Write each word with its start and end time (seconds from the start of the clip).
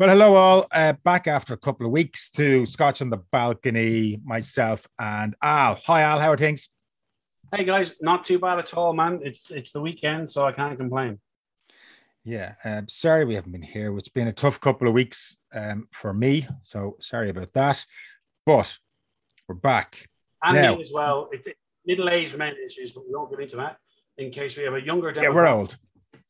Well, 0.00 0.08
hello 0.08 0.34
all. 0.34 0.66
Uh, 0.72 0.94
back 1.04 1.26
after 1.26 1.52
a 1.52 1.58
couple 1.58 1.84
of 1.84 1.92
weeks 1.92 2.30
to 2.30 2.64
Scotch 2.64 3.02
on 3.02 3.10
the 3.10 3.18
balcony, 3.18 4.18
myself 4.24 4.88
and 4.98 5.34
Al. 5.42 5.74
Hi, 5.84 6.00
Al. 6.00 6.18
How 6.18 6.32
are 6.32 6.38
things? 6.38 6.70
Hey 7.54 7.64
guys, 7.64 7.96
not 8.00 8.24
too 8.24 8.38
bad 8.38 8.58
at 8.58 8.72
all, 8.72 8.94
man. 8.94 9.20
It's 9.22 9.50
it's 9.50 9.72
the 9.72 9.80
weekend, 9.82 10.30
so 10.30 10.46
I 10.46 10.52
can't 10.52 10.78
complain. 10.78 11.20
Yeah, 12.24 12.54
um, 12.64 12.88
sorry 12.88 13.26
we 13.26 13.34
haven't 13.34 13.52
been 13.52 13.60
here. 13.60 13.94
It's 13.98 14.08
been 14.08 14.28
a 14.28 14.32
tough 14.32 14.58
couple 14.58 14.88
of 14.88 14.94
weeks 14.94 15.36
um, 15.52 15.86
for 15.92 16.14
me, 16.14 16.48
so 16.62 16.96
sorry 16.98 17.28
about 17.28 17.52
that. 17.52 17.84
But 18.46 18.78
we're 19.46 19.54
back. 19.54 20.08
And 20.42 20.56
Now- 20.56 20.76
me 20.76 20.80
as 20.80 20.92
well. 20.94 21.28
It's 21.30 21.46
middle-aged 21.84 22.38
men 22.38 22.56
issues, 22.66 22.92
but 22.92 23.06
we 23.06 23.14
won't 23.14 23.30
get 23.30 23.40
into 23.40 23.56
that 23.56 23.76
in 24.16 24.30
case 24.30 24.56
we 24.56 24.62
have 24.62 24.72
a 24.72 24.82
younger. 24.82 25.12
Yeah, 25.14 25.28
we're 25.28 25.46
old. 25.46 25.76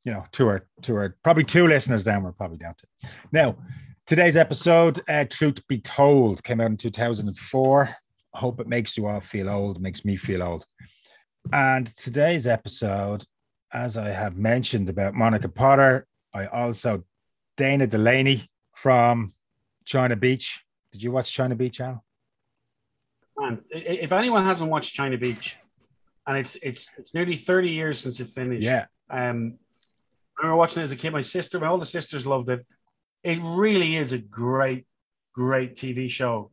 You 0.05 0.13
know, 0.13 0.25
to 0.33 0.49
our 0.49 0.67
to 0.83 0.97
our 0.97 1.17
probably 1.23 1.45
two 1.45 1.67
listeners 1.67 2.05
down. 2.05 2.23
We're 2.23 2.33
probably 2.33 2.59
down 2.59 2.75
to 2.79 3.09
now. 3.33 3.57
Today's 4.07 4.37
episode, 4.37 5.01
uh, 5.09 5.25
"Truth 5.29 5.67
Be 5.69 5.79
Told," 5.79 6.43
came 6.43 6.61
out 6.61 6.71
in 6.71 6.77
two 6.77 6.91
thousand 6.91 7.29
and 7.29 7.37
four. 7.37 7.95
I 8.35 8.39
hope 8.39 8.61
it 8.61 8.67
makes 8.67 8.97
you 8.97 9.07
all 9.07 9.21
feel 9.21 9.49
old. 9.49 9.81
Makes 9.81 10.05
me 10.05 10.17
feel 10.17 10.43
old. 10.43 10.65
And 11.53 11.87
today's 11.97 12.47
episode, 12.47 13.25
as 13.73 13.97
I 13.97 14.09
have 14.09 14.37
mentioned 14.37 14.89
about 14.89 15.15
Monica 15.15 15.49
Potter, 15.49 16.07
I 16.35 16.47
also 16.47 17.05
Dana 17.57 17.87
Delany 17.87 18.49
from 18.75 19.33
China 19.85 20.17
Beach. 20.17 20.65
Did 20.93 21.03
you 21.03 21.13
watch 21.13 21.33
China 21.33 21.55
Beach, 21.55 21.81
Al? 21.81 22.03
Man, 23.39 23.61
if 23.71 24.13
anyone 24.13 24.45
hasn't 24.45 24.71
watched 24.71 24.95
China 24.95 25.19
Beach, 25.19 25.57
and 26.27 26.39
it's 26.39 26.57
it's 26.63 26.91
it's 26.97 27.13
nearly 27.15 27.37
thirty 27.37 27.71
years 27.71 27.99
since 27.99 28.19
it 28.19 28.29
finished. 28.29 28.65
Yeah, 28.65 28.87
Um, 29.09 29.59
I 30.41 30.47
remember 30.47 30.57
watching 30.57 30.81
it 30.81 30.85
as 30.85 30.93
a 30.93 30.97
kid. 30.97 31.13
My 31.13 31.21
sister, 31.21 31.61
my 31.61 31.69
older 31.69 31.85
sisters 31.85 32.27
loved 32.27 32.49
it. 32.49 32.67
It 33.23 33.41
really 33.43 33.97
is 33.97 34.13
a 34.13 34.19
great, 34.19 34.87
great 35.35 35.75
TV 35.75 36.11
show. 36.11 36.51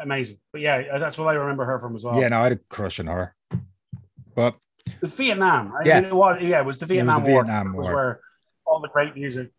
Amazing. 0.00 0.38
But 0.52 0.60
yeah, 0.60 0.98
that's 0.98 1.18
what 1.18 1.26
I 1.28 1.32
remember 1.32 1.64
her 1.64 1.80
from 1.80 1.96
as 1.96 2.04
well. 2.04 2.20
yeah. 2.20 2.28
No, 2.28 2.40
I 2.40 2.44
had 2.44 2.52
a 2.52 2.60
crush 2.68 3.00
on 3.00 3.08
her, 3.08 3.34
but 4.36 4.54
It 4.86 5.00
was 5.00 5.14
Vietnam. 5.14 5.72
Right? 5.72 5.86
Yeah. 5.86 6.00
It 6.00 6.14
was, 6.14 6.38
yeah, 6.40 6.60
it 6.60 6.66
was 6.66 6.78
the 6.78 6.86
Vietnam 6.86 7.24
the 7.24 7.30
War. 7.30 7.42
Vietnam 7.42 7.74
It 7.74 7.76
was 7.76 7.88
where 7.88 8.20
all 8.64 8.80
the 8.80 8.88
great 8.88 9.16
music, 9.16 9.50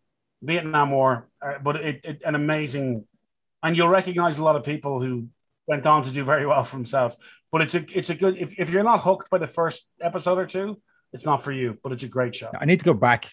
Vietnam 0.42 0.90
War, 0.90 1.28
uh, 1.42 1.58
but 1.62 1.76
it, 1.76 2.00
it 2.04 2.22
an 2.24 2.34
amazing, 2.34 3.04
and 3.62 3.76
you'll 3.76 3.88
recognize 3.88 4.38
a 4.38 4.44
lot 4.44 4.56
of 4.56 4.64
people 4.64 5.00
who 5.00 5.28
went 5.66 5.84
on 5.84 6.02
to 6.04 6.10
do 6.10 6.24
very 6.24 6.46
well 6.46 6.64
for 6.64 6.76
themselves. 6.76 7.18
But 7.52 7.60
it's 7.62 7.74
a 7.74 7.84
it's 7.94 8.08
a 8.08 8.14
good 8.14 8.36
if, 8.38 8.58
if 8.58 8.70
you're 8.70 8.82
not 8.82 9.00
hooked 9.00 9.28
by 9.28 9.38
the 9.38 9.46
first 9.46 9.90
episode 10.00 10.38
or 10.38 10.46
two, 10.46 10.80
it's 11.16 11.26
not 11.26 11.42
for 11.42 11.52
you. 11.52 11.78
But 11.82 11.92
it's 11.92 12.04
a 12.04 12.08
great 12.08 12.34
show. 12.34 12.50
I 12.60 12.66
need 12.66 12.78
to 12.78 12.84
go 12.84 12.94
back 12.94 13.32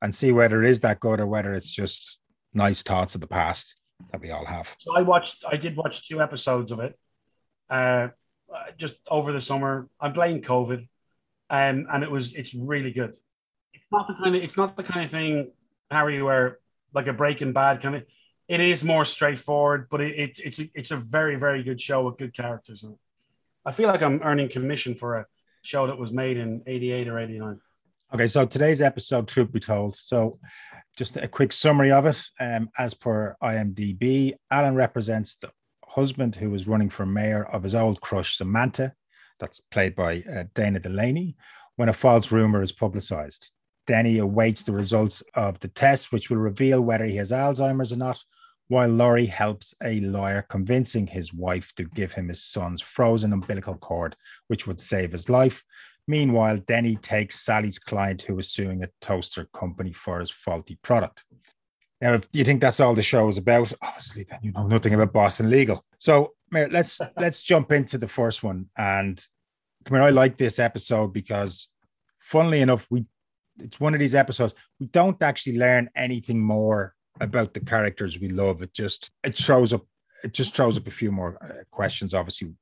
and 0.00 0.14
see 0.14 0.32
whether 0.32 0.62
it 0.62 0.70
is 0.70 0.80
that 0.80 1.00
good 1.00 1.20
or 1.20 1.26
whether 1.26 1.52
it's 1.52 1.70
just 1.70 2.18
nice 2.54 2.82
thoughts 2.82 3.14
of 3.14 3.20
the 3.20 3.26
past 3.26 3.76
that 4.12 4.20
we 4.20 4.30
all 4.30 4.46
have. 4.46 4.74
So 4.78 4.96
I 4.96 5.02
watched, 5.02 5.44
I 5.46 5.56
did 5.56 5.76
watch 5.76 6.08
two 6.08 6.22
episodes 6.22 6.72
of 6.72 6.80
it, 6.80 6.98
uh, 7.68 8.08
just 8.78 9.00
over 9.08 9.32
the 9.32 9.40
summer. 9.40 9.88
I 10.00 10.08
blame 10.08 10.40
COVID, 10.40 10.80
um, 11.50 11.86
and 11.92 12.02
it 12.02 12.10
was 12.10 12.34
it's 12.34 12.54
really 12.54 12.92
good. 12.92 13.10
It's 13.74 13.90
not 13.92 14.06
the 14.06 14.14
kind 14.14 14.36
of 14.36 14.42
it's 14.42 14.56
not 14.56 14.76
the 14.76 14.82
kind 14.82 15.04
of 15.04 15.10
thing, 15.10 15.52
Harry, 15.90 16.22
where 16.22 16.58
like 16.94 17.08
a 17.08 17.12
Breaking 17.12 17.52
Bad 17.52 17.82
kind 17.82 17.96
of. 17.96 18.04
It 18.48 18.60
is 18.60 18.82
more 18.82 19.04
straightforward, 19.04 19.86
but 19.90 20.00
it, 20.00 20.16
it, 20.16 20.40
it's 20.44 20.58
a, 20.58 20.68
it's 20.74 20.90
a 20.90 20.96
very 20.96 21.36
very 21.36 21.62
good 21.62 21.80
show 21.80 22.04
with 22.04 22.18
good 22.18 22.34
characters. 22.34 22.82
in 22.82 22.92
it. 22.92 22.98
I 23.64 23.72
feel 23.72 23.88
like 23.88 24.02
I'm 24.02 24.20
earning 24.22 24.48
commission 24.48 24.94
for 24.94 25.18
a 25.18 25.26
show 25.62 25.86
that 25.86 25.98
was 25.98 26.12
made 26.12 26.36
in 26.36 26.62
'88 26.66 27.08
or 27.08 27.18
'89. 27.18 27.60
Okay, 28.12 28.26
so 28.26 28.44
today's 28.44 28.82
episode, 28.82 29.28
truth 29.28 29.52
be 29.52 29.60
told. 29.60 29.96
So, 29.96 30.40
just 30.96 31.16
a 31.16 31.28
quick 31.28 31.52
summary 31.52 31.92
of 31.92 32.06
it. 32.06 32.20
Um, 32.40 32.70
as 32.76 32.92
per 32.92 33.36
IMDb, 33.42 34.34
Alan 34.50 34.74
represents 34.74 35.36
the 35.36 35.50
husband 35.86 36.36
who 36.36 36.50
was 36.50 36.66
running 36.66 36.90
for 36.90 37.06
mayor 37.06 37.44
of 37.44 37.62
his 37.62 37.74
old 37.74 38.00
crush, 38.00 38.36
Samantha. 38.36 38.94
That's 39.38 39.60
played 39.60 39.94
by 39.94 40.22
uh, 40.22 40.44
Dana 40.54 40.80
Delany. 40.80 41.36
When 41.76 41.88
a 41.88 41.94
false 41.94 42.30
rumor 42.32 42.62
is 42.62 42.72
publicized, 42.72 43.52
Denny 43.86 44.18
awaits 44.18 44.64
the 44.64 44.72
results 44.72 45.22
of 45.34 45.58
the 45.60 45.68
test, 45.68 46.12
which 46.12 46.30
will 46.30 46.36
reveal 46.36 46.80
whether 46.80 47.04
he 47.04 47.16
has 47.16 47.30
Alzheimer's 47.30 47.92
or 47.92 47.96
not. 47.96 48.22
While 48.70 48.90
Lori 48.90 49.26
helps 49.26 49.74
a 49.82 49.98
lawyer 49.98 50.46
convincing 50.48 51.08
his 51.08 51.34
wife 51.34 51.72
to 51.74 51.82
give 51.82 52.12
him 52.12 52.28
his 52.28 52.44
son's 52.44 52.80
frozen 52.80 53.32
umbilical 53.32 53.74
cord, 53.74 54.14
which 54.46 54.68
would 54.68 54.78
save 54.78 55.10
his 55.10 55.28
life. 55.28 55.64
Meanwhile, 56.06 56.58
Denny 56.58 56.94
takes 56.94 57.40
Sally's 57.40 57.80
client 57.80 58.22
who 58.22 58.38
is 58.38 58.52
suing 58.52 58.84
a 58.84 58.88
toaster 59.00 59.48
company 59.52 59.92
for 59.92 60.20
his 60.20 60.30
faulty 60.30 60.78
product. 60.82 61.24
Now, 62.00 62.14
if 62.14 62.28
you 62.32 62.44
think 62.44 62.60
that's 62.60 62.78
all 62.78 62.94
the 62.94 63.02
show 63.02 63.26
is 63.26 63.38
about, 63.38 63.72
obviously, 63.82 64.22
then 64.22 64.38
you 64.44 64.52
know 64.52 64.68
nothing 64.68 64.94
about 64.94 65.12
Boston 65.12 65.50
Legal. 65.50 65.84
So, 65.98 66.34
Mayor, 66.52 66.68
let's 66.70 67.00
let's 67.16 67.42
jump 67.42 67.72
into 67.72 67.98
the 67.98 68.06
first 68.06 68.44
one. 68.44 68.66
And 68.78 69.20
come 69.84 69.96
here, 69.96 70.04
I 70.04 70.10
like 70.10 70.38
this 70.38 70.60
episode 70.60 71.12
because, 71.12 71.70
funnily 72.20 72.60
enough, 72.60 72.86
we 72.88 73.04
it's 73.58 73.80
one 73.80 73.94
of 73.94 74.00
these 74.00 74.14
episodes 74.14 74.54
we 74.78 74.86
don't 74.86 75.20
actually 75.20 75.58
learn 75.58 75.90
anything 75.96 76.40
more 76.40 76.94
about 77.20 77.54
the 77.54 77.60
characters 77.60 78.18
we 78.18 78.28
love. 78.28 78.62
It 78.62 78.72
just 78.72 79.10
it 79.22 79.36
shows 79.36 79.72
up. 79.72 79.86
It 80.24 80.32
just 80.32 80.54
throws 80.54 80.76
up 80.76 80.86
a 80.86 80.90
few 80.90 81.12
more 81.12 81.38
uh, 81.42 81.64
questions, 81.70 82.12
obviously, 82.14 82.54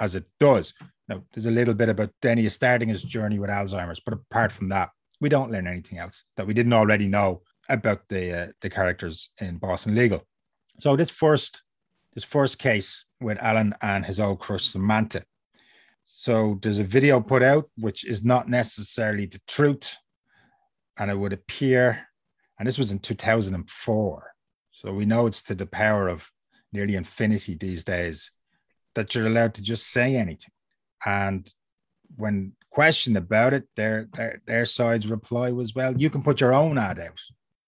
as 0.00 0.14
it 0.14 0.24
does. 0.40 0.72
Now, 1.08 1.22
there's 1.32 1.46
a 1.46 1.50
little 1.50 1.74
bit 1.74 1.90
about 1.90 2.10
Denny 2.22 2.48
starting 2.48 2.88
his 2.88 3.02
journey 3.02 3.38
with 3.38 3.50
Alzheimer's, 3.50 4.00
but 4.00 4.14
apart 4.14 4.52
from 4.52 4.70
that, 4.70 4.88
we 5.20 5.28
don't 5.28 5.50
learn 5.50 5.66
anything 5.66 5.98
else 5.98 6.24
that 6.36 6.46
we 6.46 6.54
didn't 6.54 6.72
already 6.72 7.06
know 7.06 7.42
about 7.68 8.08
the 8.08 8.38
uh, 8.38 8.46
the 8.60 8.70
characters 8.70 9.30
in 9.40 9.58
Boston 9.58 9.94
Legal. 9.94 10.26
So 10.80 10.96
this 10.96 11.10
first 11.10 11.62
this 12.14 12.24
first 12.24 12.58
case 12.58 13.04
with 13.20 13.38
Alan 13.40 13.74
and 13.82 14.06
his 14.06 14.20
old 14.20 14.38
crush 14.38 14.64
Samantha. 14.64 15.24
So 16.04 16.58
there's 16.62 16.78
a 16.78 16.84
video 16.84 17.20
put 17.20 17.42
out 17.42 17.70
which 17.78 18.04
is 18.04 18.24
not 18.24 18.48
necessarily 18.48 19.26
the 19.26 19.40
truth, 19.48 19.96
and 20.98 21.10
it 21.10 21.18
would 21.18 21.32
appear, 21.32 22.06
and 22.58 22.66
this 22.66 22.78
was 22.78 22.92
in 22.92 22.98
2004. 22.98 24.34
So 24.72 24.92
we 24.92 25.04
know 25.04 25.26
it's 25.26 25.42
to 25.44 25.54
the 25.54 25.66
power 25.66 26.08
of 26.08 26.30
nearly 26.72 26.94
infinity 26.96 27.54
these 27.54 27.84
days 27.84 28.30
that 28.94 29.14
you're 29.14 29.26
allowed 29.26 29.54
to 29.54 29.62
just 29.62 29.88
say 29.90 30.16
anything. 30.16 30.52
And 31.04 31.48
when 32.16 32.52
questioned 32.70 33.16
about 33.16 33.52
it, 33.54 33.64
their 33.76 34.08
their 34.12 34.42
their 34.46 34.66
side's 34.66 35.06
reply 35.06 35.50
was, 35.50 35.74
"Well, 35.74 35.96
you 36.00 36.10
can 36.10 36.22
put 36.22 36.40
your 36.40 36.52
own 36.52 36.78
ad 36.78 36.98
out." 36.98 37.20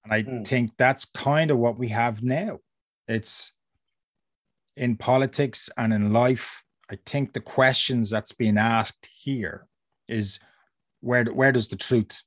And 0.04 0.12
I 0.12 0.22
Hmm. 0.22 0.42
think 0.42 0.72
that's 0.76 1.04
kind 1.06 1.50
of 1.50 1.58
what 1.58 1.78
we 1.78 1.88
have 1.88 2.22
now. 2.22 2.58
It's 3.08 3.52
in 4.76 4.96
politics 4.96 5.70
and 5.76 5.92
in 5.92 6.12
life. 6.12 6.62
I 6.90 6.98
think 7.06 7.32
the 7.32 7.40
questions 7.40 8.10
that's 8.10 8.32
being 8.32 8.58
asked 8.58 9.06
here 9.06 9.66
is 10.06 10.38
where 11.00 11.24
where 11.24 11.52
does 11.52 11.68
the 11.68 11.76
truth 11.76 12.22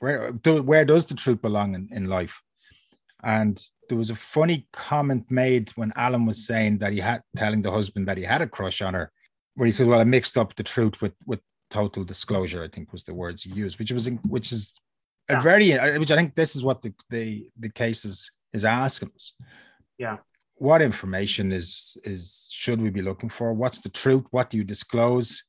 where 0.00 0.32
do, 0.32 0.62
where 0.62 0.84
does 0.84 1.06
the 1.06 1.14
truth 1.14 1.40
belong 1.42 1.74
in, 1.74 1.88
in 1.92 2.06
life? 2.06 2.40
And 3.22 3.60
there 3.88 3.98
was 3.98 4.10
a 4.10 4.16
funny 4.16 4.68
comment 4.72 5.30
made 5.30 5.70
when 5.70 5.92
Alan 5.96 6.26
was 6.26 6.46
saying 6.46 6.78
that 6.78 6.92
he 6.92 7.00
had 7.00 7.22
telling 7.36 7.62
the 7.62 7.70
husband 7.72 8.06
that 8.08 8.18
he 8.18 8.24
had 8.24 8.42
a 8.42 8.46
crush 8.46 8.82
on 8.82 8.94
her, 8.94 9.10
where 9.54 9.66
he 9.66 9.72
said, 9.72 9.86
"Well, 9.86 10.00
I 10.00 10.04
mixed 10.04 10.36
up 10.36 10.54
the 10.54 10.62
truth 10.62 11.00
with 11.00 11.14
with 11.24 11.40
total 11.70 12.04
disclosure." 12.04 12.62
I 12.62 12.68
think 12.68 12.92
was 12.92 13.04
the 13.04 13.14
words 13.14 13.42
he 13.42 13.50
used, 13.50 13.78
which 13.78 13.90
was 13.90 14.08
which 14.28 14.52
is 14.52 14.78
a 15.28 15.34
Yeah. 15.34 15.40
very 15.40 15.72
uh, 15.72 15.98
which 15.98 16.10
I 16.10 16.16
think 16.16 16.34
this 16.34 16.54
is 16.56 16.62
what 16.62 16.82
the 16.82 16.92
the 17.10 17.48
the 17.58 17.70
case 17.70 18.04
is 18.04 18.30
is 18.52 18.64
asking 18.64 19.12
us. 19.14 19.32
Yeah. 19.98 20.18
What 20.56 20.82
information 20.82 21.52
is 21.52 21.96
is 22.04 22.48
should 22.52 22.80
we 22.80 22.90
be 22.90 23.02
looking 23.02 23.28
for? 23.30 23.52
What's 23.52 23.80
the 23.80 23.88
truth? 23.90 24.26
What 24.30 24.50
do 24.50 24.56
you 24.56 24.64
disclose? 24.64 25.44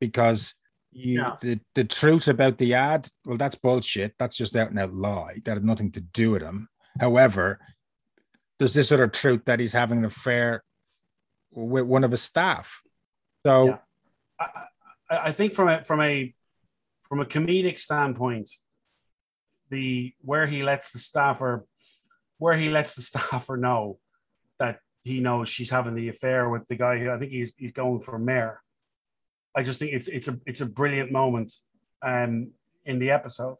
Because 0.00 0.54
you 0.92 1.20
Yeah. 1.20 1.36
the, 1.40 1.60
the 1.74 1.84
truth 1.84 2.28
about 2.28 2.58
the 2.58 2.74
ad, 2.74 3.08
well, 3.24 3.36
that's 3.38 3.54
bullshit. 3.54 4.14
That's 4.18 4.36
just 4.36 4.56
out 4.56 4.70
and 4.70 4.78
out 4.78 4.92
lie. 4.94 5.38
That 5.44 5.54
had 5.54 5.64
nothing 5.64 5.92
to 5.92 6.00
do 6.00 6.32
with 6.32 6.42
him. 6.42 6.68
However, 6.98 7.60
there's 8.58 8.74
this 8.74 8.92
other 8.92 9.08
truth 9.08 9.42
that 9.46 9.60
he's 9.60 9.72
having 9.72 9.98
an 9.98 10.04
affair 10.06 10.62
with 11.52 11.84
one 11.84 12.04
of 12.04 12.10
his 12.10 12.22
staff. 12.22 12.82
So 13.46 13.66
Yeah. 13.66 13.78
I, 14.38 14.44
I 15.10 15.18
I 15.28 15.32
think 15.32 15.54
from 15.54 15.68
a 15.68 15.82
from 15.84 16.00
a 16.00 16.34
from 17.08 17.20
a 17.20 17.24
comedic 17.24 17.78
standpoint, 17.78 18.50
the 19.70 20.12
where 20.20 20.46
he 20.46 20.62
lets 20.62 20.92
the 20.92 20.98
staffer 20.98 21.66
where 22.38 22.56
he 22.56 22.68
lets 22.70 22.94
the 22.94 23.02
staffer 23.10 23.56
know 23.56 23.98
that 24.58 24.78
he 25.02 25.20
knows 25.20 25.48
she's 25.48 25.70
having 25.70 25.94
the 25.94 26.08
affair 26.08 26.48
with 26.48 26.66
the 26.68 26.76
guy 26.76 26.98
who 26.98 27.10
I 27.10 27.18
think 27.18 27.32
he's 27.32 27.52
he's 27.56 27.72
going 27.72 28.00
for 28.02 28.18
mayor. 28.18 28.60
I 29.56 29.62
just 29.62 29.78
think 29.78 29.92
it's 29.92 30.08
it's 30.08 30.28
a 30.28 30.38
it's 30.46 30.60
a 30.60 30.66
brilliant 30.66 31.10
moment 31.12 31.52
um 32.02 32.52
in 32.84 32.98
the 32.98 33.10
episode. 33.10 33.56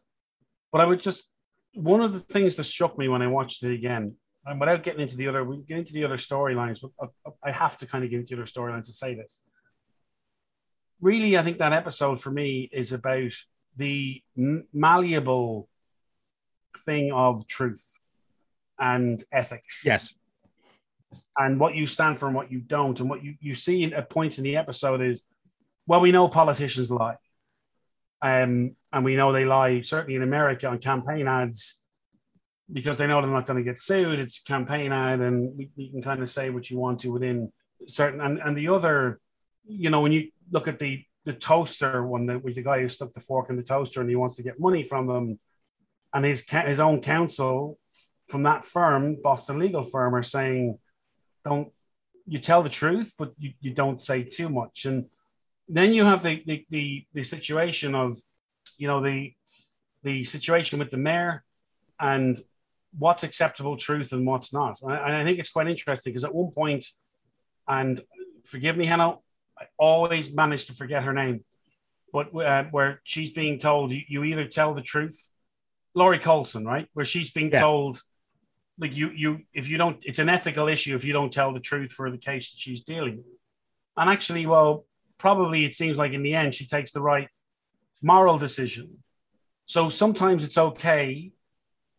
But 0.72 0.80
I 0.80 0.84
would 0.86 1.00
just 1.00 1.28
one 1.74 2.00
of 2.00 2.12
the 2.12 2.20
things 2.20 2.56
that 2.56 2.64
struck 2.64 2.98
me 2.98 3.08
when 3.08 3.22
I 3.22 3.26
watched 3.26 3.62
it 3.62 3.72
again, 3.72 4.16
and 4.46 4.60
without 4.60 4.82
getting 4.82 5.00
into 5.00 5.16
the 5.16 5.28
other, 5.28 5.44
we 5.44 5.62
get 5.62 5.78
into 5.78 5.92
the 5.92 6.04
other 6.04 6.16
storylines, 6.16 6.80
but 6.80 7.10
I- 7.26 7.48
I 7.48 7.52
have 7.52 7.76
to 7.78 7.86
kind 7.86 8.04
of 8.04 8.10
get 8.10 8.20
into 8.20 8.34
the 8.34 8.42
other 8.42 8.50
storylines 8.50 8.86
to 8.86 8.92
say 8.92 9.14
this. 9.14 9.42
Really, 11.00 11.36
I 11.38 11.42
think 11.42 11.58
that 11.58 11.72
episode 11.72 12.20
for 12.20 12.30
me 12.30 12.68
is 12.72 12.92
about 12.92 13.32
the 13.76 14.22
malleable 14.36 15.68
thing 16.78 17.12
of 17.12 17.46
truth 17.46 17.98
and 18.78 19.22
ethics. 19.32 19.82
Yes. 19.84 20.14
And 21.36 21.58
what 21.58 21.74
you 21.74 21.86
stand 21.86 22.18
for 22.18 22.26
and 22.26 22.34
what 22.34 22.50
you 22.50 22.60
don't. 22.60 22.98
And 23.00 23.08
what 23.08 23.22
you, 23.24 23.36
you 23.40 23.54
see 23.54 23.84
at 23.84 24.10
points 24.10 24.38
in 24.38 24.44
the 24.44 24.56
episode 24.56 25.00
is, 25.00 25.24
well, 25.90 25.98
we 25.98 26.12
know 26.12 26.28
politicians 26.28 26.88
lie. 26.88 27.16
Um, 28.22 28.76
and 28.92 29.04
we 29.04 29.16
know 29.16 29.32
they 29.32 29.44
lie, 29.44 29.80
certainly 29.80 30.14
in 30.14 30.22
America, 30.22 30.68
on 30.68 30.78
campaign 30.78 31.26
ads 31.26 31.80
because 32.72 32.96
they 32.96 33.08
know 33.08 33.20
they're 33.20 33.28
not 33.28 33.48
going 33.48 33.56
to 33.56 33.64
get 33.64 33.76
sued. 33.76 34.20
It's 34.20 34.40
a 34.40 34.44
campaign 34.44 34.92
ad, 34.92 35.18
and 35.18 35.58
we, 35.58 35.68
you 35.74 35.90
can 35.90 36.00
kind 36.00 36.22
of 36.22 36.30
say 36.30 36.48
what 36.50 36.70
you 36.70 36.78
want 36.78 37.00
to 37.00 37.10
within 37.10 37.50
certain. 37.88 38.20
And, 38.20 38.38
and 38.38 38.56
the 38.56 38.68
other, 38.68 39.18
you 39.66 39.90
know, 39.90 40.00
when 40.00 40.12
you 40.12 40.30
look 40.52 40.68
at 40.68 40.78
the 40.78 41.04
the 41.24 41.32
toaster 41.32 42.06
one, 42.06 42.26
that 42.26 42.44
with 42.44 42.54
the 42.54 42.62
guy 42.62 42.78
who 42.78 42.88
stuck 42.88 43.12
the 43.12 43.18
fork 43.18 43.50
in 43.50 43.56
the 43.56 43.64
toaster 43.64 44.00
and 44.00 44.08
he 44.08 44.14
wants 44.14 44.36
to 44.36 44.44
get 44.44 44.60
money 44.60 44.84
from 44.84 45.08
them, 45.08 45.38
and 46.14 46.24
his 46.24 46.48
his 46.48 46.78
own 46.78 47.00
counsel 47.00 47.80
from 48.28 48.44
that 48.44 48.64
firm, 48.64 49.16
Boston 49.20 49.58
legal 49.58 49.82
firm, 49.82 50.14
are 50.14 50.22
saying, 50.22 50.78
don't 51.44 51.72
you 52.28 52.38
tell 52.38 52.62
the 52.62 52.68
truth, 52.68 53.12
but 53.18 53.32
you, 53.38 53.54
you 53.60 53.74
don't 53.74 54.00
say 54.00 54.22
too 54.22 54.48
much. 54.48 54.84
And 54.84 55.06
then 55.70 55.92
you 55.92 56.04
have 56.04 56.22
the, 56.22 56.42
the 56.46 56.66
the 56.70 57.06
the 57.14 57.22
situation 57.22 57.94
of, 57.94 58.18
you 58.76 58.88
know, 58.88 59.00
the 59.00 59.32
the 60.02 60.24
situation 60.24 60.78
with 60.78 60.90
the 60.90 60.96
mayor 60.96 61.44
and 61.98 62.38
what's 62.98 63.22
acceptable 63.22 63.76
truth 63.76 64.12
and 64.12 64.26
what's 64.26 64.52
not. 64.52 64.78
And 64.82 64.92
I, 64.92 65.22
think 65.22 65.38
it's 65.38 65.50
quite 65.50 65.68
interesting 65.68 66.12
because 66.12 66.24
at 66.24 66.34
one 66.34 66.50
point, 66.50 66.86
and 67.68 68.00
forgive 68.44 68.76
me, 68.76 68.86
Hannah, 68.86 69.18
I 69.58 69.66
always 69.78 70.32
manage 70.32 70.66
to 70.66 70.72
forget 70.72 71.04
her 71.04 71.12
name, 71.12 71.44
but 72.12 72.34
uh, 72.34 72.64
where 72.70 73.00
she's 73.04 73.32
being 73.32 73.58
told 73.58 73.92
you, 73.92 74.02
you, 74.08 74.24
either 74.24 74.46
tell 74.46 74.74
the 74.74 74.82
truth, 74.82 75.22
Lori 75.94 76.18
Colson, 76.18 76.64
right? 76.64 76.88
Where 76.94 77.04
she's 77.04 77.30
being 77.30 77.50
yeah. 77.52 77.60
told, 77.60 78.00
like 78.78 78.96
you, 78.96 79.10
you, 79.10 79.40
if 79.52 79.68
you 79.68 79.76
don't, 79.76 80.02
it's 80.04 80.18
an 80.18 80.28
ethical 80.28 80.66
issue 80.66 80.96
if 80.96 81.04
you 81.04 81.12
don't 81.12 81.32
tell 81.32 81.52
the 81.52 81.60
truth 81.60 81.92
for 81.92 82.10
the 82.10 82.18
case 82.18 82.50
that 82.50 82.58
she's 82.58 82.82
dealing 82.82 83.18
with. 83.18 83.26
And 83.96 84.08
actually, 84.08 84.46
well, 84.46 84.86
probably 85.20 85.64
it 85.64 85.74
seems 85.74 85.98
like 85.98 86.12
in 86.12 86.22
the 86.22 86.34
end 86.34 86.54
she 86.54 86.66
takes 86.66 86.92
the 86.92 87.02
right 87.02 87.28
moral 88.02 88.38
decision. 88.38 88.98
So 89.66 89.88
sometimes 89.88 90.42
it's 90.42 90.58
okay 90.58 91.30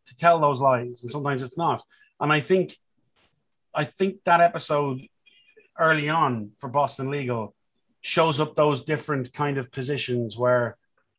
to 0.08 0.16
tell 0.16 0.40
those 0.40 0.60
lies, 0.60 1.04
and 1.04 1.12
sometimes 1.12 1.42
it's 1.44 1.58
not. 1.58 1.82
And 2.20 2.34
I 2.34 2.42
think, 2.42 2.76
I 3.74 3.86
think 3.86 4.24
that 4.26 4.42
episode 4.42 5.00
early 5.80 6.10
on 6.10 6.52
for 6.58 6.68
Boston 6.68 7.10
Legal 7.10 7.56
shows 8.02 8.40
up 8.40 8.56
those 8.56 8.84
different 8.84 9.32
kind 9.32 9.58
of 9.58 9.72
positions 9.72 10.38
where, 10.38 10.76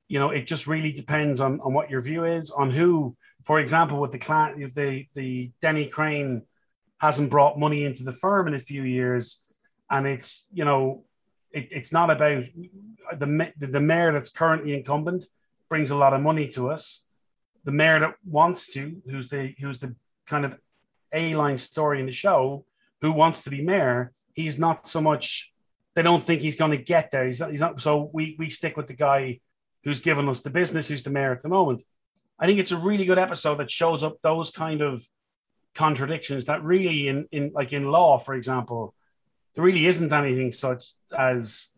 you 0.09 0.19
know, 0.19 0.31
it 0.31 0.47
just 0.47 0.67
really 0.67 0.93
depends 0.93 1.41
on 1.41 1.61
on 1.61 1.73
what 1.73 1.89
your 1.89 2.03
view 2.03 2.25
is 2.25 2.51
on 2.51 2.71
who. 2.71 3.17
For 3.45 3.59
example, 3.59 3.99
with 3.99 4.11
the 4.11 4.19
client, 4.19 4.63
if 4.63 4.75
the 4.75 5.07
the 5.15 5.51
Denny 5.61 5.87
Crane 5.87 6.43
hasn't 6.99 7.31
brought 7.31 7.59
money 7.59 7.85
into 7.85 8.05
the 8.05 8.13
firm 8.13 8.47
in 8.47 8.55
a 8.55 8.61
few 8.61 8.83
years, 8.83 9.43
and 9.89 10.07
it's 10.07 10.47
you 10.53 10.65
know, 10.65 11.05
it, 11.53 11.69
it's 11.71 11.93
not 11.93 12.11
about 12.11 12.45
the 13.17 13.53
the 13.59 13.81
mayor 13.81 14.13
that's 14.13 14.31
currently 14.31 14.75
incumbent 14.75 15.27
brings 15.69 15.91
a 15.91 15.97
lot 15.97 16.13
of 16.13 16.21
money 16.21 16.49
to 16.49 16.71
us 16.71 17.05
the 17.65 17.73
mayor 17.73 18.01
that 18.01 18.15
wants 18.25 18.73
to, 18.73 19.01
who's 19.09 19.29
the 19.29 19.55
who's 19.61 19.81
the 19.81 19.95
kind 20.27 20.45
of 20.45 20.59
a 21.13 21.35
line 21.35 21.59
story 21.59 22.01
in 22.01 22.07
the 22.07 22.13
show, 22.13 22.65
who 23.01 23.13
wants 23.13 23.43
to 23.43 23.51
be 23.51 23.63
mayor, 23.63 24.13
he's 24.35 24.59
not 24.59 24.87
so 24.87 25.01
much. 25.01 25.53
They 25.95 26.03
don't 26.03 26.23
think 26.23 26.41
he's 26.41 26.57
going 26.57 26.71
to 26.71 26.83
get 26.83 27.11
there. 27.11 27.27
He's 27.27 27.41
not, 27.41 27.51
he's 27.51 27.61
not. 27.61 27.81
So 27.81 28.11
we 28.13 28.37
we 28.39 28.51
stick 28.51 28.77
with 28.77 28.87
the 28.87 28.95
guy 28.95 29.41
who's 29.85 30.01
given 30.01 30.29
us 30.29 30.43
the 30.43 30.51
business, 30.51 30.89
who's 30.89 31.03
the 31.03 31.11
mayor 31.11 31.33
at 31.33 31.43
the 31.43 31.49
moment. 31.49 31.83
I 32.39 32.47
think 32.47 32.59
it's 32.59 32.73
a 32.73 32.77
really 32.77 33.05
good 33.05 33.19
episode 33.19 33.57
that 33.57 33.71
shows 33.71 34.03
up 34.03 34.17
those 34.23 34.51
kind 34.51 34.81
of 34.81 35.05
contradictions 35.75 36.47
that 36.47 36.65
really 36.65 37.09
in 37.09 37.27
in 37.31 37.53
like 37.55 37.73
in 37.73 37.85
law, 37.85 38.19
for 38.19 38.35
example, 38.35 38.95
there 39.55 39.65
really 39.65 39.87
isn't 39.87 40.13
anything 40.13 40.53
such 40.53 40.87
as 41.17 41.69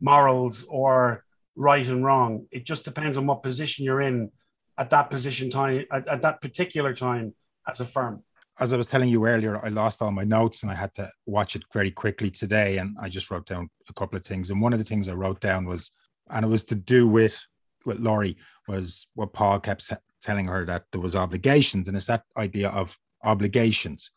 morals 0.00 0.64
or 0.68 1.24
right 1.56 1.86
and 1.86 2.04
wrong. 2.04 2.46
It 2.50 2.64
just 2.64 2.84
depends 2.84 3.16
on 3.16 3.26
what 3.26 3.42
position 3.42 3.84
you're 3.84 4.02
in 4.02 4.30
at 4.76 4.90
that 4.90 5.10
position 5.10 5.50
time 5.50 5.84
at, 5.92 6.08
at 6.08 6.22
that 6.22 6.40
particular 6.40 6.94
time 6.94 7.34
as 7.68 7.80
a 7.80 7.86
firm 7.86 8.24
as 8.60 8.72
I 8.72 8.76
was 8.76 8.86
telling 8.86 9.08
you 9.08 9.26
earlier, 9.26 9.64
I 9.64 9.68
lost 9.68 10.00
all 10.00 10.12
my 10.12 10.22
notes 10.22 10.62
and 10.62 10.70
I 10.70 10.76
had 10.76 10.94
to 10.94 11.10
watch 11.26 11.56
it 11.56 11.64
very 11.72 11.90
quickly 11.90 12.30
today. 12.30 12.78
And 12.78 12.96
I 13.00 13.08
just 13.08 13.30
wrote 13.30 13.46
down 13.46 13.68
a 13.88 13.92
couple 13.92 14.16
of 14.16 14.24
things. 14.24 14.50
And 14.50 14.60
one 14.62 14.72
of 14.72 14.78
the 14.78 14.84
things 14.84 15.08
I 15.08 15.12
wrote 15.12 15.40
down 15.40 15.64
was, 15.64 15.90
and 16.30 16.44
it 16.44 16.48
was 16.48 16.64
to 16.64 16.74
do 16.74 17.08
with 17.08 17.44
with 17.84 17.98
Lori, 17.98 18.36
was 18.66 19.08
what 19.14 19.32
Paul 19.32 19.60
kept 19.60 19.92
telling 20.22 20.46
her 20.46 20.64
that 20.64 20.84
there 20.90 21.00
was 21.00 21.14
obligations, 21.14 21.86
and 21.86 21.96
it's 21.96 22.06
that 22.06 22.22
idea 22.38 22.70
of 22.70 22.96
obligations, 23.22 24.10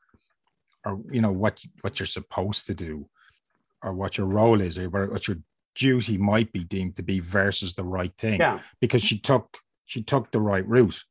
or 0.86 1.02
you 1.12 1.22
know 1.22 1.32
what 1.32 1.60
what 1.82 2.00
you're 2.00 2.08
supposed 2.08 2.68
to 2.68 2.74
do, 2.74 3.10
or 3.84 3.94
what 3.94 4.18
your 4.18 4.28
role 4.28 4.62
is, 4.62 4.78
or 4.78 4.90
what 4.90 5.28
your 5.28 5.38
duty 5.76 6.18
might 6.18 6.52
be 6.52 6.64
deemed 6.64 6.96
to 6.96 7.04
be 7.04 7.20
versus 7.20 7.76
the 7.76 7.84
right 7.84 8.14
thing. 8.18 8.40
Yeah. 8.40 8.60
Because 8.82 9.04
she 9.04 9.20
took 9.20 9.58
she 9.86 10.02
took 10.02 10.32
the 10.32 10.42
right 10.42 10.68
route. 10.68 11.04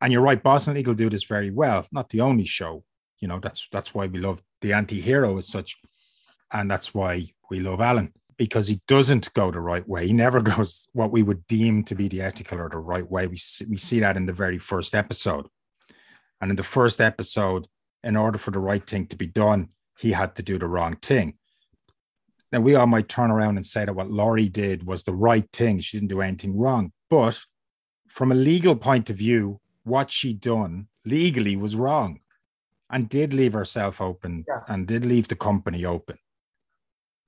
And 0.00 0.12
you're 0.12 0.22
right, 0.22 0.42
Boston 0.42 0.74
Legal 0.74 0.94
do 0.94 1.08
this 1.08 1.24
very 1.24 1.50
well. 1.50 1.86
Not 1.90 2.10
the 2.10 2.20
only 2.20 2.44
show, 2.44 2.84
you 3.18 3.28
know. 3.28 3.38
That's 3.40 3.68
that's 3.72 3.94
why 3.94 4.06
we 4.06 4.18
love 4.18 4.42
the 4.60 4.74
anti-hero 4.74 5.38
as 5.38 5.48
such, 5.48 5.76
and 6.52 6.70
that's 6.70 6.92
why 6.92 7.28
we 7.50 7.60
love 7.60 7.80
Alan 7.80 8.12
because 8.38 8.68
he 8.68 8.80
doesn't 8.86 9.32
go 9.32 9.50
the 9.50 9.60
right 9.60 9.88
way. 9.88 10.06
He 10.06 10.12
never 10.12 10.40
goes 10.56 10.88
what 10.92 11.12
we 11.12 11.22
would 11.22 11.46
deem 11.46 11.84
to 11.84 11.94
be 11.94 12.08
the 12.08 12.22
ethical 12.22 12.60
or 12.60 12.68
the 12.68 12.78
right 12.78 13.08
way. 13.10 13.26
We 13.26 13.36
see, 13.36 13.64
we 13.64 13.78
see 13.78 14.00
that 14.00 14.16
in 14.16 14.26
the 14.26 14.32
very 14.32 14.58
first 14.58 14.94
episode, 14.94 15.46
and 16.40 16.50
in 16.50 16.56
the 16.56 16.62
first 16.62 17.00
episode, 17.00 17.66
in 18.02 18.16
order 18.16 18.38
for 18.38 18.50
the 18.50 18.58
right 18.58 18.86
thing 18.86 19.06
to 19.08 19.16
be 19.16 19.26
done, 19.26 19.70
he 19.98 20.12
had 20.12 20.36
to 20.36 20.42
do 20.42 20.58
the 20.58 20.68
wrong 20.68 20.96
thing. 20.96 21.34
Now 22.52 22.60
we 22.60 22.74
all 22.74 22.86
might 22.86 23.08
turn 23.08 23.30
around 23.30 23.56
and 23.56 23.66
say 23.66 23.84
that 23.84 23.94
what 23.94 24.10
Lori 24.10 24.48
did 24.48 24.86
was 24.86 25.04
the 25.04 25.14
right 25.14 25.48
thing. 25.52 25.80
She 25.80 25.96
didn't 25.96 26.10
do 26.10 26.20
anything 26.20 26.58
wrong. 26.58 26.92
But 27.10 27.42
from 28.08 28.32
a 28.32 28.36
legal 28.36 28.76
point 28.76 29.10
of 29.10 29.16
view, 29.16 29.60
what 29.84 30.10
she 30.10 30.32
done 30.32 30.88
legally 31.04 31.56
was 31.56 31.76
wrong 31.76 32.20
and 32.90 33.08
did 33.08 33.34
leave 33.34 33.52
herself 33.52 34.00
open 34.00 34.44
and 34.68 34.86
did 34.86 35.04
leave 35.04 35.28
the 35.28 35.36
company 35.36 35.84
open. 35.84 36.18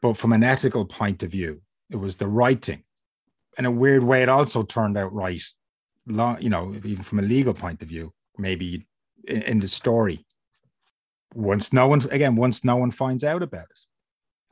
But 0.00 0.16
from 0.16 0.32
an 0.32 0.44
ethical 0.44 0.84
point 0.84 1.22
of 1.22 1.30
view, 1.30 1.62
it 1.90 1.96
was 1.96 2.16
the 2.16 2.28
right 2.28 2.62
thing. 2.62 2.84
In 3.58 3.64
a 3.64 3.70
weird 3.70 4.04
way, 4.04 4.22
it 4.22 4.28
also 4.28 4.62
turned 4.62 4.96
out 4.96 5.12
right. 5.12 5.42
Long, 6.06 6.40
you 6.40 6.48
know, 6.48 6.74
even 6.84 7.02
from 7.02 7.18
a 7.18 7.22
legal 7.22 7.52
point 7.52 7.82
of 7.82 7.88
view, 7.88 8.12
maybe 8.38 8.86
in 9.26 9.58
the 9.58 9.68
story. 9.68 10.24
Once 11.34 11.72
no 11.72 11.88
one, 11.88 12.00
again, 12.10 12.36
once 12.36 12.64
no 12.64 12.76
one 12.76 12.90
finds 12.90 13.24
out 13.24 13.42
about 13.42 13.64
it. 13.64 13.78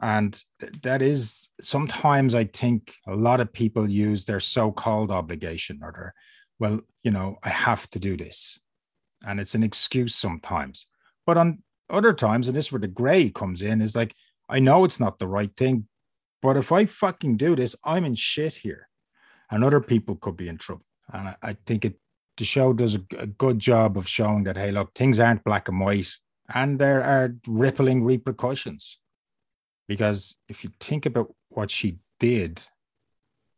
And 0.00 0.42
that 0.82 1.00
is 1.00 1.50
sometimes 1.62 2.34
I 2.34 2.44
think 2.44 2.94
a 3.06 3.14
lot 3.14 3.40
of 3.40 3.52
people 3.52 3.90
use 3.90 4.24
their 4.24 4.40
so 4.40 4.70
called 4.70 5.10
obligation 5.10 5.80
or 5.82 5.92
their, 5.92 6.14
well, 6.58 6.80
you 7.02 7.10
know, 7.10 7.38
I 7.42 7.48
have 7.48 7.88
to 7.90 7.98
do 7.98 8.16
this. 8.16 8.58
And 9.26 9.40
it's 9.40 9.54
an 9.54 9.62
excuse 9.62 10.14
sometimes. 10.14 10.86
But 11.24 11.38
on 11.38 11.62
other 11.88 12.12
times, 12.12 12.46
and 12.46 12.56
this 12.56 12.66
is 12.66 12.72
where 12.72 12.80
the 12.80 12.88
gray 12.88 13.30
comes 13.30 13.62
in, 13.62 13.80
is 13.80 13.96
like, 13.96 14.14
I 14.48 14.60
know 14.60 14.84
it's 14.84 15.00
not 15.00 15.18
the 15.18 15.28
right 15.28 15.54
thing, 15.56 15.88
but 16.42 16.56
if 16.56 16.72
I 16.72 16.84
fucking 16.84 17.38
do 17.38 17.56
this, 17.56 17.74
I'm 17.82 18.04
in 18.04 18.14
shit 18.14 18.54
here. 18.54 18.88
And 19.50 19.64
other 19.64 19.80
people 19.80 20.16
could 20.16 20.36
be 20.36 20.48
in 20.48 20.58
trouble. 20.58 20.84
And 21.12 21.28
I, 21.28 21.36
I 21.42 21.56
think 21.66 21.84
it 21.84 21.98
the 22.36 22.44
show 22.44 22.72
does 22.72 22.96
a, 22.96 23.02
a 23.18 23.26
good 23.26 23.58
job 23.58 23.96
of 23.96 24.08
showing 24.08 24.44
that, 24.44 24.56
hey, 24.56 24.70
look, 24.70 24.94
things 24.94 25.18
aren't 25.20 25.44
black 25.44 25.68
and 25.68 25.80
white 25.80 26.12
and 26.54 26.78
there 26.78 27.02
are 27.02 27.34
rippling 27.46 28.04
repercussions 28.04 28.98
because 29.88 30.36
if 30.48 30.64
you 30.64 30.70
think 30.80 31.06
about 31.06 31.34
what 31.48 31.70
she 31.70 31.98
did, 32.18 32.62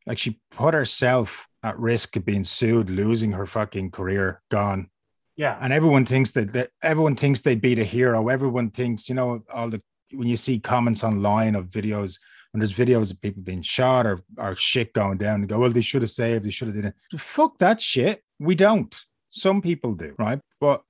like 0.06 0.18
she 0.18 0.40
put 0.50 0.74
herself 0.74 1.48
at 1.62 1.78
risk 1.78 2.16
of 2.16 2.24
being 2.24 2.44
sued, 2.44 2.90
losing 2.90 3.32
her 3.32 3.46
fucking 3.46 3.90
career, 3.90 4.42
gone. 4.50 4.90
Yeah. 5.36 5.58
And 5.60 5.72
everyone 5.72 6.06
thinks 6.06 6.32
that, 6.32 6.52
that 6.52 6.70
everyone 6.82 7.16
thinks 7.16 7.40
they'd 7.40 7.60
be 7.60 7.74
the 7.74 7.84
hero. 7.84 8.28
Everyone 8.28 8.70
thinks, 8.70 9.08
you 9.08 9.14
know, 9.14 9.42
all 9.52 9.70
the 9.70 9.82
when 10.12 10.28
you 10.28 10.36
see 10.36 10.58
comments 10.58 11.04
online 11.04 11.54
of 11.54 11.66
videos, 11.66 12.18
when 12.52 12.60
there's 12.60 12.72
videos 12.72 13.12
of 13.12 13.20
people 13.20 13.42
being 13.42 13.62
shot 13.62 14.06
or, 14.06 14.20
or 14.38 14.56
shit 14.56 14.92
going 14.94 15.18
down 15.18 15.40
and 15.40 15.48
go, 15.48 15.58
well, 15.58 15.70
they 15.70 15.82
should 15.82 16.02
have 16.02 16.10
saved, 16.10 16.44
they 16.44 16.50
should 16.50 16.68
have 16.68 16.76
did 16.76 16.86
it. 16.86 17.20
Fuck 17.20 17.58
that 17.58 17.80
shit. 17.80 18.22
We 18.38 18.54
don't. 18.54 18.98
Some 19.30 19.60
people 19.60 19.92
do, 19.92 20.14
right? 20.18 20.40
But 20.60 20.82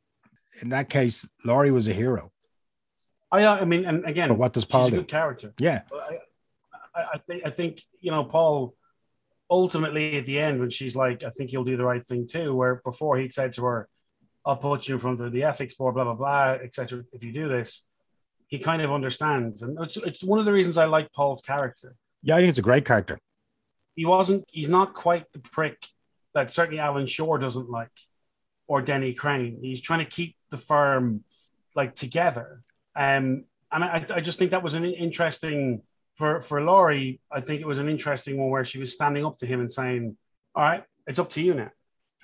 in 0.60 0.70
that 0.70 0.88
case, 0.88 1.28
Lori 1.44 1.70
was 1.70 1.88
a 1.88 1.92
hero. 1.92 2.32
Oh, 3.30 3.38
I, 3.38 3.60
I 3.60 3.64
mean, 3.64 3.84
and 3.84 4.04
again, 4.04 4.28
but 4.28 4.38
what 4.38 4.52
does 4.52 4.64
Paul 4.64 4.86
she's 4.86 4.92
do? 4.92 4.96
a 4.96 5.00
good 5.00 5.08
character. 5.08 5.54
Yeah, 5.58 5.82
I, 6.94 7.04
I, 7.14 7.18
think 7.18 7.46
I 7.46 7.50
think 7.50 7.82
you 8.00 8.10
know 8.10 8.24
Paul. 8.24 8.74
Ultimately, 9.50 10.18
at 10.18 10.26
the 10.26 10.38
end, 10.38 10.60
when 10.60 10.68
she's 10.68 10.94
like, 10.94 11.24
"I 11.24 11.30
think 11.30 11.52
you'll 11.52 11.64
do 11.64 11.76
the 11.76 11.84
right 11.84 12.04
thing 12.04 12.26
too," 12.26 12.54
where 12.54 12.82
before 12.84 13.16
he'd 13.16 13.32
said 13.32 13.54
to 13.54 13.64
her, 13.64 13.88
"I'll 14.44 14.56
put 14.56 14.88
you 14.88 14.94
in 14.94 15.00
front 15.00 15.20
of 15.20 15.32
the 15.32 15.44
ethics 15.44 15.74
board, 15.74 15.94
blah 15.94 16.04
blah 16.04 16.14
blah, 16.14 16.58
etc." 16.62 17.04
If 17.12 17.24
you 17.24 17.32
do 17.32 17.48
this, 17.48 17.86
he 18.48 18.58
kind 18.58 18.82
of 18.82 18.92
understands, 18.92 19.62
and 19.62 19.78
it's, 19.80 19.96
it's 19.96 20.22
one 20.22 20.38
of 20.38 20.44
the 20.44 20.52
reasons 20.52 20.76
I 20.76 20.84
like 20.84 21.12
Paul's 21.12 21.40
character. 21.40 21.96
Yeah, 22.22 22.36
I 22.36 22.40
think 22.40 22.50
it's 22.50 22.58
a 22.58 22.62
great 22.62 22.84
character. 22.84 23.18
He 23.94 24.04
wasn't. 24.04 24.44
He's 24.48 24.68
not 24.68 24.92
quite 24.92 25.24
the 25.32 25.38
prick 25.38 25.86
that 26.34 26.50
certainly 26.50 26.78
Alan 26.78 27.06
Shore 27.06 27.38
doesn't 27.38 27.70
like, 27.70 27.90
or 28.66 28.82
Denny 28.82 29.14
Crane. 29.14 29.58
He's 29.62 29.80
trying 29.80 30.00
to 30.00 30.10
keep 30.10 30.36
the 30.50 30.58
firm 30.58 31.24
like 31.74 31.94
together. 31.94 32.62
Um, 32.96 33.44
and 33.70 33.84
I, 33.84 34.04
I 34.14 34.20
just 34.20 34.38
think 34.38 34.50
that 34.52 34.62
was 34.62 34.74
an 34.74 34.84
interesting 34.84 35.82
for 36.14 36.40
for 36.40 36.62
Lori. 36.62 37.20
I 37.30 37.40
think 37.40 37.60
it 37.60 37.66
was 37.66 37.78
an 37.78 37.88
interesting 37.88 38.38
one 38.38 38.50
where 38.50 38.64
she 38.64 38.78
was 38.78 38.92
standing 38.92 39.24
up 39.24 39.38
to 39.38 39.46
him 39.46 39.60
and 39.60 39.70
saying, 39.70 40.16
"All 40.54 40.64
right, 40.64 40.84
it's 41.06 41.18
up 41.18 41.30
to 41.30 41.42
you 41.42 41.54
now." 41.54 41.70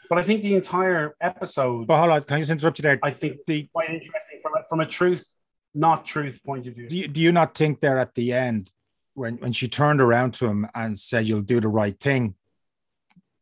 But 0.09 0.19
I 0.19 0.23
think 0.23 0.43
the 0.43 0.55
entire 0.55 1.15
episode. 1.21 1.87
But 1.87 1.99
hold 1.99 2.11
on, 2.11 2.23
can 2.23 2.37
I 2.37 2.41
just 2.41 2.51
interrupt 2.51 2.79
you 2.79 2.83
there? 2.83 2.99
I 3.03 3.11
think 3.11 3.39
the 3.47 3.69
quite 3.73 3.91
interesting 3.91 4.41
from 4.43 4.53
a, 4.55 4.65
from 4.69 4.81
a 4.81 4.87
truth, 4.87 5.35
not 5.75 6.05
truth 6.05 6.43
point 6.45 6.67
of 6.67 6.75
view. 6.75 6.89
Do 6.89 6.97
you, 6.97 7.09
do 7.09 7.21
you 7.21 7.33
not 7.33 7.55
think 7.55 7.81
there 7.81 7.99
at 7.99 8.15
the 8.15 8.33
end 8.33 8.73
when 9.15 9.37
when 9.37 9.53
she 9.53 9.69
turned 9.69 10.01
around 10.01 10.35
to 10.35 10.47
him 10.47 10.67
and 10.75 10.99
said, 10.99 11.29
"You'll 11.29 11.43
do 11.43 11.61
the 11.61 11.69
right 11.69 11.99
thing," 11.99 12.35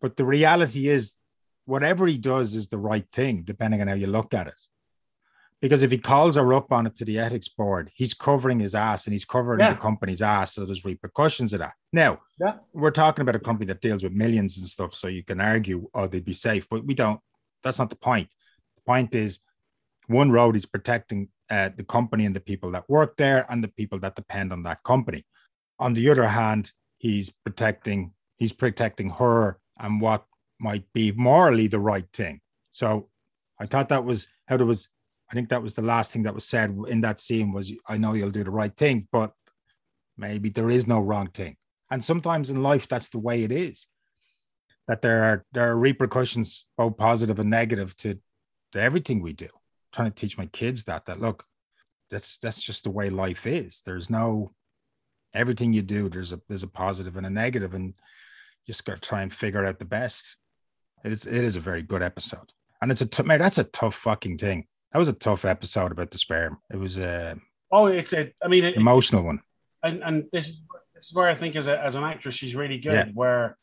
but 0.00 0.16
the 0.16 0.24
reality 0.24 0.88
is, 0.88 1.16
whatever 1.64 2.06
he 2.06 2.18
does 2.18 2.54
is 2.54 2.68
the 2.68 2.78
right 2.78 3.06
thing, 3.12 3.42
depending 3.42 3.80
on 3.80 3.88
how 3.88 3.94
you 3.94 4.06
look 4.06 4.34
at 4.34 4.48
it. 4.48 4.60
Because 5.62 5.84
if 5.84 5.90
he 5.92 5.98
calls 5.98 6.34
her 6.36 6.52
up 6.52 6.72
on 6.72 6.86
it 6.86 6.96
to 6.96 7.04
the 7.04 7.20
ethics 7.20 7.48
board, 7.48 7.90
he's 7.94 8.12
covering 8.12 8.58
his 8.58 8.74
ass 8.74 9.06
and 9.06 9.14
he's 9.14 9.24
covering 9.24 9.60
yeah. 9.60 9.72
the 9.72 9.80
company's 9.80 10.20
ass. 10.20 10.54
So 10.54 10.66
there's 10.66 10.84
repercussions 10.84 11.52
of 11.52 11.60
that. 11.60 11.74
Now, 11.92 12.18
yeah. 12.38 12.56
we're 12.74 12.90
talking 12.90 13.22
about 13.22 13.36
a 13.36 13.40
company 13.40 13.66
that 13.66 13.80
deals 13.80 14.02
with 14.02 14.12
millions 14.12 14.58
and 14.58 14.66
stuff. 14.66 14.92
So 14.92 15.06
you 15.06 15.22
can 15.22 15.40
argue, 15.40 15.88
oh, 15.94 16.08
they'd 16.08 16.24
be 16.24 16.32
safe, 16.32 16.68
but 16.68 16.84
we 16.84 16.94
don't. 16.94 17.20
That's 17.62 17.78
not 17.78 17.90
the 17.90 17.96
point. 17.96 18.28
The 18.74 18.82
point 18.82 19.14
is, 19.14 19.38
one 20.08 20.32
road 20.32 20.56
is 20.56 20.66
protecting 20.66 21.28
uh, 21.48 21.70
the 21.76 21.84
company 21.84 22.26
and 22.26 22.34
the 22.34 22.40
people 22.40 22.72
that 22.72 22.90
work 22.90 23.16
there 23.16 23.46
and 23.48 23.62
the 23.62 23.68
people 23.68 24.00
that 24.00 24.16
depend 24.16 24.52
on 24.52 24.64
that 24.64 24.82
company. 24.82 25.24
On 25.78 25.94
the 25.94 26.10
other 26.10 26.26
hand, 26.26 26.72
he's 26.98 27.30
protecting 27.30 28.12
he's 28.36 28.52
protecting 28.52 29.10
her 29.10 29.60
and 29.78 30.00
what 30.00 30.24
might 30.58 30.84
be 30.92 31.12
morally 31.12 31.68
the 31.68 31.78
right 31.78 32.06
thing. 32.12 32.40
So 32.72 33.08
I 33.60 33.66
thought 33.66 33.90
that 33.90 34.04
was 34.04 34.26
how 34.46 34.56
there 34.56 34.66
was 34.66 34.88
I 35.32 35.34
think 35.34 35.48
that 35.48 35.62
was 35.62 35.72
the 35.72 35.80
last 35.80 36.12
thing 36.12 36.24
that 36.24 36.34
was 36.34 36.44
said 36.44 36.76
in 36.88 37.00
that 37.00 37.18
scene 37.18 37.52
was 37.52 37.72
I 37.88 37.96
know 37.96 38.12
you'll 38.12 38.30
do 38.30 38.44
the 38.44 38.50
right 38.50 38.74
thing, 38.76 39.08
but 39.10 39.32
maybe 40.18 40.50
there 40.50 40.68
is 40.68 40.86
no 40.86 41.00
wrong 41.00 41.28
thing. 41.28 41.56
And 41.90 42.04
sometimes 42.04 42.50
in 42.50 42.62
life 42.62 42.86
that's 42.86 43.08
the 43.08 43.18
way 43.18 43.42
it 43.42 43.50
is. 43.50 43.88
That 44.88 45.00
there 45.00 45.24
are 45.24 45.44
there 45.52 45.70
are 45.70 45.78
repercussions, 45.78 46.66
both 46.76 46.98
positive 46.98 47.38
and 47.38 47.48
negative, 47.48 47.96
to, 47.98 48.18
to 48.72 48.80
everything 48.80 49.22
we 49.22 49.32
do. 49.32 49.46
I'm 49.46 49.92
trying 49.92 50.10
to 50.10 50.14
teach 50.14 50.36
my 50.36 50.46
kids 50.46 50.84
that 50.84 51.06
that 51.06 51.20
look, 51.20 51.44
that's 52.10 52.36
that's 52.38 52.62
just 52.62 52.84
the 52.84 52.90
way 52.90 53.08
life 53.08 53.46
is. 53.46 53.80
There's 53.86 54.10
no 54.10 54.52
everything 55.32 55.72
you 55.72 55.80
do, 55.80 56.10
there's 56.10 56.34
a 56.34 56.40
there's 56.48 56.64
a 56.64 56.68
positive 56.68 57.16
and 57.16 57.24
a 57.24 57.30
negative, 57.30 57.72
and 57.72 57.94
just 58.66 58.84
gotta 58.84 59.00
try 59.00 59.22
and 59.22 59.32
figure 59.32 59.64
out 59.64 59.78
the 59.78 59.86
best. 59.86 60.36
It's 61.04 61.26
it 61.26 61.42
is 61.44 61.56
a 61.56 61.60
very 61.60 61.82
good 61.82 62.02
episode. 62.02 62.52
And 62.82 62.90
it's 62.90 63.00
a 63.00 63.06
t- 63.06 63.22
man, 63.22 63.38
that's 63.38 63.58
a 63.58 63.64
tough 63.64 63.94
fucking 63.94 64.38
thing 64.38 64.66
that 64.92 64.98
was 64.98 65.08
a 65.08 65.14
tough 65.14 65.44
episode 65.44 65.92
about 65.92 66.10
the 66.10 66.18
sperm. 66.18 66.58
It 66.70 66.76
was 66.76 66.98
a 66.98 67.36
oh, 67.70 67.86
it's 67.86 68.12
a 68.12 68.32
I 68.44 68.48
mean, 68.48 68.64
it, 68.64 68.76
emotional 68.76 69.24
one. 69.24 69.40
And 69.82 70.02
and 70.04 70.24
this 70.32 70.50
is 70.50 70.62
this 70.94 71.06
is 71.06 71.14
where 71.14 71.28
I 71.28 71.34
think 71.34 71.56
as 71.56 71.66
a, 71.66 71.82
as 71.82 71.94
an 71.94 72.04
actress 72.04 72.34
she's 72.34 72.54
really 72.54 72.78
good. 72.78 72.92
Yeah. 72.92 73.12
Where 73.14 73.56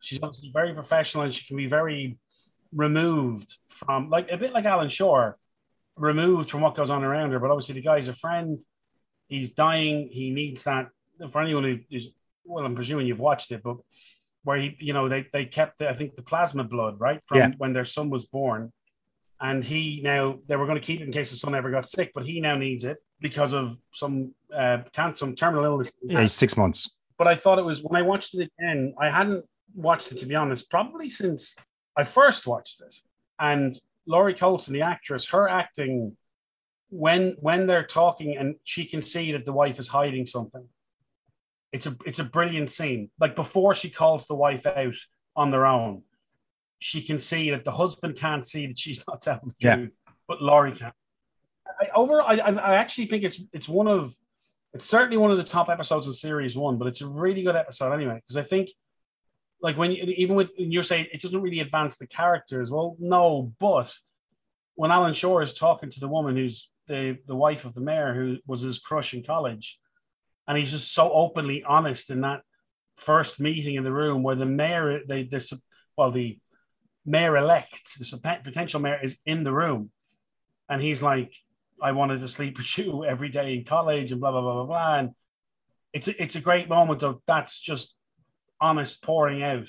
she's 0.00 0.20
obviously 0.22 0.50
very 0.52 0.74
professional 0.74 1.24
and 1.24 1.34
she 1.34 1.46
can 1.46 1.56
be 1.56 1.66
very 1.66 2.18
removed 2.72 3.56
from 3.68 4.10
like 4.10 4.30
a 4.30 4.36
bit 4.36 4.52
like 4.52 4.64
Alan 4.64 4.88
Shore, 4.88 5.36
removed 5.96 6.50
from 6.50 6.60
what 6.60 6.74
goes 6.74 6.90
on 6.90 7.02
around 7.02 7.32
her. 7.32 7.40
But 7.40 7.50
obviously 7.50 7.74
the 7.74 7.82
guy's 7.82 8.08
a 8.08 8.14
friend. 8.14 8.58
He's 9.28 9.50
dying. 9.50 10.08
He 10.10 10.30
needs 10.30 10.64
that. 10.64 10.88
For 11.30 11.40
anyone 11.40 11.64
who 11.64 11.78
is 11.90 12.10
well, 12.44 12.64
I'm 12.64 12.76
presuming 12.76 13.08
you've 13.08 13.18
watched 13.18 13.50
it, 13.50 13.62
but 13.64 13.78
where 14.44 14.58
he, 14.58 14.76
you 14.78 14.92
know, 14.92 15.08
they 15.08 15.26
they 15.32 15.46
kept 15.46 15.78
the, 15.78 15.90
I 15.90 15.94
think 15.94 16.14
the 16.14 16.22
plasma 16.22 16.62
blood 16.62 17.00
right 17.00 17.20
from 17.26 17.38
yeah. 17.38 17.50
when 17.58 17.72
their 17.72 17.84
son 17.84 18.08
was 18.08 18.26
born 18.26 18.72
and 19.40 19.62
he 19.62 20.00
now 20.02 20.38
they 20.48 20.56
were 20.56 20.66
going 20.66 20.80
to 20.80 20.86
keep 20.86 21.00
it 21.00 21.04
in 21.04 21.12
case 21.12 21.30
his 21.30 21.40
son 21.40 21.54
ever 21.54 21.70
got 21.70 21.86
sick, 21.86 22.12
but 22.14 22.24
he 22.24 22.40
now 22.40 22.56
needs 22.56 22.84
it 22.84 22.98
because 23.20 23.52
of 23.52 23.76
some 23.94 24.34
uh, 24.54 24.78
cancer, 24.92 25.18
some 25.18 25.34
terminal 25.34 25.64
illness. 25.64 25.92
Yeah, 26.02 26.20
he's 26.20 26.32
six 26.32 26.56
months. 26.56 26.90
But 27.18 27.28
I 27.28 27.34
thought 27.34 27.58
it 27.58 27.64
was 27.64 27.82
when 27.82 28.00
I 28.00 28.02
watched 28.02 28.34
it 28.34 28.50
again. 28.58 28.94
I 28.98 29.10
hadn't 29.10 29.44
watched 29.74 30.12
it 30.12 30.18
to 30.18 30.26
be 30.26 30.34
honest, 30.34 30.70
probably 30.70 31.10
since 31.10 31.56
I 31.96 32.04
first 32.04 32.46
watched 32.46 32.80
it. 32.80 32.94
And 33.38 33.72
Lori 34.06 34.34
Colson, 34.34 34.72
the 34.72 34.82
actress, 34.82 35.28
her 35.28 35.48
acting 35.48 36.16
when 36.88 37.36
when 37.40 37.66
they're 37.66 37.84
talking 37.84 38.36
and 38.36 38.56
she 38.64 38.84
can 38.84 39.02
see 39.02 39.32
that 39.32 39.44
the 39.44 39.52
wife 39.52 39.78
is 39.78 39.88
hiding 39.88 40.26
something. 40.26 40.66
It's 41.72 41.86
a 41.86 41.96
it's 42.06 42.20
a 42.20 42.24
brilliant 42.24 42.70
scene. 42.70 43.10
Like 43.20 43.34
before 43.34 43.74
she 43.74 43.90
calls 43.90 44.26
the 44.26 44.34
wife 44.34 44.66
out 44.66 44.94
on 45.34 45.50
their 45.50 45.66
own 45.66 46.02
she 46.78 47.02
can 47.02 47.18
see 47.18 47.50
that 47.50 47.64
the 47.64 47.72
husband 47.72 48.16
can't 48.16 48.46
see 48.46 48.66
that 48.66 48.78
she's 48.78 49.04
not 49.08 49.22
telling 49.22 49.40
the 49.46 49.54
yeah. 49.58 49.76
truth, 49.76 49.98
but 50.28 50.42
Lori 50.42 50.72
can. 50.72 50.92
I, 51.80 51.88
over, 51.94 52.22
I, 52.22 52.36
I 52.36 52.74
actually 52.76 53.06
think 53.06 53.24
it's 53.24 53.40
it's 53.52 53.68
one 53.68 53.88
of 53.88 54.14
it's 54.72 54.86
certainly 54.86 55.16
one 55.16 55.30
of 55.30 55.38
the 55.38 55.44
top 55.44 55.68
episodes 55.68 56.06
of 56.06 56.16
series 56.16 56.56
one, 56.56 56.76
but 56.78 56.88
it's 56.88 57.00
a 57.00 57.06
really 57.06 57.42
good 57.42 57.56
episode 57.56 57.92
anyway 57.92 58.16
because 58.16 58.36
I 58.36 58.42
think 58.42 58.68
like 59.60 59.76
when 59.76 59.90
you 59.90 60.04
even 60.16 60.36
with 60.36 60.52
you're 60.56 60.82
saying 60.82 61.06
it 61.12 61.22
doesn't 61.22 61.40
really 61.40 61.60
advance 61.60 61.96
the 61.96 62.06
characters. 62.06 62.70
Well, 62.70 62.96
no, 62.98 63.52
but 63.58 63.92
when 64.74 64.90
Alan 64.90 65.14
Shore 65.14 65.42
is 65.42 65.54
talking 65.54 65.90
to 65.90 66.00
the 66.00 66.08
woman 66.08 66.36
who's 66.36 66.70
the 66.86 67.18
the 67.26 67.34
wife 67.34 67.64
of 67.64 67.74
the 67.74 67.80
mayor 67.80 68.14
who 68.14 68.36
was 68.46 68.60
his 68.60 68.78
crush 68.78 69.14
in 69.14 69.22
college, 69.22 69.78
and 70.46 70.56
he's 70.58 70.70
just 70.72 70.92
so 70.92 71.10
openly 71.10 71.64
honest 71.64 72.10
in 72.10 72.20
that 72.20 72.42
first 72.96 73.40
meeting 73.40 73.74
in 73.74 73.84
the 73.84 73.92
room 73.92 74.22
where 74.22 74.36
the 74.36 74.46
mayor 74.46 75.00
they 75.06 75.24
this 75.24 75.52
well 75.96 76.10
the 76.10 76.38
mayor 77.06 77.36
elect, 77.36 77.98
the 77.98 78.38
potential 78.42 78.80
mayor, 78.80 78.98
is 79.02 79.18
in 79.24 79.44
the 79.44 79.52
room, 79.52 79.90
and 80.68 80.82
he's 80.82 81.02
like, 81.02 81.32
"I 81.80 81.92
wanted 81.92 82.20
to 82.20 82.28
sleep 82.28 82.58
with 82.58 82.76
you 82.78 83.04
every 83.04 83.28
day 83.28 83.54
in 83.54 83.64
college," 83.64 84.12
and 84.12 84.20
blah 84.20 84.32
blah 84.32 84.42
blah 84.42 84.54
blah 84.54 84.66
blah. 84.66 84.98
And 84.98 85.10
it's 85.92 86.08
a, 86.08 86.22
it's 86.22 86.36
a 86.36 86.40
great 86.40 86.68
moment 86.68 87.02
of 87.02 87.20
that's 87.26 87.58
just 87.58 87.94
honest 88.60 89.02
pouring 89.02 89.42
out 89.42 89.68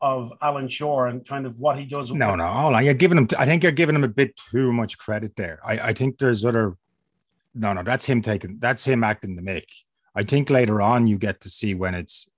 of 0.00 0.32
Alan 0.42 0.68
Shore 0.68 1.06
and 1.06 1.26
kind 1.26 1.46
of 1.46 1.58
what 1.58 1.78
he 1.78 1.84
does. 1.84 2.12
No, 2.12 2.34
no, 2.34 2.46
hold 2.46 2.74
on. 2.74 2.84
You're 2.84 2.94
giving 2.94 3.18
him. 3.18 3.28
I 3.38 3.46
think 3.46 3.62
you're 3.62 3.72
giving 3.72 3.94
him 3.94 4.04
a 4.04 4.08
bit 4.08 4.36
too 4.50 4.72
much 4.72 4.98
credit 4.98 5.36
there. 5.36 5.60
I, 5.64 5.78
I 5.78 5.92
think 5.92 6.18
there's 6.18 6.44
other. 6.44 6.76
No, 7.54 7.72
no, 7.72 7.82
that's 7.82 8.04
him 8.04 8.22
taking. 8.22 8.58
That's 8.58 8.84
him 8.84 9.04
acting 9.04 9.36
the 9.36 9.42
make. 9.42 9.68
I 10.14 10.24
think 10.24 10.50
later 10.50 10.82
on 10.82 11.06
you 11.06 11.18
get 11.18 11.40
to 11.42 11.50
see 11.50 11.74
when 11.74 11.94
it's 11.94 12.28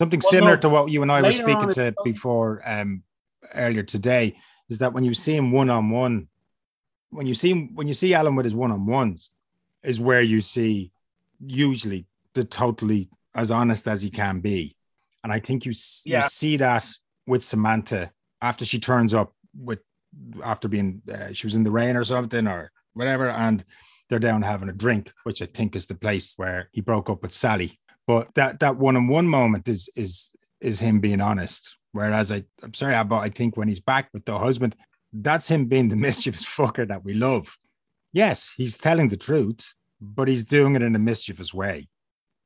something 0.00 0.20
well, 0.22 0.30
similar 0.30 0.54
no, 0.54 0.60
to 0.60 0.68
what 0.68 0.90
you 0.90 1.02
and 1.02 1.12
I 1.12 1.22
were 1.22 1.32
speaking 1.32 1.72
to 1.74 1.94
before 2.04 2.62
um, 2.64 3.02
earlier 3.54 3.82
today 3.82 4.36
is 4.68 4.78
that 4.78 4.92
when 4.92 5.04
you 5.04 5.14
see 5.14 5.36
him 5.36 5.52
one 5.52 5.70
on 5.70 5.90
one, 5.90 6.28
when 7.10 7.26
you 7.26 7.34
see 7.34 7.50
him, 7.50 7.74
when 7.74 7.88
you 7.88 7.94
see 7.94 8.14
Alan 8.14 8.34
with 8.34 8.44
his 8.44 8.54
one 8.54 8.72
on 8.72 8.86
ones, 8.86 9.30
is 9.82 10.00
where 10.00 10.22
you 10.22 10.40
see 10.40 10.92
usually 11.44 12.06
the 12.34 12.44
totally 12.44 13.10
as 13.34 13.50
honest 13.50 13.86
as 13.88 14.02
he 14.02 14.10
can 14.10 14.40
be, 14.40 14.76
and 15.22 15.32
I 15.32 15.40
think 15.40 15.66
you 15.66 15.72
yeah. 16.04 16.22
you 16.22 16.28
see 16.28 16.56
that 16.56 16.88
with 17.26 17.44
Samantha 17.44 18.10
after 18.40 18.64
she 18.64 18.78
turns 18.78 19.14
up 19.14 19.34
with 19.56 19.80
after 20.42 20.68
being 20.68 21.02
uh, 21.12 21.32
she 21.32 21.46
was 21.46 21.54
in 21.54 21.64
the 21.64 21.70
rain 21.70 21.96
or 21.96 22.04
something 22.04 22.46
or 22.46 22.70
whatever, 22.94 23.30
and 23.30 23.64
they're 24.08 24.18
down 24.18 24.42
having 24.42 24.68
a 24.68 24.72
drink, 24.72 25.12
which 25.24 25.42
I 25.42 25.46
think 25.46 25.76
is 25.76 25.86
the 25.86 25.94
place 25.94 26.34
where 26.36 26.68
he 26.72 26.80
broke 26.80 27.10
up 27.10 27.22
with 27.22 27.32
Sally. 27.32 27.78
But 28.06 28.34
that 28.34 28.60
that 28.60 28.76
one 28.76 28.96
on 28.96 29.08
one 29.08 29.28
moment 29.28 29.68
is 29.68 29.88
is 29.94 30.32
is 30.60 30.80
him 30.80 31.00
being 31.00 31.20
honest 31.20 31.76
Whereas 31.92 32.32
I, 32.32 32.44
I'm 32.62 32.74
sorry, 32.74 33.02
but 33.04 33.18
I 33.18 33.28
think 33.28 33.56
when 33.56 33.68
he's 33.68 33.80
back 33.80 34.08
with 34.12 34.24
the 34.24 34.38
husband, 34.38 34.74
that's 35.12 35.48
him 35.48 35.66
being 35.66 35.88
the 35.88 35.96
mischievous 36.08 36.44
fucker 36.44 36.88
that 36.88 37.04
we 37.04 37.14
love. 37.14 37.56
Yes, 38.12 38.52
he's 38.56 38.78
telling 38.78 39.08
the 39.08 39.16
truth, 39.16 39.72
but 40.00 40.28
he's 40.28 40.44
doing 40.44 40.74
it 40.74 40.82
in 40.82 40.94
a 40.96 40.98
mischievous 40.98 41.54
way. 41.54 41.88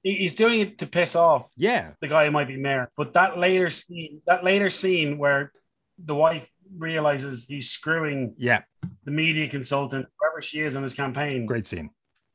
He's 0.02 0.34
doing 0.34 0.60
it 0.60 0.78
to 0.78 0.86
piss 0.86 1.16
off. 1.16 1.50
Yeah, 1.56 1.92
the 2.00 2.06
guy 2.06 2.26
who 2.26 2.30
might 2.30 2.46
be 2.46 2.56
mayor. 2.56 2.92
But 2.96 3.14
that 3.14 3.38
later 3.38 3.70
scene, 3.70 4.20
that 4.26 4.44
later 4.44 4.70
scene 4.70 5.18
where 5.18 5.52
the 5.98 6.14
wife 6.14 6.48
realizes 6.76 7.46
he's 7.46 7.70
screwing 7.70 8.34
yeah 8.36 8.62
the 9.04 9.10
media 9.10 9.48
consultant, 9.48 10.06
whoever 10.20 10.40
she 10.40 10.60
is, 10.60 10.76
on 10.76 10.84
his 10.84 10.94
campaign. 10.94 11.46
Great 11.46 11.66
scene. 11.66 11.90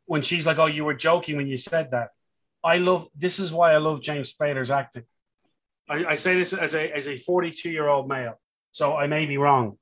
When 0.05 0.21
she's 0.21 0.45
like, 0.45 0.57
"Oh, 0.57 0.65
you 0.65 0.83
were 0.83 0.93
joking 0.93 1.37
when 1.37 1.47
you 1.47 1.55
said 1.55 1.91
that." 1.91 2.09
I 2.61 2.77
love. 2.77 3.07
This 3.15 3.39
is 3.39 3.53
why 3.53 3.71
I 3.71 3.77
love 3.77 4.01
James 4.01 4.33
Spader's 4.33 4.71
acting 4.71 5.05
I, 5.89 6.05
I 6.05 6.15
say 6.15 6.35
this 6.35 6.53
as 6.53 6.73
a 6.73 6.95
as 6.95 7.07
a 7.07 7.17
42 7.17 7.69
year 7.69 7.87
old 7.87 8.07
male, 8.07 8.35
so 8.71 8.95
I 8.95 9.07
may 9.07 9.25
be 9.25 9.37
wrong, 9.37 9.77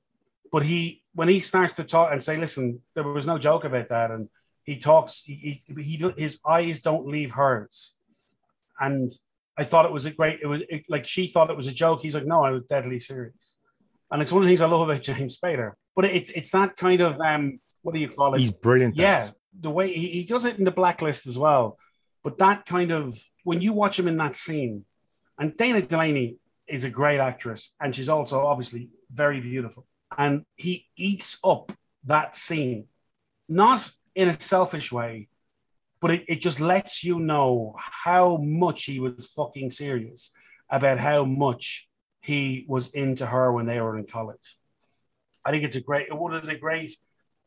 but 0.52 0.64
he 0.64 1.02
when 1.14 1.28
he 1.28 1.40
starts 1.40 1.74
to 1.76 1.84
talk 1.84 2.12
and 2.12 2.22
say, 2.22 2.36
"Listen, 2.36 2.80
there 2.94 3.04
was 3.04 3.26
no 3.26 3.38
joke 3.38 3.64
about 3.64 3.88
that," 3.88 4.10
and 4.10 4.28
he 4.64 4.76
talks, 4.76 5.22
he, 5.24 5.60
he, 5.66 5.82
he 5.82 6.12
his 6.16 6.38
eyes 6.46 6.80
don't 6.80 7.06
leave 7.06 7.32
hers, 7.32 7.94
and 8.78 9.10
I 9.56 9.64
thought 9.64 9.86
it 9.86 9.92
was 9.92 10.06
a 10.06 10.10
great. 10.10 10.40
It 10.42 10.46
was 10.46 10.62
it, 10.68 10.84
like 10.88 11.06
she 11.06 11.26
thought 11.26 11.50
it 11.50 11.56
was 11.56 11.66
a 11.66 11.72
joke. 11.72 12.02
He's 12.02 12.14
like, 12.14 12.26
"No, 12.26 12.44
I 12.44 12.50
was 12.50 12.64
deadly 12.64 12.98
serious," 12.98 13.56
and 14.10 14.22
it's 14.22 14.32
one 14.32 14.42
of 14.42 14.46
the 14.46 14.50
things 14.50 14.60
I 14.60 14.66
love 14.66 14.88
about 14.88 15.02
James 15.10 15.38
Spader. 15.38 15.72
But 15.96 16.06
it's 16.06 16.30
it's 16.30 16.50
that 16.52 16.76
kind 16.76 17.00
of 17.00 17.20
um, 17.20 17.60
what 17.82 17.92
do 17.92 18.00
you 18.00 18.08
call 18.08 18.34
it? 18.34 18.40
He's 18.40 18.50
brilliant. 18.50 18.96
Yeah, 18.96 19.30
the 19.58 19.70
way 19.70 19.92
he, 19.92 20.08
he 20.08 20.24
does 20.24 20.44
it 20.44 20.58
in 20.58 20.64
the 20.64 20.70
blacklist 20.70 21.26
as 21.26 21.36
well. 21.36 21.78
But 22.22 22.38
that 22.38 22.66
kind 22.66 22.90
of 22.90 23.18
when 23.44 23.60
you 23.60 23.72
watch 23.72 23.98
him 23.98 24.08
in 24.08 24.16
that 24.18 24.34
scene, 24.34 24.84
and 25.40 25.54
Dana 25.54 25.80
Delany 25.80 26.36
is 26.68 26.84
a 26.84 26.90
great 26.90 27.18
actress, 27.18 27.74
and 27.80 27.94
she's 27.94 28.10
also 28.10 28.46
obviously 28.46 28.90
very 29.10 29.40
beautiful. 29.40 29.86
And 30.16 30.44
he 30.54 30.86
eats 30.96 31.38
up 31.42 31.72
that 32.04 32.36
scene, 32.36 32.86
not 33.48 33.90
in 34.14 34.28
a 34.28 34.40
selfish 34.40 34.92
way, 34.92 35.28
but 36.00 36.12
it, 36.12 36.24
it 36.28 36.40
just 36.40 36.60
lets 36.60 37.02
you 37.02 37.18
know 37.18 37.74
how 37.78 38.36
much 38.36 38.84
he 38.84 39.00
was 39.00 39.32
fucking 39.34 39.70
serious 39.70 40.30
about 40.68 40.98
how 40.98 41.24
much 41.24 41.88
he 42.20 42.66
was 42.68 42.90
into 42.90 43.24
her 43.26 43.50
when 43.50 43.66
they 43.66 43.80
were 43.80 43.98
in 43.98 44.06
college. 44.06 44.56
I 45.44 45.50
think 45.50 45.64
it's 45.64 45.76
a 45.76 45.80
great 45.80 46.14
one 46.14 46.34
of 46.34 46.44
the 46.44 46.56
great 46.56 46.94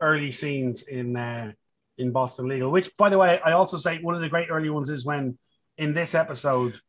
early 0.02 0.32
scenes 0.32 0.82
in 0.82 1.16
uh, 1.16 1.52
in 2.00 2.12
Boston 2.12 2.48
Legal. 2.48 2.72
Which, 2.72 2.90
by 2.98 3.10
the 3.10 3.20
way, 3.20 3.40
I 3.46 3.52
also 3.52 3.78
say 3.78 4.02
one 4.02 4.16
of 4.16 4.22
the 4.22 4.30
great 4.30 4.50
early 4.50 4.72
ones 4.72 4.90
is 4.90 5.06
when 5.06 5.38
in 5.78 5.94
this 5.94 6.16
episode 6.16 6.80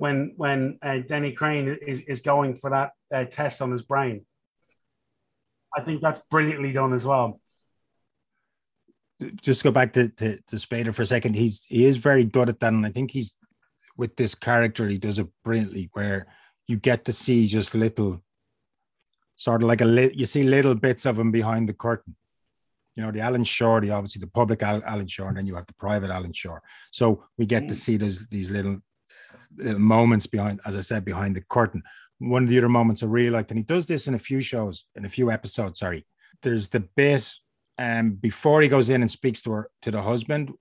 when 0.00 0.32
when 0.38 0.78
uh, 0.80 0.98
Denny 1.06 1.32
Crane 1.32 1.68
is, 1.68 2.00
is 2.00 2.20
going 2.20 2.54
for 2.56 2.70
that 2.70 2.92
uh, 3.14 3.26
test 3.26 3.60
on 3.60 3.70
his 3.70 3.82
brain. 3.82 4.24
I 5.76 5.82
think 5.82 6.00
that's 6.00 6.22
brilliantly 6.30 6.72
done 6.72 6.94
as 6.94 7.04
well. 7.04 7.40
Just 9.42 9.62
go 9.62 9.70
back 9.70 9.92
to, 9.92 10.08
to, 10.08 10.38
to 10.48 10.56
Spader 10.56 10.94
for 10.94 11.02
a 11.02 11.06
second. 11.06 11.36
He's 11.36 11.66
he 11.66 11.84
is 11.84 11.98
very 11.98 12.24
good 12.24 12.48
at 12.48 12.60
that, 12.60 12.72
and 12.72 12.86
I 12.86 12.90
think 12.90 13.10
he's 13.10 13.36
with 13.98 14.16
this 14.16 14.34
character. 14.34 14.88
He 14.88 14.96
does 14.96 15.18
it 15.18 15.28
brilliantly, 15.44 15.90
where 15.92 16.26
you 16.66 16.76
get 16.76 17.04
to 17.04 17.12
see 17.12 17.46
just 17.46 17.74
little, 17.74 18.22
sort 19.36 19.62
of 19.62 19.68
like 19.68 19.82
a 19.82 19.84
li- 19.84 20.14
you 20.14 20.24
see 20.24 20.44
little 20.44 20.74
bits 20.74 21.04
of 21.04 21.18
him 21.18 21.30
behind 21.30 21.68
the 21.68 21.74
curtain. 21.74 22.16
You 22.96 23.02
know, 23.02 23.12
the 23.12 23.20
Alan 23.20 23.44
Shore, 23.44 23.82
the 23.82 23.90
obviously 23.90 24.20
the 24.20 24.28
public 24.28 24.62
Alan 24.62 25.06
Shore, 25.06 25.28
and 25.28 25.36
then 25.36 25.46
you 25.46 25.56
have 25.56 25.66
the 25.66 25.74
private 25.74 26.10
Alan 26.10 26.32
Shore. 26.32 26.62
So 26.90 27.24
we 27.36 27.44
get 27.44 27.68
to 27.68 27.74
mm. 27.74 27.82
see 27.84 27.98
those 27.98 28.26
these 28.28 28.50
little, 28.50 28.72
little 28.72 28.82
moments 29.56 30.26
behind, 30.26 30.60
as 30.64 30.76
I 30.76 30.80
said, 30.80 31.04
behind 31.04 31.36
the 31.36 31.42
curtain 31.42 31.82
one 32.20 32.42
of 32.42 32.48
the 32.50 32.58
other 32.58 32.68
moments 32.68 33.02
I 33.02 33.06
really 33.06 33.30
liked, 33.30 33.50
and 33.50 33.58
he 33.58 33.64
does 33.64 33.86
this 33.86 34.06
in 34.06 34.14
a 34.14 34.18
few 34.18 34.42
shows, 34.42 34.84
in 34.94 35.04
a 35.04 35.08
few 35.08 35.30
episodes. 35.30 35.80
Sorry, 35.80 36.06
there's 36.42 36.68
the 36.68 36.80
bit 36.80 37.28
um 37.78 38.12
before 38.12 38.60
he 38.60 38.68
goes 38.68 38.90
in 38.90 39.00
and 39.00 39.10
speaks 39.10 39.40
to 39.42 39.52
her 39.52 39.70
to 39.82 39.90
the 39.90 40.02
husband. 40.02 40.52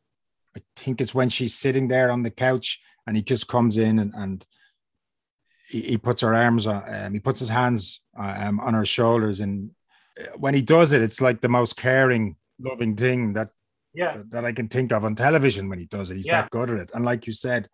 I 0.56 0.62
think 0.76 1.00
it's 1.00 1.14
when 1.14 1.30
she's 1.30 1.54
sitting 1.54 1.88
there 1.88 2.12
on 2.12 2.24
the 2.24 2.32
couch, 2.32 2.82
and 3.06 3.16
he 3.16 3.22
just 3.22 3.48
comes 3.48 3.78
in 3.78 4.00
and 4.00 4.14
and 4.16 4.46
he, 5.70 5.82
he 5.82 5.98
puts 5.98 6.22
her 6.22 6.34
arms 6.34 6.66
on, 6.66 6.84
um, 6.88 7.14
he 7.14 7.20
puts 7.20 7.40
his 7.40 7.50
hands 7.50 8.02
um, 8.18 8.60
on 8.62 8.74
her 8.74 8.86
shoulders, 8.86 9.42
and 9.42 9.72
uh, 10.20 10.38
when 10.38 10.54
he 10.54 10.62
does 10.62 10.94
it, 10.94 11.02
it's 11.02 11.20
like 11.20 11.42
the 11.42 11.50
most 11.50 11.76
caring, 11.76 12.38
loving 12.58 12.96
thing 12.96 13.34
that 13.34 13.50
yeah 13.94 14.18
that, 14.18 14.32
that 14.32 14.46
I 14.46 14.54
can 14.54 14.70
think 14.70 14.94
of 14.94 15.04
on 15.04 15.16
television 15.16 15.68
when 15.68 15.80
he 15.80 15.88
does 15.88 16.10
it. 16.10 16.16
He's 16.16 16.28
yeah. 16.28 16.44
that 16.44 16.52
good 16.52 16.70
at 16.70 16.78
it, 16.78 16.92
and 16.94 17.04
like 17.04 17.28
you 17.28 17.34
said, 17.34 17.68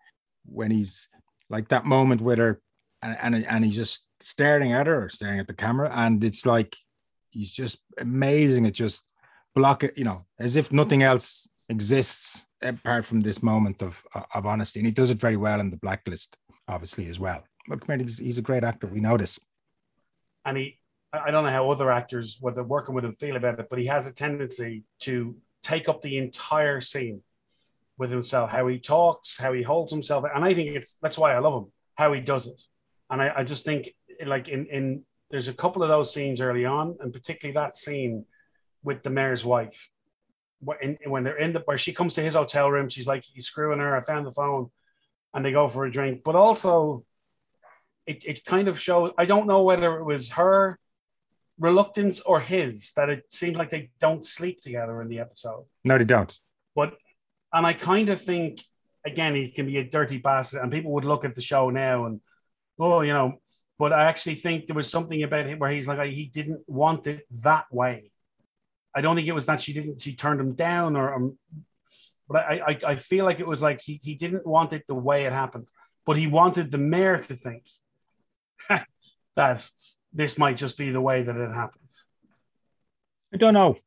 when 0.48 0.72
he's 0.72 1.08
like 1.50 1.70
that 1.70 1.86
moment 1.86 2.22
with 2.22 2.40
her 2.40 2.62
and, 3.02 3.36
and 3.36 3.46
and 3.46 3.66
he's 3.66 3.76
just 3.76 4.06
staring 4.20 4.74
at 4.74 4.88
her, 4.88 5.10
staring 5.10 5.40
at 5.40 5.48
the 5.48 5.54
camera, 5.54 5.92
and 5.94 6.24
it's 6.24 6.46
like 6.46 6.76
he's 7.30 7.54
just 7.54 7.84
amazing 8.00 8.66
at 8.66 8.74
just 8.74 9.06
block 9.54 9.84
it, 9.84 9.98
you 9.98 10.04
know, 10.04 10.26
as 10.40 10.56
if 10.56 10.72
nothing 10.72 11.04
else 11.04 11.50
exists 11.70 12.46
apart 12.62 13.06
from 13.06 13.22
this 13.22 13.44
moment 13.44 13.82
of 13.82 14.04
of 14.34 14.46
honesty. 14.46 14.80
And 14.80 14.88
he 14.88 14.94
does 14.94 15.12
it 15.12 15.20
very 15.20 15.38
well 15.38 15.60
in 15.60 15.70
the 15.70 15.78
blacklist, 15.78 16.38
obviously, 16.68 17.08
as 17.10 17.20
well. 17.20 17.44
But 17.68 17.84
he's, 18.02 18.20
he's 18.20 18.38
a 18.38 18.44
great 18.44 18.64
actor. 18.64 18.88
We 18.88 19.00
know 19.00 19.18
this. 19.18 19.40
And 20.46 20.58
he, 20.58 20.80
I 21.12 21.32
don't 21.32 21.44
know 21.44 21.50
how 21.50 21.72
other 21.72 21.92
actors, 21.92 22.38
what 22.40 22.54
they're 22.54 22.64
working 22.64 22.94
with 22.94 23.04
him, 23.04 23.14
feel 23.14 23.36
about 23.36 23.60
it, 23.60 23.68
but 23.70 23.80
he 23.80 23.88
has 23.88 24.06
a 24.06 24.14
tendency 24.14 24.84
to 25.02 25.36
take 25.64 25.90
up 25.90 26.02
the 26.02 26.18
entire 26.20 26.82
scene 26.82 27.22
with 27.98 28.12
himself, 28.12 28.50
how 28.50 28.68
he 28.68 28.80
talks, 28.80 29.38
how 29.38 29.54
he 29.54 29.64
holds 29.64 29.92
himself. 29.92 30.26
And 30.34 30.44
I 30.44 30.54
think 30.54 30.76
it's 30.76 30.98
that's 31.02 31.18
why 31.18 31.34
I 31.34 31.40
love 31.40 31.64
him, 31.64 31.72
how 31.96 32.14
he 32.14 32.22
does 32.22 32.48
it. 32.48 32.62
And 33.10 33.22
I, 33.22 33.32
I 33.38 33.44
just 33.44 33.66
think 33.66 33.90
like 34.26 34.48
in 34.50 34.66
in 34.68 35.04
there's 35.32 35.48
a 35.48 35.54
couple 35.54 35.84
of 35.84 35.90
those 35.90 36.14
scenes 36.14 36.42
early 36.42 36.66
on, 36.66 36.98
and 37.00 37.12
particularly 37.12 37.54
that 37.56 37.76
scene 37.76 38.26
with 38.84 39.04
the 39.04 39.10
mayor's 39.10 39.44
wife. 39.44 39.90
When, 40.60 40.98
when 41.06 41.24
they're 41.24 41.38
in 41.38 41.54
the 41.54 41.60
where 41.66 41.78
she 41.78 41.94
comes 41.94 42.14
to 42.16 42.22
his 42.22 42.34
hotel 42.34 42.72
room, 42.72 42.90
she's 42.90 43.08
like, 43.08 43.24
he's 43.24 43.46
screwing 43.46 43.80
her. 43.80 43.96
I 43.96 44.02
found 44.02 44.26
the 44.26 44.32
phone, 44.32 44.72
and 45.34 45.44
they 45.44 45.52
go 45.52 45.68
for 45.68 45.86
a 45.86 45.92
drink. 45.92 46.24
But 46.24 46.36
also, 46.36 47.04
it, 48.06 48.24
it 48.26 48.46
kind 48.46 48.68
of 48.68 48.80
shows. 48.80 49.12
I 49.18 49.26
don't 49.26 49.48
know 49.48 49.64
whether 49.64 49.98
it 49.98 50.04
was 50.04 50.30
her 50.32 50.80
reluctance 51.60 52.20
or 52.22 52.40
his 52.40 52.92
that 52.94 53.10
it 53.10 53.26
seems 53.30 53.58
like 53.58 53.70
they 53.70 53.90
don't 54.00 54.26
sleep 54.26 54.62
together 54.62 55.02
in 55.02 55.08
the 55.08 55.20
episode. 55.20 55.66
No, 55.84 55.98
they 55.98 56.06
don't. 56.06 56.38
But 56.76 56.98
and 57.56 57.66
I 57.66 57.74
kind 57.74 58.10
of 58.10 58.22
think 58.22 58.62
again 59.06 59.34
he 59.34 59.50
can 59.50 59.66
be 59.66 59.78
a 59.78 59.90
dirty 59.90 60.18
bastard, 60.18 60.62
and 60.62 60.72
people 60.72 60.92
would 60.92 61.06
look 61.06 61.26
at 61.26 61.34
the 61.34 61.42
show 61.42 61.70
now 61.70 62.06
and 62.06 62.20
oh, 62.78 63.02
you 63.02 63.14
know, 63.14 63.40
but 63.80 63.94
I 63.94 64.04
actually 64.04 64.36
think 64.36 64.68
there 64.68 64.76
was 64.76 64.92
something 64.92 65.24
about 65.24 65.46
him 65.46 65.60
where 65.60 65.72
he's 65.72 65.88
like 65.88 66.10
he 66.10 66.26
didn't 66.26 66.64
want 66.68 67.08
it 67.08 67.22
that 67.42 67.66
way. 67.72 68.12
I 68.94 69.02
don't 69.02 69.16
think 69.16 69.28
it 69.28 69.36
was 69.36 69.46
that 69.46 69.62
she 69.62 69.74
didn't 69.74 70.02
she 70.02 70.16
turned 70.16 70.42
him 70.42 70.54
down 70.54 70.98
or 70.98 71.14
um, 71.14 71.38
but 72.28 72.44
I, 72.44 72.62
I 72.68 72.80
I 72.92 72.96
feel 72.98 73.24
like 73.24 73.40
it 73.40 73.48
was 73.48 73.62
like 73.62 73.82
he 73.82 74.00
he 74.04 74.16
didn't 74.16 74.46
want 74.46 74.74
it 74.74 74.84
the 74.86 74.96
way 74.96 75.26
it 75.26 75.32
happened, 75.32 75.68
but 76.06 76.18
he 76.18 76.28
wanted 76.28 76.72
the 76.72 76.78
mayor 76.78 77.18
to 77.20 77.36
think 77.36 77.64
that 79.36 79.70
this 80.12 80.38
might 80.38 80.58
just 80.58 80.78
be 80.78 80.92
the 80.92 81.02
way 81.02 81.24
that 81.24 81.38
it 81.38 81.52
happens. 81.52 82.06
I 83.34 83.38
don't 83.38 83.54
know. 83.54 83.78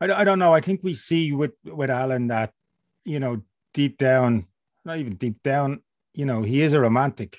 I, 0.00 0.12
I 0.12 0.24
don't 0.24 0.38
know. 0.38 0.54
I 0.54 0.62
think 0.62 0.80
we 0.82 0.94
see 0.94 1.32
with 1.32 1.52
with 1.64 1.90
Alan 1.90 2.28
that 2.28 2.52
you 3.04 3.20
know 3.20 3.42
deep 3.74 3.98
down, 3.98 4.46
not 4.84 4.98
even 4.98 5.16
deep 5.16 5.42
down, 5.42 5.82
you 6.14 6.26
know, 6.26 6.42
he 6.42 6.62
is 6.62 6.72
a 6.72 6.80
romantic 6.80 7.36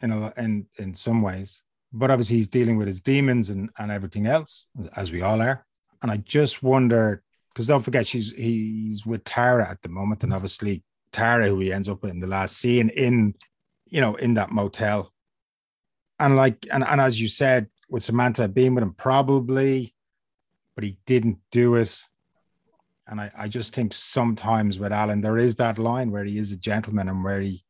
in 0.00 0.10
a 0.10 0.32
in 0.36 0.66
in 0.78 0.94
some 0.94 1.22
ways 1.22 1.62
but 1.92 2.10
obviously 2.10 2.36
he's 2.36 2.48
dealing 2.48 2.76
with 2.76 2.86
his 2.86 3.00
demons 3.00 3.50
and 3.50 3.70
and 3.78 3.90
everything 3.90 4.26
else 4.26 4.68
as 4.96 5.10
we 5.10 5.22
all 5.22 5.40
are. 5.40 5.64
And 6.02 6.10
i 6.10 6.16
just 6.18 6.62
wonder 6.62 7.22
because 7.52 7.66
don't 7.66 7.82
forget 7.82 8.06
she's 8.06 8.32
he's 8.32 9.04
with 9.04 9.24
tara 9.24 9.68
at 9.68 9.82
the 9.82 9.88
moment 9.88 10.22
and 10.22 10.32
obviously 10.32 10.82
tara 11.12 11.48
who 11.48 11.58
he 11.60 11.72
ends 11.72 11.88
up 11.88 12.04
in 12.04 12.20
the 12.20 12.26
last 12.26 12.56
scene 12.56 12.88
in 12.90 13.34
you 13.86 14.00
know 14.00 14.14
in 14.14 14.34
that 14.34 14.50
motel. 14.50 15.12
And 16.18 16.36
like 16.36 16.66
and, 16.70 16.84
and 16.84 17.00
as 17.00 17.20
you 17.20 17.28
said 17.28 17.68
with 17.88 18.02
samantha 18.02 18.48
being 18.48 18.74
with 18.74 18.84
him 18.84 18.94
probably 18.94 19.94
but 20.74 20.84
he 20.84 20.96
didn't 21.06 21.38
do 21.50 21.74
it 21.74 21.98
and 23.10 23.20
I, 23.20 23.30
I 23.36 23.48
just 23.48 23.74
think 23.74 23.92
sometimes 23.92 24.78
with 24.78 24.92
alan 24.92 25.20
there 25.20 25.36
is 25.36 25.56
that 25.56 25.78
line 25.78 26.10
where 26.10 26.24
he 26.24 26.38
is 26.38 26.52
a 26.52 26.56
gentleman 26.56 27.08
and 27.08 27.22
where 27.22 27.40
he 27.40 27.64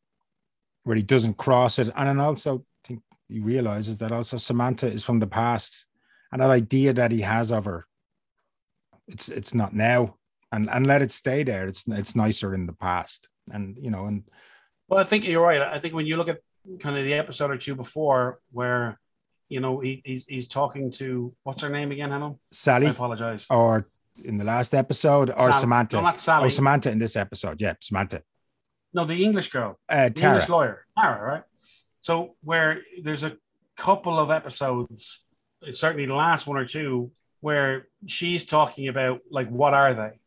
where 0.84 0.96
he 0.96 1.02
doesn't 1.02 1.36
cross 1.36 1.78
it. 1.78 1.88
And 1.96 2.08
then 2.08 2.20
also 2.20 2.64
think 2.84 3.02
he 3.28 3.40
realizes 3.40 3.98
that 3.98 4.12
also 4.12 4.36
Samantha 4.36 4.86
is 4.86 5.04
from 5.04 5.20
the 5.20 5.26
past. 5.26 5.86
And 6.32 6.40
that 6.40 6.50
idea 6.50 6.92
that 6.92 7.10
he 7.10 7.20
has 7.22 7.50
of 7.50 7.64
her, 7.64 7.86
it's 9.08 9.28
it's 9.28 9.54
not 9.54 9.74
now. 9.74 10.16
And 10.52 10.68
and 10.68 10.86
let 10.86 11.02
it 11.02 11.12
stay 11.12 11.42
there. 11.44 11.66
It's 11.66 11.86
it's 11.88 12.16
nicer 12.16 12.54
in 12.54 12.66
the 12.66 12.72
past. 12.72 13.28
And 13.52 13.76
you 13.80 13.90
know, 13.90 14.06
and 14.06 14.24
well, 14.88 15.00
I 15.00 15.04
think 15.04 15.26
you're 15.26 15.42
right. 15.42 15.60
I 15.62 15.78
think 15.78 15.94
when 15.94 16.06
you 16.06 16.16
look 16.16 16.28
at 16.28 16.38
kind 16.80 16.96
of 16.96 17.04
the 17.04 17.14
episode 17.14 17.50
or 17.50 17.56
two 17.56 17.74
before 17.74 18.40
where 18.52 18.98
you 19.48 19.60
know 19.60 19.80
he, 19.80 20.02
he's 20.04 20.26
he's 20.26 20.48
talking 20.48 20.90
to 20.92 21.34
what's 21.42 21.62
her 21.62 21.70
name 21.70 21.90
again, 21.90 22.10
Hannah? 22.10 22.34
Sally. 22.52 22.86
I 22.86 22.90
apologize. 22.90 23.46
Or 23.50 23.84
in 24.24 24.38
the 24.38 24.44
last 24.44 24.74
episode, 24.74 25.30
or 25.30 25.36
Sally. 25.36 25.52
Samantha. 25.52 26.02
No, 26.02 26.12
Sally. 26.12 26.46
Oh, 26.46 26.48
Samantha 26.48 26.90
in 26.90 26.98
this 26.98 27.16
episode. 27.16 27.60
Yeah, 27.60 27.74
Samantha. 27.80 28.22
No, 28.92 29.04
the 29.04 29.24
English 29.24 29.50
girl. 29.50 29.78
Uh, 29.88 30.08
the 30.08 30.22
English 30.24 30.48
lawyer. 30.48 30.86
Tara, 30.98 31.22
right? 31.22 31.42
So 32.00 32.36
where 32.42 32.82
there's 33.02 33.24
a 33.24 33.36
couple 33.76 34.18
of 34.18 34.30
episodes, 34.30 35.24
certainly 35.74 36.06
the 36.06 36.14
last 36.14 36.46
one 36.46 36.56
or 36.56 36.66
two, 36.66 37.12
where 37.40 37.88
she's 38.06 38.44
talking 38.44 38.88
about 38.88 39.20
like 39.30 39.48
what 39.48 39.74
are 39.74 39.94
they? 39.94 40.20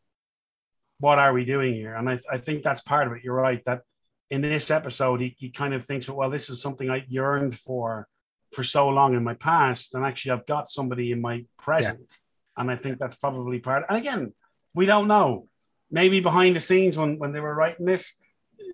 What 0.98 1.18
are 1.18 1.32
we 1.32 1.44
doing 1.44 1.74
here? 1.74 1.94
And 1.94 2.08
I, 2.08 2.18
I 2.30 2.38
think 2.38 2.62
that's 2.62 2.80
part 2.80 3.06
of 3.06 3.12
it. 3.14 3.24
You're 3.24 3.34
right 3.34 3.62
that 3.66 3.82
in 4.30 4.40
this 4.40 4.70
episode 4.70 5.20
he, 5.20 5.36
he 5.38 5.50
kind 5.50 5.74
of 5.74 5.84
thinks, 5.84 6.08
well, 6.08 6.30
this 6.30 6.48
is 6.48 6.62
something 6.62 6.90
I 6.90 7.04
yearned 7.08 7.58
for 7.58 8.08
for 8.52 8.64
so 8.64 8.88
long 8.88 9.14
in 9.14 9.24
my 9.24 9.34
past, 9.34 9.94
and 9.94 10.04
actually 10.04 10.32
I've 10.32 10.46
got 10.46 10.70
somebody 10.70 11.10
in 11.10 11.20
my 11.20 11.44
present, 11.58 11.98
yeah. 12.08 12.16
And 12.56 12.70
I 12.70 12.76
think 12.76 12.98
that's 12.98 13.16
probably 13.16 13.58
part. 13.58 13.84
And 13.88 13.98
again, 13.98 14.32
we 14.74 14.86
don't 14.86 15.08
know. 15.08 15.48
Maybe 15.90 16.20
behind 16.20 16.56
the 16.56 16.60
scenes 16.60 16.96
when 16.96 17.18
when 17.18 17.32
they 17.32 17.40
were 17.40 17.54
writing 17.54 17.86
this, 17.86 18.14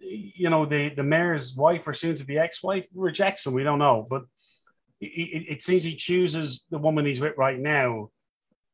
you 0.00 0.50
know, 0.50 0.66
the, 0.66 0.90
the 0.90 1.02
mayor's 1.02 1.54
wife 1.54 1.86
or 1.86 1.94
soon 1.94 2.16
to 2.16 2.24
be 2.24 2.38
ex 2.38 2.62
wife 2.62 2.86
rejects 2.94 3.46
him. 3.46 3.54
We 3.54 3.64
don't 3.64 3.78
know. 3.78 4.06
But 4.08 4.22
it, 5.00 5.46
it, 5.48 5.62
seems 5.62 5.82
he 5.82 5.96
chooses 5.96 6.66
the 6.70 6.78
woman 6.78 7.06
he's 7.06 7.20
with 7.20 7.36
right 7.36 7.58
now 7.58 8.10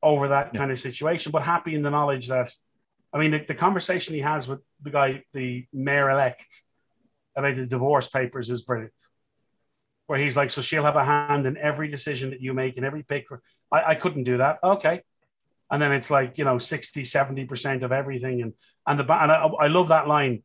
over 0.03 0.29
that 0.29 0.51
yeah. 0.53 0.61
kind 0.61 0.73
of 0.73 0.79
situation, 0.79 1.33
but 1.33 1.43
happy 1.43 1.75
in 1.75 1.83
the 1.83 1.91
knowledge 1.91 2.29
that, 2.29 2.51
I 3.13 3.19
mean, 3.19 3.31
the, 3.31 3.39
the 3.39 3.55
conversation 3.55 4.15
he 4.15 4.21
has 4.21 4.49
with 4.49 4.61
the 4.83 4.91
guy, 4.91 5.23
the 5.33 5.67
mayor 5.73 6.11
elect, 6.11 6.63
about 7.37 7.55
the 7.55 7.67
divorce 7.67 8.09
papers 8.09 8.51
is 8.51 8.63
brilliant. 8.63 8.93
Where 10.07 10.19
he's 10.19 10.37
like, 10.37 10.51
so 10.51 10.63
she'll 10.63 10.85
have 10.85 10.97
a 10.97 11.05
hand 11.05 11.47
in 11.47 11.57
every 11.57 11.89
decision 11.89 12.31
that 12.31 12.41
you 12.41 12.55
make 12.55 12.77
and 12.77 12.87
every 12.87 13.03
pick. 13.03 13.29
For, 13.29 13.43
I, 13.73 13.91
I 13.91 13.95
couldn't 13.95 14.25
do 14.25 14.39
that. 14.39 14.59
Okay. 14.63 15.03
And 15.71 15.83
then 15.83 15.93
it's 15.93 16.11
like, 16.11 16.39
you 16.39 16.45
know, 16.45 16.59
60, 16.59 17.03
70% 17.03 17.83
of 17.83 17.93
everything. 17.93 18.43
And, 18.43 18.53
and 18.87 19.01
the, 19.01 19.03
and 19.03 19.33
I, 19.33 19.47
I 19.47 19.67
love 19.67 19.89
that 19.89 20.07
line 20.07 20.43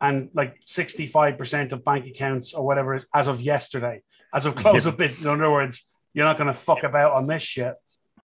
and 0.00 0.30
like 0.34 0.60
65% 0.66 1.72
of 1.72 1.84
bank 1.84 2.06
accounts 2.06 2.54
or 2.54 2.64
whatever 2.64 2.94
is 2.94 3.06
as 3.14 3.28
of 3.28 3.40
yesterday, 3.40 4.02
as 4.34 4.46
of 4.46 4.54
close 4.54 4.86
of 4.86 4.96
business. 4.96 5.24
In 5.24 5.30
other 5.30 5.50
words, 5.50 5.88
you're 6.14 6.24
not 6.24 6.38
going 6.38 6.48
to 6.48 6.54
fuck 6.54 6.82
about 6.82 7.12
on 7.12 7.26
this 7.26 7.42
shit. 7.42 7.74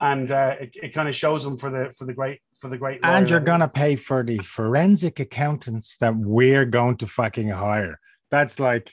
and 0.00 0.30
uh, 0.30 0.54
it, 0.60 0.76
it 0.82 0.94
kind 0.94 1.08
of 1.08 1.14
shows 1.14 1.44
them 1.44 1.56
for 1.56 1.70
the 1.70 1.92
for 1.92 2.04
the 2.04 2.14
great 2.14 2.40
for 2.60 2.68
the 2.68 2.78
great. 2.78 3.00
And 3.02 3.28
you're 3.28 3.40
gonna 3.40 3.68
pay 3.68 3.96
for 3.96 4.22
the 4.22 4.38
forensic 4.38 5.20
accountants 5.20 5.96
that 5.98 6.14
we're 6.16 6.64
going 6.64 6.96
to 6.98 7.06
fucking 7.06 7.48
hire. 7.48 7.98
That's 8.30 8.60
like, 8.60 8.92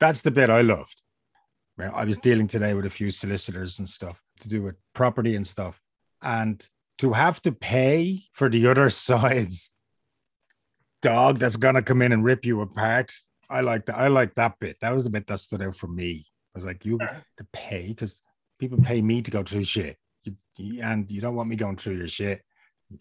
that's 0.00 0.22
the 0.22 0.30
bit 0.30 0.50
I 0.50 0.62
loved. 0.62 1.00
I 1.78 2.04
was 2.04 2.18
dealing 2.18 2.46
today 2.46 2.74
with 2.74 2.86
a 2.86 2.90
few 2.90 3.10
solicitors 3.10 3.80
and 3.80 3.88
stuff 3.88 4.21
to 4.42 4.48
do 4.48 4.62
with 4.62 4.76
property 4.94 5.34
and 5.36 5.46
stuff, 5.46 5.80
and 6.20 6.66
to 6.98 7.12
have 7.12 7.40
to 7.42 7.52
pay 7.52 8.22
for 8.32 8.48
the 8.48 8.66
other 8.66 8.90
side's 9.08 9.70
dog 11.00 11.38
that's 11.38 11.56
gonna 11.56 11.82
come 11.82 12.02
in 12.02 12.12
and 12.12 12.24
rip 12.24 12.44
you 12.44 12.60
apart. 12.60 13.12
I 13.50 13.60
like 13.60 13.86
that. 13.86 13.98
I 13.98 14.08
like 14.08 14.34
that 14.36 14.58
bit. 14.60 14.78
That 14.80 14.94
was 14.94 15.04
the 15.04 15.10
bit 15.10 15.26
that 15.26 15.40
stood 15.40 15.62
out 15.62 15.76
for 15.76 15.88
me. 15.88 16.26
I 16.54 16.58
was 16.58 16.66
like, 16.66 16.84
you 16.84 16.98
have 16.98 17.24
to 17.38 17.46
pay 17.52 17.88
because 17.88 18.22
people 18.58 18.78
pay 18.82 19.02
me 19.02 19.22
to 19.22 19.30
go 19.30 19.42
through 19.42 19.64
shit. 19.64 19.96
You, 20.24 20.36
you, 20.56 20.82
and 20.82 21.10
you 21.10 21.20
don't 21.20 21.34
want 21.34 21.48
me 21.48 21.56
going 21.56 21.76
through 21.76 21.96
your 21.96 22.08
shit. 22.08 22.42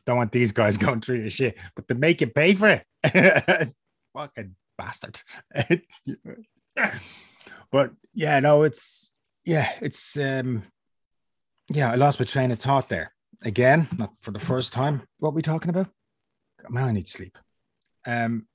Don't 0.06 0.18
want 0.18 0.32
these 0.32 0.52
guys 0.52 0.78
going 0.86 1.02
through 1.02 1.20
your 1.20 1.30
shit, 1.30 1.58
but 1.76 1.88
to 1.88 1.96
make 1.96 2.22
you 2.22 2.28
pay 2.28 2.54
for 2.54 2.82
it. 3.04 3.74
Fucking 4.14 4.56
bastard. 4.78 5.22
but 7.72 7.92
yeah, 8.14 8.40
no, 8.40 8.64
it's 8.64 9.14
yeah, 9.46 9.72
it's 9.82 10.18
um 10.18 10.64
yeah, 11.70 11.92
I 11.92 11.96
lost 11.96 12.20
my 12.20 12.26
train 12.26 12.52
of 12.52 12.60
thought 12.60 12.90
there. 12.90 13.14
Again, 13.44 13.88
not 13.98 14.14
for 14.22 14.32
the 14.32 14.40
first 14.40 14.72
time. 14.74 15.04
What 15.20 15.30
are 15.30 15.34
we 15.34 15.42
talking 15.42 15.70
about? 15.70 15.88
Man, 16.70 16.84
I 16.84 16.92
need 16.92 17.08
sleep. 17.08 17.38
Um 18.06 18.48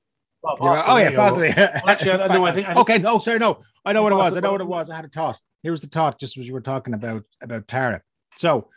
well, 0.42 0.83
oh 0.87 0.97
yeah, 0.97 1.11
possibly. 1.11 1.49
actually, 1.49 2.12
I, 2.12 2.29
no, 2.29 2.47
I 2.47 2.53
think, 2.53 2.69
I 2.69 2.75
think, 2.75 2.81
okay. 2.81 2.99
No, 2.99 3.19
sorry, 3.19 3.38
no. 3.38 3.62
I 3.85 3.92
know 3.92 4.03
what 4.03 4.12
it 4.12 4.16
was. 4.16 4.37
I 4.37 4.40
know 4.40 4.53
what 4.53 4.61
it 4.61 4.66
was. 4.66 4.90
I 4.90 4.97
had 4.97 5.05
a 5.05 5.09
thought. 5.09 5.40
Here 5.62 5.73
was 5.73 5.81
the 5.81 5.88
thought, 5.88 6.21
just 6.21 6.37
as 6.37 6.47
you 6.47 6.53
were 6.53 6.61
talking 6.61 6.95
about 6.95 7.25
about 7.40 7.66
Tara. 7.66 8.03
So 8.37 8.69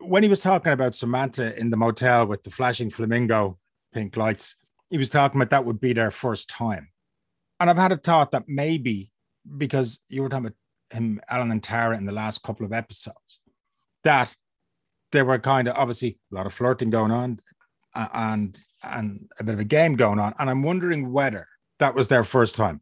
when 0.00 0.22
he 0.22 0.28
was 0.28 0.42
talking 0.42 0.72
about 0.72 0.94
Samantha 0.94 1.58
in 1.58 1.70
the 1.70 1.76
motel 1.76 2.26
with 2.26 2.42
the 2.42 2.50
flashing 2.50 2.90
flamingo 2.90 3.58
pink 3.92 4.16
lights, 4.16 4.56
he 4.90 4.98
was 4.98 5.08
talking 5.08 5.40
about 5.40 5.50
that 5.50 5.64
would 5.64 5.80
be 5.80 5.92
their 5.92 6.10
first 6.10 6.48
time. 6.50 6.88
And 7.60 7.70
I've 7.70 7.76
had 7.76 7.92
a 7.92 7.96
thought 7.96 8.32
that 8.32 8.48
maybe 8.48 9.10
because 9.56 10.00
you 10.08 10.22
were 10.22 10.28
talking 10.28 10.46
about 10.46 10.56
him, 10.96 11.20
Alan 11.28 11.50
and 11.50 11.62
Tara 11.62 11.96
in 11.96 12.04
the 12.04 12.12
last 12.12 12.42
couple 12.42 12.66
of 12.66 12.72
episodes, 12.72 13.40
that 14.08 14.34
there 15.12 15.26
were 15.26 15.38
kind 15.38 15.68
of 15.68 15.76
obviously 15.76 16.18
a 16.32 16.34
lot 16.34 16.46
of 16.46 16.54
flirting 16.54 16.90
going 16.90 17.10
on 17.10 17.40
uh, 17.94 18.08
and 18.14 18.58
and 18.82 19.28
a 19.38 19.44
bit 19.44 19.54
of 19.54 19.60
a 19.60 19.64
game 19.64 19.96
going 19.96 20.18
on. 20.18 20.34
And 20.38 20.48
I'm 20.48 20.62
wondering 20.62 21.12
whether 21.12 21.46
that 21.78 21.94
was 21.94 22.08
their 22.08 22.24
first 22.24 22.56
time. 22.56 22.80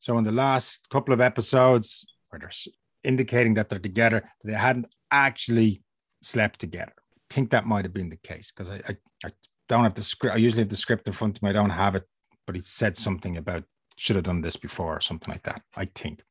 So 0.00 0.18
in 0.18 0.24
the 0.24 0.32
last 0.32 0.88
couple 0.90 1.14
of 1.14 1.20
episodes, 1.20 2.06
where 2.28 2.40
they're 2.40 2.72
indicating 3.04 3.54
that 3.54 3.68
they're 3.68 3.78
together, 3.90 4.28
they 4.44 4.54
hadn't 4.54 4.86
actually 5.10 5.82
slept 6.22 6.58
together. 6.58 6.94
I 6.98 7.34
think 7.34 7.50
that 7.50 7.66
might 7.66 7.84
have 7.84 7.94
been 7.94 8.10
the 8.10 8.16
case 8.16 8.50
because 8.50 8.70
I, 8.70 8.80
I, 8.88 8.96
I 9.26 9.30
don't 9.68 9.84
have 9.84 9.94
the 9.94 10.02
script. 10.02 10.34
I 10.34 10.38
usually 10.38 10.62
have 10.62 10.70
the 10.70 10.84
script 10.86 11.06
in 11.06 11.12
front 11.12 11.36
of 11.36 11.42
me. 11.42 11.50
I 11.50 11.52
don't 11.52 11.70
have 11.84 11.94
it, 11.94 12.04
but 12.46 12.56
he 12.56 12.62
said 12.62 12.96
something 12.96 13.36
about 13.36 13.64
should 13.96 14.16
have 14.16 14.24
done 14.24 14.40
this 14.40 14.56
before 14.56 14.96
or 14.96 15.00
something 15.00 15.32
like 15.32 15.42
that. 15.44 15.62
I 15.76 15.84
think, 15.84 16.22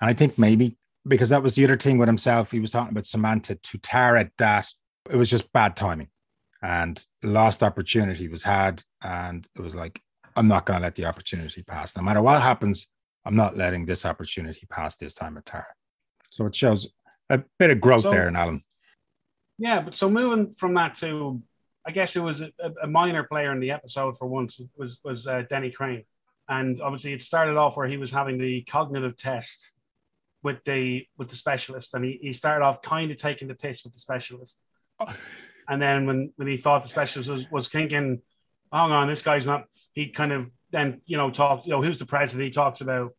and 0.00 0.10
I 0.10 0.14
think 0.14 0.38
maybe 0.38 0.76
because 1.06 1.30
that 1.30 1.42
was 1.42 1.54
the 1.54 1.64
other 1.64 1.76
thing 1.76 1.98
with 1.98 2.08
himself. 2.08 2.50
He 2.50 2.60
was 2.60 2.72
talking 2.72 2.92
about 2.92 3.06
Samantha 3.06 3.54
to 3.54 3.78
Tara 3.78 4.30
that 4.38 4.66
it 5.10 5.16
was 5.16 5.30
just 5.30 5.52
bad 5.52 5.76
timing 5.76 6.08
and 6.62 7.04
lost 7.22 7.62
opportunity 7.62 8.28
was 8.28 8.42
had, 8.42 8.82
and 9.02 9.48
it 9.56 9.60
was 9.60 9.74
like 9.74 10.00
I'm 10.36 10.48
not 10.48 10.66
going 10.66 10.78
to 10.78 10.82
let 10.82 10.94
the 10.94 11.06
opportunity 11.06 11.62
pass. 11.62 11.96
No 11.96 12.02
matter 12.02 12.22
what 12.22 12.40
happens, 12.42 12.86
I'm 13.24 13.36
not 13.36 13.56
letting 13.56 13.84
this 13.84 14.04
opportunity 14.04 14.66
pass 14.70 14.96
this 14.96 15.14
time 15.14 15.36
at 15.36 15.46
Tara. 15.46 15.66
So 16.30 16.46
it 16.46 16.54
shows 16.54 16.88
a 17.28 17.42
bit 17.58 17.70
of 17.70 17.80
growth 17.80 18.02
so, 18.02 18.10
there 18.10 18.28
in 18.28 18.36
Alan. 18.36 18.62
Yeah, 19.58 19.80
but 19.80 19.96
so 19.96 20.08
moving 20.08 20.54
from 20.54 20.74
that 20.74 20.94
to, 20.96 21.42
I 21.86 21.90
guess 21.90 22.16
it 22.16 22.20
was 22.20 22.40
a, 22.42 22.52
a 22.82 22.86
minor 22.86 23.24
player 23.24 23.52
in 23.52 23.60
the 23.60 23.72
episode 23.72 24.16
for 24.16 24.26
once 24.26 24.60
was 24.76 25.00
was 25.04 25.26
uh, 25.26 25.42
Denny 25.48 25.70
Crane, 25.70 26.04
and 26.48 26.80
obviously 26.80 27.12
it 27.12 27.22
started 27.22 27.56
off 27.56 27.76
where 27.76 27.88
he 27.88 27.96
was 27.96 28.10
having 28.10 28.38
the 28.38 28.62
cognitive 28.62 29.16
test 29.16 29.74
with 30.42 30.62
the 30.64 31.06
with 31.16 31.28
the 31.28 31.36
specialist, 31.36 31.94
and 31.94 32.04
he, 32.04 32.18
he 32.22 32.32
started 32.32 32.64
off 32.64 32.82
kind 32.82 33.10
of 33.10 33.20
taking 33.20 33.48
the 33.48 33.54
piss 33.54 33.84
with 33.84 33.92
the 33.92 33.98
specialist, 33.98 34.66
oh. 34.98 35.14
and 35.68 35.80
then 35.80 36.06
when 36.06 36.32
when 36.36 36.48
he 36.48 36.56
thought 36.56 36.82
the 36.82 36.88
specialist 36.88 37.30
was 37.30 37.50
was 37.50 37.68
thinking, 37.68 38.20
hang 38.72 38.92
on, 38.92 39.08
this 39.08 39.22
guy's 39.22 39.46
not, 39.46 39.64
he 39.92 40.08
kind 40.08 40.32
of 40.32 40.50
then 40.70 41.00
you 41.06 41.16
know 41.16 41.30
talks, 41.30 41.66
you 41.66 41.72
know, 41.72 41.82
who's 41.82 41.98
the 41.98 42.06
president? 42.06 42.46
He 42.46 42.50
talks 42.50 42.80
about 42.80 43.12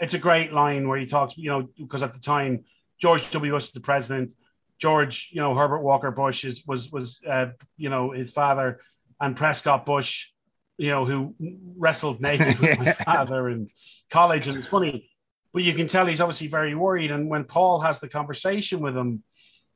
it's 0.00 0.14
a 0.14 0.18
great 0.18 0.52
line 0.52 0.88
where 0.88 0.98
he 0.98 1.06
talks, 1.06 1.36
you 1.36 1.50
know, 1.50 1.68
because 1.78 2.02
at 2.02 2.12
the 2.12 2.20
time 2.20 2.64
George 3.00 3.28
W. 3.30 3.52
Bush 3.52 3.64
is 3.64 3.72
the 3.72 3.80
president. 3.80 4.32
George, 4.78 5.30
you 5.32 5.40
know, 5.40 5.54
Herbert 5.54 5.80
Walker 5.80 6.10
Bush 6.10 6.44
is 6.44 6.64
was 6.66 6.90
was 6.90 7.18
uh, 7.28 7.46
you 7.76 7.90
know 7.90 8.12
his 8.12 8.32
father, 8.32 8.80
and 9.20 9.36
Prescott 9.36 9.84
Bush, 9.84 10.30
you 10.78 10.90
know, 10.90 11.04
who 11.04 11.34
wrestled 11.76 12.20
naked 12.20 12.58
with 12.58 12.78
my 12.78 12.92
father 13.04 13.48
in 13.48 13.68
college, 14.10 14.48
and 14.48 14.58
it's 14.58 14.68
funny, 14.68 15.09
but 15.52 15.62
you 15.62 15.74
can 15.74 15.86
tell 15.86 16.06
he's 16.06 16.20
obviously 16.20 16.46
very 16.46 16.74
worried. 16.74 17.10
And 17.10 17.28
when 17.28 17.44
Paul 17.44 17.80
has 17.80 18.00
the 18.00 18.08
conversation 18.08 18.80
with 18.80 18.96
him, 18.96 19.22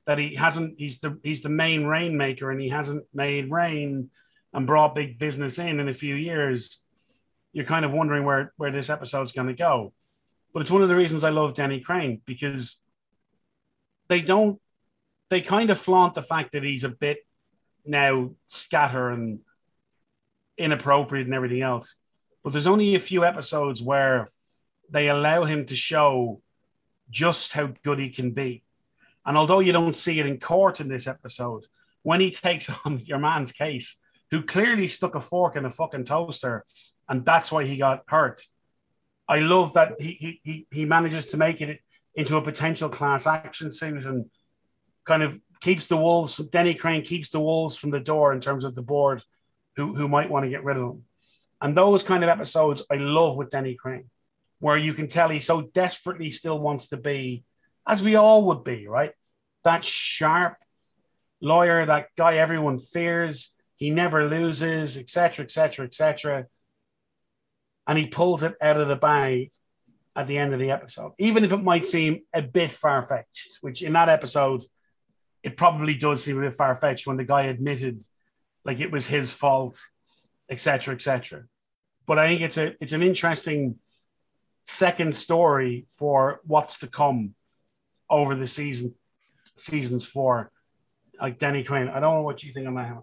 that 0.06 0.18
he 0.18 0.34
hasn't, 0.34 0.78
he's 0.78 1.00
the 1.00 1.18
he's 1.22 1.42
the 1.42 1.48
main 1.48 1.86
rainmaker, 1.86 2.50
and 2.50 2.60
he 2.60 2.68
hasn't 2.68 3.04
made 3.14 3.50
rain 3.50 4.10
and 4.52 4.66
brought 4.66 4.94
big 4.94 5.18
business 5.18 5.58
in 5.58 5.80
in 5.80 5.88
a 5.88 5.94
few 5.94 6.14
years. 6.14 6.82
You're 7.52 7.64
kind 7.64 7.84
of 7.84 7.92
wondering 7.92 8.24
where 8.24 8.52
where 8.56 8.70
this 8.70 8.90
episode's 8.90 9.32
going 9.32 9.48
to 9.48 9.54
go. 9.54 9.92
But 10.52 10.60
it's 10.60 10.70
one 10.70 10.82
of 10.82 10.88
the 10.88 10.96
reasons 10.96 11.24
I 11.24 11.30
love 11.30 11.54
Denny 11.54 11.80
Crane 11.80 12.20
because 12.24 12.80
they 14.08 14.20
don't, 14.20 14.60
they 15.28 15.40
kind 15.40 15.70
of 15.70 15.78
flaunt 15.78 16.14
the 16.14 16.22
fact 16.22 16.52
that 16.52 16.62
he's 16.62 16.84
a 16.84 16.88
bit 16.88 17.18
now 17.84 18.30
scatter 18.48 19.10
and 19.10 19.40
inappropriate 20.56 21.26
and 21.26 21.34
everything 21.34 21.62
else. 21.62 21.98
But 22.44 22.52
there's 22.52 22.68
only 22.68 22.94
a 22.94 23.00
few 23.00 23.24
episodes 23.24 23.82
where 23.82 24.30
they 24.94 25.08
allow 25.08 25.44
him 25.44 25.66
to 25.66 25.74
show 25.74 26.40
just 27.10 27.52
how 27.52 27.72
good 27.82 27.98
he 27.98 28.10
can 28.10 28.30
be. 28.30 28.62
And 29.26 29.36
although 29.36 29.58
you 29.58 29.72
don't 29.72 29.96
see 29.96 30.20
it 30.20 30.26
in 30.26 30.38
court 30.38 30.80
in 30.80 30.88
this 30.88 31.08
episode, 31.08 31.66
when 32.02 32.20
he 32.20 32.30
takes 32.30 32.70
on 32.84 32.98
your 33.04 33.18
man's 33.18 33.50
case, 33.50 34.00
who 34.30 34.42
clearly 34.42 34.86
stuck 34.86 35.16
a 35.16 35.20
fork 35.20 35.56
in 35.56 35.64
a 35.64 35.70
fucking 35.70 36.04
toaster, 36.04 36.64
and 37.08 37.24
that's 37.24 37.50
why 37.50 37.64
he 37.64 37.76
got 37.76 38.04
hurt, 38.06 38.40
I 39.28 39.40
love 39.40 39.74
that 39.74 39.94
he 39.98 40.40
he 40.44 40.66
he 40.70 40.84
manages 40.84 41.26
to 41.28 41.36
make 41.36 41.60
it 41.60 41.80
into 42.14 42.36
a 42.36 42.42
potential 42.42 42.88
class 42.88 43.26
action 43.26 43.72
suit 43.72 44.04
and 44.04 44.26
kind 45.04 45.22
of 45.22 45.40
keeps 45.60 45.86
the 45.86 45.96
wolves. 45.96 46.36
Denny 46.36 46.74
Crane 46.74 47.02
keeps 47.02 47.30
the 47.30 47.40
wolves 47.40 47.76
from 47.76 47.90
the 47.90 48.00
door 48.00 48.32
in 48.32 48.40
terms 48.40 48.64
of 48.64 48.74
the 48.74 48.82
board, 48.82 49.22
who 49.76 49.94
who 49.94 50.08
might 50.08 50.30
want 50.30 50.44
to 50.44 50.50
get 50.50 50.64
rid 50.64 50.76
of 50.76 50.82
them. 50.82 51.04
And 51.60 51.76
those 51.76 52.02
kind 52.02 52.22
of 52.22 52.28
episodes 52.28 52.84
I 52.90 52.96
love 52.96 53.36
with 53.36 53.50
Denny 53.50 53.74
Crane, 53.74 54.10
where 54.58 54.76
you 54.76 54.94
can 54.94 55.08
tell 55.08 55.28
he 55.28 55.40
so 55.40 55.62
desperately 55.62 56.30
still 56.30 56.58
wants 56.58 56.88
to 56.88 56.96
be, 56.96 57.44
as 57.86 58.02
we 58.02 58.16
all 58.16 58.46
would 58.46 58.64
be, 58.64 58.86
right? 58.86 59.12
That 59.64 59.84
sharp 59.84 60.56
lawyer, 61.40 61.84
that 61.86 62.08
guy 62.16 62.36
everyone 62.36 62.78
fears. 62.78 63.54
He 63.76 63.90
never 63.90 64.28
loses, 64.28 64.96
etc., 64.96 65.44
etc., 65.44 65.86
etc 65.86 66.46
and 67.86 67.98
he 67.98 68.06
pulls 68.06 68.42
it 68.42 68.54
out 68.60 68.78
of 68.78 68.88
the 68.88 68.96
bag 68.96 69.50
at 70.16 70.26
the 70.26 70.38
end 70.38 70.52
of 70.52 70.60
the 70.60 70.70
episode, 70.70 71.12
even 71.18 71.44
if 71.44 71.52
it 71.52 71.62
might 71.62 71.86
seem 71.86 72.20
a 72.32 72.40
bit 72.40 72.70
far 72.70 73.02
fetched, 73.02 73.58
which 73.60 73.82
in 73.82 73.92
that 73.94 74.08
episode, 74.08 74.62
it 75.42 75.56
probably 75.56 75.94
does 75.94 76.22
seem 76.22 76.38
a 76.38 76.42
bit 76.42 76.54
far 76.54 76.74
fetched 76.74 77.06
when 77.06 77.16
the 77.16 77.24
guy 77.24 77.42
admitted 77.42 78.02
like 78.64 78.80
it 78.80 78.92
was 78.92 79.06
his 79.06 79.32
fault, 79.32 79.78
etc., 80.48 80.94
etc. 80.94 81.44
But 82.06 82.18
I 82.18 82.28
think 82.28 82.40
it's 82.42 82.56
a 82.56 82.74
it's 82.80 82.92
an 82.92 83.02
interesting 83.02 83.76
second 84.64 85.14
story 85.14 85.86
for 85.88 86.40
what's 86.44 86.78
to 86.80 86.86
come 86.86 87.34
over 88.10 88.34
the 88.34 88.46
season 88.46 88.94
seasons 89.56 90.06
for 90.06 90.50
like 91.20 91.38
Denny 91.38 91.62
Crane. 91.62 91.88
I 91.88 92.00
don't 92.00 92.14
know 92.14 92.22
what 92.22 92.42
you 92.42 92.52
think 92.52 92.66
on 92.66 92.74
that. 92.74 92.98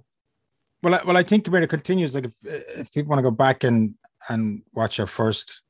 Well, 0.84 0.96
I, 0.96 1.04
well, 1.04 1.18
I 1.18 1.24
think 1.24 1.48
where 1.48 1.62
it 1.62 1.70
continues, 1.70 2.16
like 2.16 2.26
if, 2.26 2.34
if 2.44 2.92
people 2.92 3.10
want 3.10 3.20
to 3.20 3.24
go 3.24 3.32
back 3.32 3.64
and 3.64 3.96
and 4.30 4.62
watch 4.74 5.00
our 5.00 5.08
first 5.08 5.62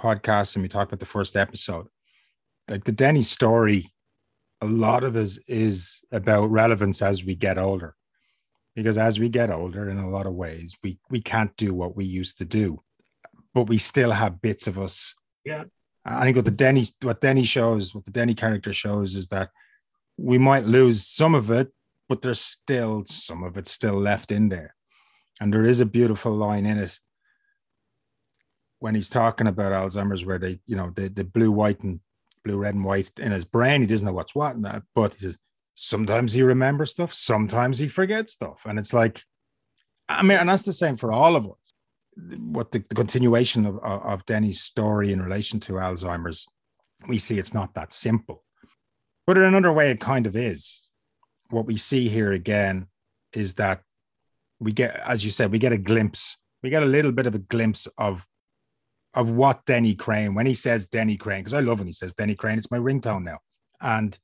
podcast 0.00 0.54
and 0.54 0.62
we 0.62 0.68
talked 0.68 0.92
about 0.92 1.00
the 1.00 1.06
first 1.06 1.36
episode, 1.36 1.86
like 2.68 2.84
the 2.84 2.92
Denny 2.92 3.22
story, 3.22 3.92
a 4.60 4.66
lot 4.66 5.04
of 5.04 5.14
this 5.14 5.38
is 5.46 6.02
about 6.10 6.50
relevance 6.50 7.02
as 7.02 7.24
we 7.24 7.34
get 7.34 7.58
older. 7.58 7.94
Because 8.74 8.96
as 8.96 9.20
we 9.20 9.28
get 9.28 9.50
older, 9.50 9.90
in 9.90 9.98
a 9.98 10.08
lot 10.08 10.26
of 10.26 10.34
ways, 10.34 10.76
we 10.82 10.98
we 11.10 11.20
can't 11.20 11.56
do 11.56 11.74
what 11.74 11.94
we 11.94 12.04
used 12.04 12.38
to 12.38 12.44
do, 12.44 12.82
but 13.54 13.64
we 13.64 13.78
still 13.78 14.10
have 14.10 14.40
bits 14.40 14.66
of 14.66 14.78
us. 14.78 15.14
Yeah. 15.44 15.64
I 16.04 16.24
think 16.24 16.36
what 16.36 16.44
the 16.44 16.50
Denny 16.50 16.86
what 17.02 17.20
Denny 17.20 17.44
shows, 17.44 17.94
what 17.94 18.04
the 18.04 18.10
Denny 18.10 18.34
character 18.34 18.72
shows, 18.72 19.14
is 19.14 19.28
that 19.28 19.50
we 20.16 20.38
might 20.38 20.64
lose 20.64 21.06
some 21.06 21.34
of 21.34 21.50
it, 21.50 21.68
but 22.08 22.22
there's 22.22 22.40
still 22.40 23.04
some 23.06 23.44
of 23.44 23.56
it 23.56 23.68
still 23.68 23.98
left 23.98 24.32
in 24.32 24.48
there. 24.48 24.74
And 25.40 25.52
there 25.52 25.64
is 25.64 25.80
a 25.80 25.86
beautiful 25.86 26.32
line 26.32 26.66
in 26.66 26.78
it 26.78 26.98
when 28.80 28.94
he's 28.94 29.08
talking 29.08 29.46
about 29.46 29.72
Alzheimer's, 29.72 30.24
where 30.24 30.38
they, 30.38 30.60
you 30.66 30.74
know, 30.74 30.90
the, 30.94 31.08
the 31.08 31.24
blue, 31.24 31.52
white, 31.52 31.80
and 31.80 32.00
blue, 32.44 32.58
red, 32.58 32.74
and 32.74 32.84
white 32.84 33.10
in 33.18 33.30
his 33.30 33.44
brain. 33.44 33.80
He 33.80 33.86
doesn't 33.86 34.06
know 34.06 34.12
what's 34.12 34.34
what 34.34 34.56
and 34.56 34.64
that, 34.64 34.82
but 34.94 35.14
he 35.14 35.20
says 35.20 35.38
sometimes 35.74 36.32
he 36.32 36.42
remembers 36.42 36.90
stuff, 36.90 37.14
sometimes 37.14 37.78
he 37.78 37.88
forgets 37.88 38.32
stuff. 38.32 38.62
And 38.66 38.78
it's 38.78 38.92
like, 38.92 39.22
I 40.08 40.22
mean, 40.22 40.38
and 40.38 40.48
that's 40.48 40.64
the 40.64 40.72
same 40.72 40.96
for 40.96 41.12
all 41.12 41.36
of 41.36 41.46
us. 41.46 41.74
What 42.16 42.72
the, 42.72 42.84
the 42.88 42.94
continuation 42.94 43.64
of, 43.66 43.78
of 43.78 44.26
Denny's 44.26 44.60
story 44.60 45.12
in 45.12 45.22
relation 45.22 45.60
to 45.60 45.74
Alzheimer's, 45.74 46.46
we 47.08 47.18
see 47.18 47.38
it's 47.38 47.54
not 47.54 47.74
that 47.74 47.92
simple. 47.92 48.44
But 49.26 49.38
in 49.38 49.44
another 49.44 49.72
way, 49.72 49.90
it 49.90 50.00
kind 50.00 50.26
of 50.26 50.36
is. 50.36 50.88
What 51.50 51.66
we 51.66 51.76
see 51.76 52.08
here 52.08 52.32
again 52.32 52.88
is 53.32 53.54
that 53.54 53.82
we 54.60 54.72
get, 54.72 54.94
as 54.96 55.24
you 55.24 55.30
said, 55.30 55.52
we 55.52 55.58
get 55.58 55.72
a 55.72 55.78
glimpse, 55.78 56.36
we 56.62 56.70
get 56.70 56.82
a 56.82 56.86
little 56.86 57.12
bit 57.12 57.26
of 57.26 57.34
a 57.34 57.38
glimpse 57.40 57.88
of 57.98 58.26
of 59.14 59.30
what 59.30 59.64
Denny 59.66 59.94
Crane, 59.94 60.34
when 60.34 60.46
he 60.46 60.54
says 60.54 60.88
Denny 60.88 61.16
Crane, 61.16 61.40
because 61.40 61.54
I 61.54 61.60
love 61.60 61.78
when 61.78 61.86
he 61.86 61.92
says 61.92 62.14
Denny 62.14 62.34
Crane, 62.34 62.58
it's 62.58 62.70
my 62.70 62.78
ringtone 62.78 63.24
now. 63.24 63.40
And 63.80 64.18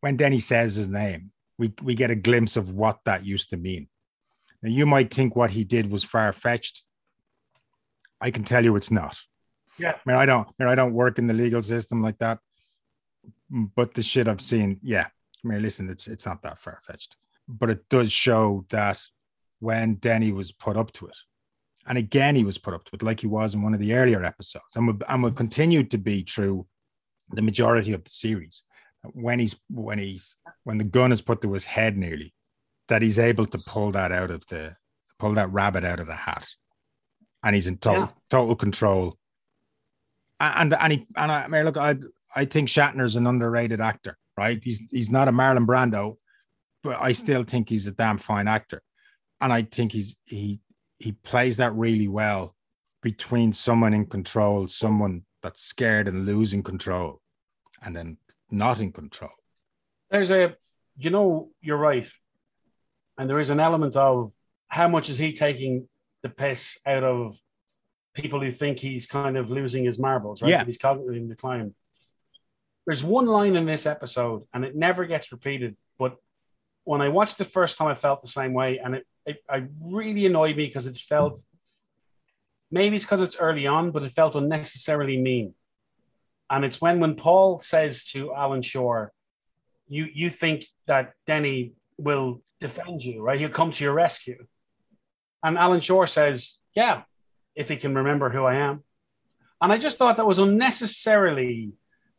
when 0.00 0.16
Denny 0.16 0.40
says 0.40 0.74
his 0.74 0.88
name, 0.88 1.30
we, 1.58 1.72
we 1.82 1.94
get 1.94 2.10
a 2.10 2.16
glimpse 2.16 2.56
of 2.56 2.72
what 2.72 2.98
that 3.04 3.24
used 3.24 3.50
to 3.50 3.56
mean. 3.56 3.88
Now, 4.66 4.72
you 4.72 4.84
might 4.84 5.14
think 5.14 5.36
what 5.36 5.52
he 5.52 5.62
did 5.62 5.88
was 5.88 6.02
far 6.02 6.32
fetched. 6.32 6.82
I 8.20 8.32
can 8.32 8.42
tell 8.42 8.64
you 8.64 8.74
it's 8.74 8.90
not. 8.90 9.16
Yeah. 9.78 9.92
I 9.92 10.00
mean, 10.04 10.16
I 10.16 10.26
don't, 10.26 10.48
I, 10.48 10.52
mean, 10.58 10.68
I 10.68 10.74
don't 10.74 10.92
work 10.92 11.20
in 11.20 11.28
the 11.28 11.34
legal 11.34 11.62
system 11.62 12.02
like 12.02 12.18
that, 12.18 12.40
but 13.48 13.94
the 13.94 14.02
shit 14.02 14.26
I've 14.26 14.40
seen, 14.40 14.80
yeah. 14.82 15.06
I 15.44 15.48
mean, 15.48 15.62
listen, 15.62 15.88
it's 15.88 16.08
it's 16.08 16.26
not 16.26 16.42
that 16.42 16.58
far 16.58 16.80
fetched, 16.84 17.14
but 17.46 17.70
it 17.70 17.88
does 17.88 18.10
show 18.10 18.66
that 18.70 19.00
when 19.60 19.94
Denny 19.94 20.32
was 20.32 20.50
put 20.50 20.76
up 20.76 20.90
to 20.94 21.06
it, 21.06 21.16
and 21.86 21.96
again, 21.96 22.34
he 22.34 22.42
was 22.42 22.58
put 22.58 22.74
up 22.74 22.84
to 22.86 22.90
it 22.94 23.04
like 23.04 23.20
he 23.20 23.28
was 23.28 23.54
in 23.54 23.62
one 23.62 23.72
of 23.74 23.78
the 23.78 23.94
earlier 23.94 24.24
episodes, 24.24 24.74
and 24.74 24.88
will, 24.88 24.98
and 25.08 25.22
will 25.22 25.30
continue 25.30 25.84
to 25.84 25.98
be 25.98 26.24
true 26.24 26.66
the 27.30 27.42
majority 27.42 27.92
of 27.92 28.02
the 28.02 28.10
series. 28.10 28.64
When 29.12 29.38
he's 29.38 29.54
when 29.70 29.98
he's 29.98 30.34
when 30.64 30.78
the 30.78 30.84
gun 30.84 31.12
is 31.12 31.22
put 31.22 31.42
to 31.42 31.52
his 31.52 31.66
head 31.66 31.96
nearly, 31.96 32.34
that 32.88 33.02
he's 33.02 33.18
able 33.18 33.46
to 33.46 33.58
pull 33.58 33.92
that 33.92 34.12
out 34.12 34.30
of 34.30 34.46
the 34.48 34.76
pull 35.18 35.34
that 35.34 35.52
rabbit 35.52 35.84
out 35.84 36.00
of 36.00 36.06
the 36.06 36.14
hat, 36.14 36.48
and 37.42 37.54
he's 37.54 37.66
in 37.66 37.78
total 37.78 38.02
yeah. 38.02 38.08
total 38.30 38.56
control. 38.56 39.18
And 40.38 40.74
and 40.74 40.92
he 40.92 41.06
and 41.16 41.32
I, 41.32 41.44
I 41.44 41.48
mean, 41.48 41.64
look, 41.64 41.76
I 41.76 41.96
I 42.34 42.44
think 42.44 42.68
Shatner's 42.68 43.16
an 43.16 43.26
underrated 43.26 43.80
actor, 43.80 44.16
right? 44.36 44.62
He's 44.62 44.82
he's 44.90 45.10
not 45.10 45.28
a 45.28 45.32
Marlon 45.32 45.66
Brando, 45.66 46.16
but 46.82 47.00
I 47.00 47.12
still 47.12 47.42
hmm. 47.42 47.48
think 47.48 47.68
he's 47.68 47.86
a 47.86 47.92
damn 47.92 48.18
fine 48.18 48.48
actor, 48.48 48.82
and 49.40 49.52
I 49.52 49.62
think 49.62 49.92
he's 49.92 50.16
he 50.24 50.60
he 50.98 51.12
plays 51.12 51.58
that 51.58 51.74
really 51.74 52.08
well 52.08 52.54
between 53.02 53.52
someone 53.52 53.94
in 53.94 54.06
control, 54.06 54.68
someone 54.68 55.22
that's 55.42 55.62
scared 55.62 56.08
and 56.08 56.26
losing 56.26 56.62
control, 56.62 57.20
and 57.82 57.94
then 57.94 58.18
not 58.50 58.80
in 58.80 58.92
control. 58.92 59.30
There's 60.10 60.30
a, 60.30 60.56
you 60.96 61.10
know, 61.10 61.50
you're 61.60 61.76
right, 61.76 62.10
and 63.18 63.28
there 63.28 63.40
is 63.40 63.50
an 63.50 63.60
element 63.60 63.96
of 63.96 64.32
how 64.68 64.88
much 64.88 65.08
is 65.08 65.18
he 65.18 65.32
taking 65.32 65.88
the 66.22 66.28
piss 66.28 66.78
out 66.86 67.04
of 67.04 67.38
people 68.14 68.40
who 68.40 68.50
think 68.50 68.78
he's 68.78 69.06
kind 69.06 69.36
of 69.36 69.50
losing 69.50 69.84
his 69.84 69.98
marbles, 69.98 70.42
right? 70.42 70.50
Yeah. 70.50 70.64
He's 70.64 70.78
cognitive 70.78 71.28
decline. 71.28 71.74
There's 72.86 73.04
one 73.04 73.26
line 73.26 73.56
in 73.56 73.66
this 73.66 73.86
episode, 73.86 74.44
and 74.54 74.64
it 74.64 74.74
never 74.74 75.04
gets 75.04 75.32
repeated. 75.32 75.76
But 75.98 76.16
when 76.84 77.00
I 77.00 77.08
watched 77.08 77.38
the 77.38 77.44
first 77.44 77.76
time, 77.76 77.88
I 77.88 77.94
felt 77.94 78.22
the 78.22 78.28
same 78.28 78.54
way, 78.54 78.78
and 78.78 78.94
it 78.96 79.06
it, 79.26 79.42
it 79.52 79.70
really 79.80 80.26
annoyed 80.26 80.56
me 80.56 80.66
because 80.66 80.86
it 80.86 80.96
felt 80.96 81.42
maybe 82.70 82.96
it's 82.96 83.04
because 83.04 83.20
it's 83.20 83.36
early 83.38 83.66
on, 83.66 83.90
but 83.90 84.04
it 84.04 84.10
felt 84.10 84.36
unnecessarily 84.36 85.20
mean. 85.20 85.54
And 86.48 86.64
it's 86.64 86.80
when 86.80 87.00
when 87.00 87.16
Paul 87.16 87.58
says 87.58 88.04
to 88.12 88.32
Alan 88.32 88.62
Shore, 88.62 89.12
"You 89.88 90.08
you 90.12 90.30
think 90.30 90.64
that 90.86 91.14
Denny 91.26 91.72
will 91.98 92.42
defend 92.60 93.02
you, 93.02 93.22
right? 93.22 93.38
He'll 93.38 93.48
come 93.48 93.70
to 93.70 93.84
your 93.84 93.94
rescue." 93.94 94.46
And 95.42 95.58
Alan 95.58 95.80
Shore 95.80 96.06
says, 96.06 96.58
"Yeah, 96.74 97.02
if 97.54 97.68
he 97.68 97.76
can 97.76 97.94
remember 97.94 98.30
who 98.30 98.44
I 98.44 98.56
am." 98.56 98.84
And 99.60 99.72
I 99.72 99.78
just 99.78 99.96
thought 99.96 100.16
that 100.16 100.26
was 100.26 100.38
unnecessarily. 100.38 101.72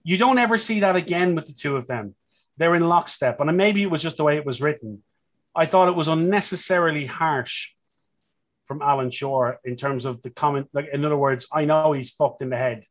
You 0.04 0.18
don't 0.18 0.40
ever 0.40 0.58
see 0.58 0.80
that 0.80 0.96
again 0.96 1.36
with 1.36 1.48
the 1.48 1.54
two 1.54 1.76
of 1.76 1.88
them. 1.88 2.16
They're 2.58 2.76
in 2.76 2.90
lockstep, 2.90 3.40
and 3.40 3.56
maybe 3.58 3.84
it 3.84 3.92
was 3.92 4.02
just 4.02 4.18
the 4.18 4.24
way 4.24 4.38
it 4.38 4.46
was 4.46 4.62
written. 4.62 5.04
I 5.56 5.66
thought 5.66 5.90
it 5.90 5.96
was 5.96 6.08
unnecessarily 6.08 7.06
harsh 7.06 7.72
from 8.66 8.82
Alan 8.82 9.12
Shore 9.12 9.60
in 9.64 9.76
terms 9.76 10.06
of 10.06 10.22
the 10.22 10.30
comment. 10.30 10.68
Like, 10.74 10.90
in 10.92 11.06
other 11.06 11.18
words, 11.18 11.48
I 11.52 11.66
know 11.66 11.94
he's 11.94 12.12
fucked 12.12 12.42
in 12.42 12.50
the 12.50 12.58
head. 12.58 12.84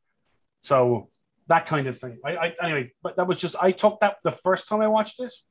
So 0.62 1.10
that 1.48 1.66
kind 1.66 1.86
of 1.86 1.98
thing. 1.98 2.18
I, 2.24 2.36
I 2.36 2.54
anyway, 2.62 2.92
but 3.02 3.16
that 3.16 3.26
was 3.26 3.38
just 3.38 3.56
I 3.60 3.72
took 3.72 4.00
that 4.00 4.16
the 4.24 4.32
first 4.32 4.68
time 4.68 4.80
I 4.80 4.88
watched 4.88 5.18
this. 5.18 5.44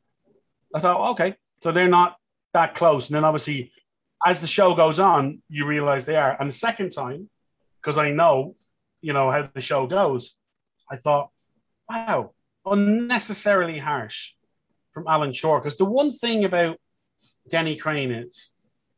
I 0.76 0.80
thought, 0.80 1.12
okay, 1.12 1.36
so 1.64 1.72
they're 1.72 1.88
not 1.88 2.18
that 2.54 2.76
close. 2.76 3.08
And 3.08 3.16
then 3.16 3.24
obviously, 3.24 3.72
as 4.26 4.42
the 4.42 4.48
show 4.48 4.76
goes 4.76 5.00
on, 5.00 5.42
you 5.48 5.66
realize 5.66 6.04
they 6.04 6.18
are. 6.18 6.36
And 6.38 6.50
the 6.50 6.54
second 6.54 6.92
time, 6.92 7.30
because 7.82 7.98
I 7.98 8.12
know, 8.12 8.56
you 9.02 9.14
know, 9.14 9.32
how 9.32 9.50
the 9.54 9.62
show 9.62 9.88
goes, 9.88 10.36
I 10.92 10.98
thought, 10.98 11.30
wow, 11.90 12.34
unnecessarily 12.66 13.80
harsh 13.80 14.34
from 14.92 15.08
Alan 15.08 15.32
Shore. 15.32 15.60
Because 15.62 15.78
the 15.78 15.86
one 15.86 16.12
thing 16.12 16.44
about 16.44 16.78
Denny 17.50 17.78
Crane 17.78 18.12
is 18.12 18.52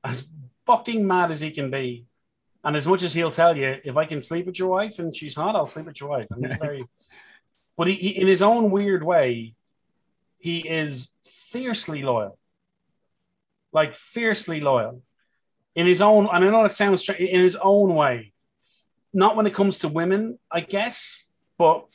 as 0.03 0.27
fucking 0.65 1.05
mad 1.05 1.29
as 1.29 1.41
he 1.41 1.51
can 1.51 1.69
be. 1.69 2.05
And 2.63 2.75
as 2.75 2.87
much 2.87 3.03
as 3.03 3.13
he'll 3.13 3.31
tell 3.31 3.55
you, 3.55 3.77
if 3.83 3.95
I 3.97 4.05
can 4.05 4.21
sleep 4.21 4.47
with 4.47 4.57
your 4.57 4.69
wife 4.69 4.97
and 4.97 5.15
she's 5.15 5.35
hot, 5.35 5.55
I'll 5.55 5.67
sleep 5.67 5.85
with 5.85 5.99
your 5.99 6.09
wife. 6.09 6.25
Very, 6.31 6.83
but 7.77 7.87
he, 7.87 7.93
he, 7.93 8.09
in 8.21 8.27
his 8.27 8.41
own 8.41 8.71
weird 8.71 9.03
way, 9.03 9.53
he 10.39 10.59
is 10.59 11.11
fiercely 11.23 12.03
loyal. 12.03 12.37
Like 13.71 13.93
fiercely 13.93 14.61
loyal 14.61 15.03
in 15.75 15.85
his 15.85 16.01
own, 16.01 16.27
and 16.31 16.43
I 16.43 16.49
know 16.49 16.65
it 16.65 16.73
sounds 16.73 17.01
strange, 17.01 17.21
in 17.21 17.39
his 17.41 17.55
own 17.55 17.93
way. 17.93 18.33
Not 19.13 19.35
when 19.35 19.45
it 19.45 19.53
comes 19.53 19.79
to 19.79 19.87
women, 19.87 20.39
I 20.51 20.61
guess, 20.61 21.29
but 21.57 21.85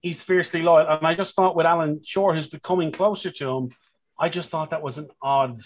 he's 0.00 0.22
fiercely 0.22 0.62
loyal. 0.62 0.86
And 0.86 1.06
I 1.06 1.14
just 1.14 1.34
thought 1.34 1.56
with 1.56 1.66
Alan 1.66 2.02
Shore, 2.04 2.34
who's 2.34 2.48
becoming 2.48 2.92
closer 2.92 3.30
to 3.30 3.50
him, 3.50 3.70
I 4.18 4.28
just 4.28 4.50
thought 4.50 4.70
that 4.70 4.82
was 4.82 4.98
an 4.98 5.08
odd 5.20 5.58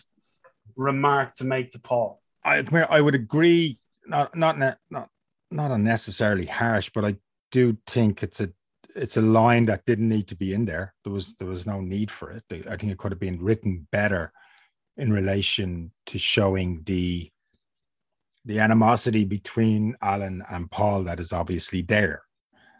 remark 0.77 1.35
to 1.37 1.45
make 1.45 1.73
to 1.73 1.79
Paul. 1.79 2.23
I 2.45 2.65
I 2.89 3.01
would 3.01 3.15
agree, 3.15 3.79
not 4.07 4.35
not 4.35 4.59
not 4.59 4.79
not 5.51 5.71
unnecessarily 5.71 6.47
harsh, 6.47 6.91
but 6.95 7.05
I 7.05 7.17
do 7.51 7.77
think 7.87 8.23
it's 8.23 8.41
a 8.41 8.51
it's 8.97 9.17
a 9.17 9.23
line 9.23 9.67
that 9.67 9.85
didn't 9.87 10.09
need 10.09 10.29
to 10.29 10.37
be 10.37 10.53
in 10.53 10.65
there. 10.65 10.95
There 11.05 11.13
was 11.13 11.37
there 11.37 11.49
was 11.49 11.67
no 11.67 11.81
need 11.81 12.11
for 12.11 12.31
it. 12.31 12.45
I 12.51 12.77
think 12.77 12.93
it 12.93 12.99
could 12.99 13.13
have 13.13 13.21
been 13.21 13.43
written 13.43 13.87
better 13.93 14.33
in 14.97 15.13
relation 15.13 15.93
to 16.07 16.19
showing 16.19 16.83
the 16.85 17.31
the 18.45 18.61
animosity 18.61 19.25
between 19.25 19.97
Alan 20.01 20.43
and 20.49 20.71
Paul 20.71 21.05
that 21.05 21.21
is 21.21 21.33
obviously 21.33 21.83
there 21.83 22.23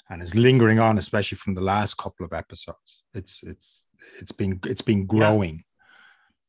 and 0.09 0.23
is 0.23 0.35
lingering 0.35 0.79
on, 0.79 0.99
especially 0.99 1.37
from 1.37 1.55
the 1.55 1.61
last 1.61 1.97
couple 1.99 2.25
of 2.25 2.33
episodes. 2.33 3.03
It's 3.15 3.43
it's 3.43 3.89
it's 4.21 4.33
been 4.33 4.61
it's 4.65 4.83
been 4.83 5.07
growing. 5.07 5.65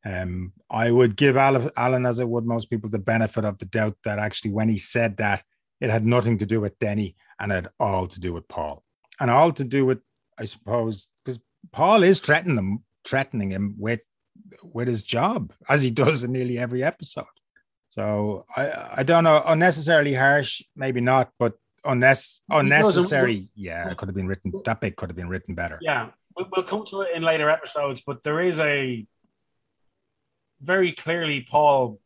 Um, 0.05 0.53
I 0.69 0.91
would 0.91 1.17
give 1.17 1.35
Alan, 1.35 2.05
as 2.05 2.19
I 2.19 2.23
would 2.23 2.45
most 2.45 2.69
people, 2.69 2.89
the 2.89 2.99
benefit 2.99 3.43
of 3.43 3.57
the 3.57 3.65
doubt 3.65 3.97
that 4.05 4.19
actually, 4.19 4.51
when 4.51 4.69
he 4.69 4.77
said 4.77 5.17
that, 5.17 5.43
it 5.81 5.89
had 5.89 6.05
nothing 6.05 6.37
to 6.37 6.45
do 6.45 6.61
with 6.61 6.79
Denny 6.79 7.15
and 7.39 7.51
had 7.51 7.67
all 7.79 8.07
to 8.07 8.19
do 8.19 8.31
with 8.31 8.47
Paul, 8.47 8.83
and 9.19 9.29
all 9.29 9.51
to 9.53 9.63
do 9.63 9.85
with, 9.85 9.99
I 10.37 10.45
suppose, 10.45 11.09
because 11.23 11.41
Paul 11.71 12.03
is 12.03 12.19
threatening 12.19 12.57
him, 12.57 12.83
threatening 13.05 13.51
him 13.51 13.75
with 13.77 14.01
with 14.63 14.87
his 14.87 15.03
job, 15.03 15.53
as 15.67 15.81
he 15.81 15.91
does 15.91 16.23
in 16.23 16.31
nearly 16.31 16.57
every 16.57 16.83
episode. 16.83 17.25
So 17.89 18.45
I 18.55 18.97
I 18.97 19.03
don't 19.03 19.23
know, 19.23 19.41
unnecessarily 19.45 20.13
harsh, 20.13 20.61
maybe 20.75 21.01
not, 21.01 21.31
but 21.39 21.57
unless 21.83 22.41
unnecessary, 22.49 23.49
yeah, 23.55 23.89
it 23.89 23.97
could 23.97 24.09
have 24.09 24.15
been 24.15 24.27
written. 24.27 24.51
That 24.65 24.81
bit 24.81 24.95
could 24.95 25.09
have 25.09 25.15
been 25.15 25.29
written 25.29 25.55
better. 25.55 25.79
Yeah, 25.81 26.09
we'll 26.35 26.63
come 26.63 26.85
to 26.87 27.01
it 27.01 27.15
in 27.15 27.23
later 27.23 27.49
episodes, 27.49 28.01
but 28.05 28.23
there 28.23 28.39
is 28.39 28.59
a 28.59 29.05
very 30.61 30.91
clearly 30.91 31.45
Paul 31.49 31.99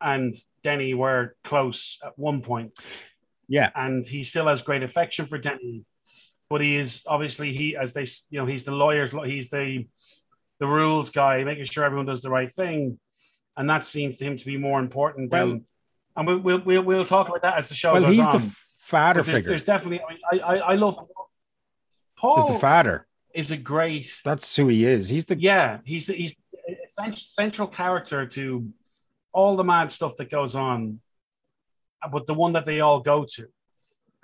and 0.00 0.34
Denny 0.62 0.94
were 0.94 1.36
close 1.44 1.98
at 2.04 2.18
one 2.18 2.42
point. 2.42 2.78
Yeah. 3.48 3.70
And 3.74 4.04
he 4.04 4.24
still 4.24 4.46
has 4.46 4.62
great 4.62 4.82
affection 4.82 5.26
for 5.26 5.38
Denny. 5.38 5.84
But 6.50 6.60
he 6.62 6.76
is 6.76 7.02
obviously 7.06 7.52
he 7.52 7.76
as 7.76 7.92
they 7.92 8.06
you 8.30 8.40
know, 8.40 8.46
he's 8.46 8.64
the 8.64 8.72
lawyers 8.72 9.12
he's 9.24 9.50
the 9.50 9.86
the 10.58 10.66
rules 10.66 11.10
guy, 11.10 11.44
making 11.44 11.64
sure 11.64 11.84
everyone 11.84 12.06
does 12.06 12.22
the 12.22 12.30
right 12.30 12.50
thing. 12.50 12.98
And 13.56 13.68
that 13.68 13.84
seems 13.84 14.18
to 14.18 14.24
him 14.24 14.36
to 14.36 14.44
be 14.44 14.56
more 14.56 14.80
important 14.80 15.30
well, 15.30 15.48
than 15.48 15.64
and 16.16 16.26
we'll, 16.26 16.38
we'll 16.38 16.60
we'll 16.60 16.82
we'll 16.82 17.04
talk 17.04 17.28
about 17.28 17.42
that 17.42 17.58
as 17.58 17.68
the 17.68 17.74
show 17.74 17.92
well, 17.92 18.02
goes 18.02 18.16
he's 18.16 18.26
on. 18.26 18.40
the 18.40 18.56
father 18.80 19.22
there's, 19.22 19.36
figure. 19.36 19.48
There's 19.50 19.64
definitely 19.64 20.00
I, 20.32 20.38
I 20.38 20.56
I 20.58 20.74
love 20.74 20.98
Paul. 22.16 22.38
Is 22.38 22.52
the 22.52 22.58
father 22.58 23.06
is 23.34 23.50
a 23.50 23.56
great. 23.56 24.20
That's 24.24 24.54
who 24.56 24.68
he 24.68 24.84
is. 24.84 25.08
He's 25.08 25.26
the 25.26 25.38
yeah. 25.38 25.78
He's 25.84 26.06
the, 26.06 26.14
he's 26.14 26.36
central 27.28 27.68
character 27.68 28.26
to 28.26 28.68
all 29.32 29.56
the 29.56 29.64
mad 29.64 29.92
stuff 29.92 30.16
that 30.16 30.30
goes 30.30 30.54
on, 30.54 31.00
but 32.10 32.26
the 32.26 32.34
one 32.34 32.54
that 32.54 32.64
they 32.64 32.80
all 32.80 33.00
go 33.00 33.24
to, 33.24 33.46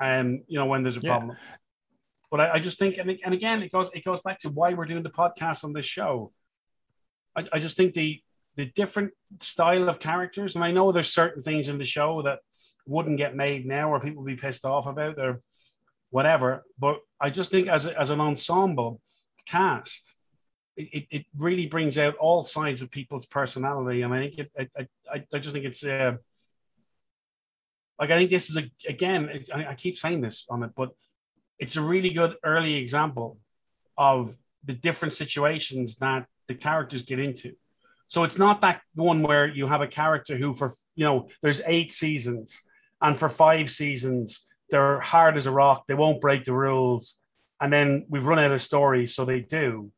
and 0.00 0.38
um, 0.38 0.44
you 0.48 0.58
know 0.58 0.66
when 0.66 0.82
there's 0.82 0.96
a 0.96 1.00
problem. 1.00 1.36
But 2.34 2.40
I, 2.40 2.54
I 2.54 2.58
just 2.58 2.80
think, 2.80 2.98
and, 2.98 3.16
and 3.24 3.32
again, 3.32 3.62
it 3.62 3.70
goes 3.70 3.92
it 3.94 4.02
goes 4.04 4.20
back 4.20 4.40
to 4.40 4.48
why 4.48 4.74
we're 4.74 4.86
doing 4.86 5.04
the 5.04 5.08
podcast 5.08 5.62
on 5.62 5.72
this 5.72 5.86
show. 5.86 6.32
I, 7.36 7.46
I 7.52 7.58
just 7.60 7.76
think 7.76 7.94
the 7.94 8.20
the 8.56 8.66
different 8.74 9.12
style 9.38 9.88
of 9.88 10.00
characters, 10.00 10.56
and 10.56 10.64
I 10.64 10.72
know 10.72 10.90
there's 10.90 11.12
certain 11.12 11.44
things 11.44 11.68
in 11.68 11.78
the 11.78 11.84
show 11.84 12.22
that 12.22 12.40
wouldn't 12.88 13.18
get 13.18 13.36
made 13.36 13.66
now 13.66 13.90
or 13.90 14.00
people 14.00 14.24
would 14.24 14.34
be 14.34 14.34
pissed 14.34 14.64
off 14.64 14.88
about 14.88 15.16
or 15.16 15.42
whatever. 16.10 16.64
But 16.76 16.98
I 17.20 17.30
just 17.30 17.52
think 17.52 17.68
as, 17.68 17.86
a, 17.86 17.96
as 18.00 18.10
an 18.10 18.20
ensemble 18.20 19.00
cast, 19.46 20.16
it, 20.76 21.06
it 21.12 21.26
really 21.38 21.68
brings 21.68 21.98
out 21.98 22.16
all 22.16 22.42
sides 22.42 22.82
of 22.82 22.90
people's 22.90 23.26
personality. 23.26 24.02
And 24.02 24.12
I 24.12 24.20
think 24.20 24.38
it, 24.40 24.50
I, 24.58 24.88
I, 25.08 25.24
I 25.32 25.38
just 25.38 25.52
think 25.52 25.66
it's, 25.66 25.84
uh, 25.84 26.16
like, 28.00 28.10
I 28.10 28.18
think 28.18 28.30
this 28.30 28.50
is 28.50 28.56
a, 28.56 28.68
again, 28.88 29.44
I, 29.54 29.66
I 29.66 29.74
keep 29.76 29.98
saying 29.98 30.20
this 30.20 30.46
on 30.50 30.64
it, 30.64 30.72
but 30.74 30.90
it's 31.58 31.76
a 31.76 31.82
really 31.82 32.10
good 32.10 32.36
early 32.44 32.74
example 32.74 33.38
of 33.96 34.34
the 34.64 34.72
different 34.72 35.14
situations 35.14 35.96
that 35.96 36.26
the 36.48 36.54
characters 36.54 37.02
get 37.02 37.18
into. 37.18 37.52
So 38.08 38.24
it's 38.24 38.38
not 38.38 38.60
that 38.60 38.80
one 38.94 39.22
where 39.22 39.46
you 39.46 39.66
have 39.66 39.80
a 39.80 39.86
character 39.86 40.36
who, 40.36 40.52
for 40.52 40.70
you 40.94 41.04
know, 41.04 41.28
there's 41.42 41.62
eight 41.66 41.92
seasons, 41.92 42.62
and 43.00 43.16
for 43.16 43.28
five 43.28 43.70
seasons 43.70 44.46
they're 44.70 45.00
hard 45.00 45.36
as 45.36 45.46
a 45.46 45.50
rock. 45.50 45.86
They 45.86 45.94
won't 45.94 46.20
break 46.20 46.44
the 46.44 46.54
rules, 46.54 47.20
and 47.60 47.72
then 47.72 48.06
we've 48.08 48.26
run 48.26 48.38
out 48.38 48.52
of 48.52 48.62
stories, 48.62 49.14
so 49.14 49.24
they 49.24 49.40
do. 49.40 49.90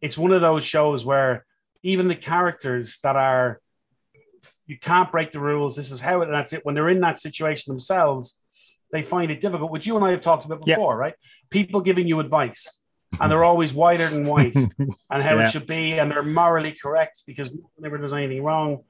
It's 0.00 0.18
one 0.18 0.32
of 0.32 0.40
those 0.40 0.64
shows 0.64 1.04
where 1.04 1.44
even 1.82 2.08
the 2.08 2.16
characters 2.16 2.98
that 3.02 3.16
are 3.16 3.60
you 4.66 4.78
can't 4.78 5.10
break 5.10 5.30
the 5.30 5.40
rules. 5.40 5.74
This 5.74 5.90
is 5.90 6.00
how 6.00 6.20
it. 6.20 6.26
And 6.26 6.34
that's 6.34 6.52
it. 6.52 6.64
When 6.64 6.74
they're 6.74 6.90
in 6.90 7.00
that 7.00 7.18
situation 7.18 7.72
themselves, 7.72 8.38
they 8.92 9.02
find 9.02 9.30
it 9.30 9.40
difficult. 9.40 9.70
Which 9.70 9.86
you 9.86 9.96
and 9.96 10.04
I 10.04 10.10
have 10.10 10.20
talked 10.20 10.44
about 10.44 10.64
before, 10.64 10.96
right? 10.96 11.14
People 11.50 11.80
giving 11.80 12.06
you 12.06 12.20
advice, 12.20 12.80
and 13.20 13.30
they're 13.30 13.44
always 13.44 13.74
whiter 13.74 14.08
than 14.08 14.26
white, 14.26 14.54
and 15.10 15.22
how 15.22 15.36
yeah. 15.36 15.44
it 15.44 15.50
should 15.50 15.66
be, 15.66 15.98
and 15.98 16.10
they're 16.10 16.22
morally 16.22 16.72
correct 16.72 17.22
because 17.26 17.54
never 17.78 17.98
does 17.98 18.12
anything 18.12 18.42
wrong. 18.42 18.84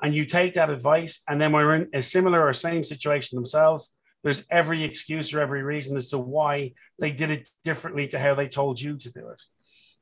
And 0.00 0.14
you 0.14 0.26
take 0.26 0.54
that 0.54 0.70
advice, 0.70 1.22
and 1.28 1.40
then 1.40 1.52
we're 1.52 1.74
in 1.74 1.88
a 1.92 2.02
similar 2.02 2.46
or 2.46 2.52
same 2.52 2.84
situation 2.84 3.36
themselves. 3.36 3.94
There's 4.22 4.46
every 4.50 4.84
excuse 4.84 5.32
or 5.32 5.40
every 5.40 5.62
reason 5.62 5.96
as 5.96 6.10
to 6.10 6.18
why 6.18 6.72
they 6.98 7.12
did 7.12 7.30
it 7.30 7.48
differently 7.64 8.08
to 8.08 8.18
how 8.18 8.34
they 8.34 8.48
told 8.48 8.80
you 8.80 8.96
to 8.98 9.10
do 9.10 9.28
it. 9.28 9.42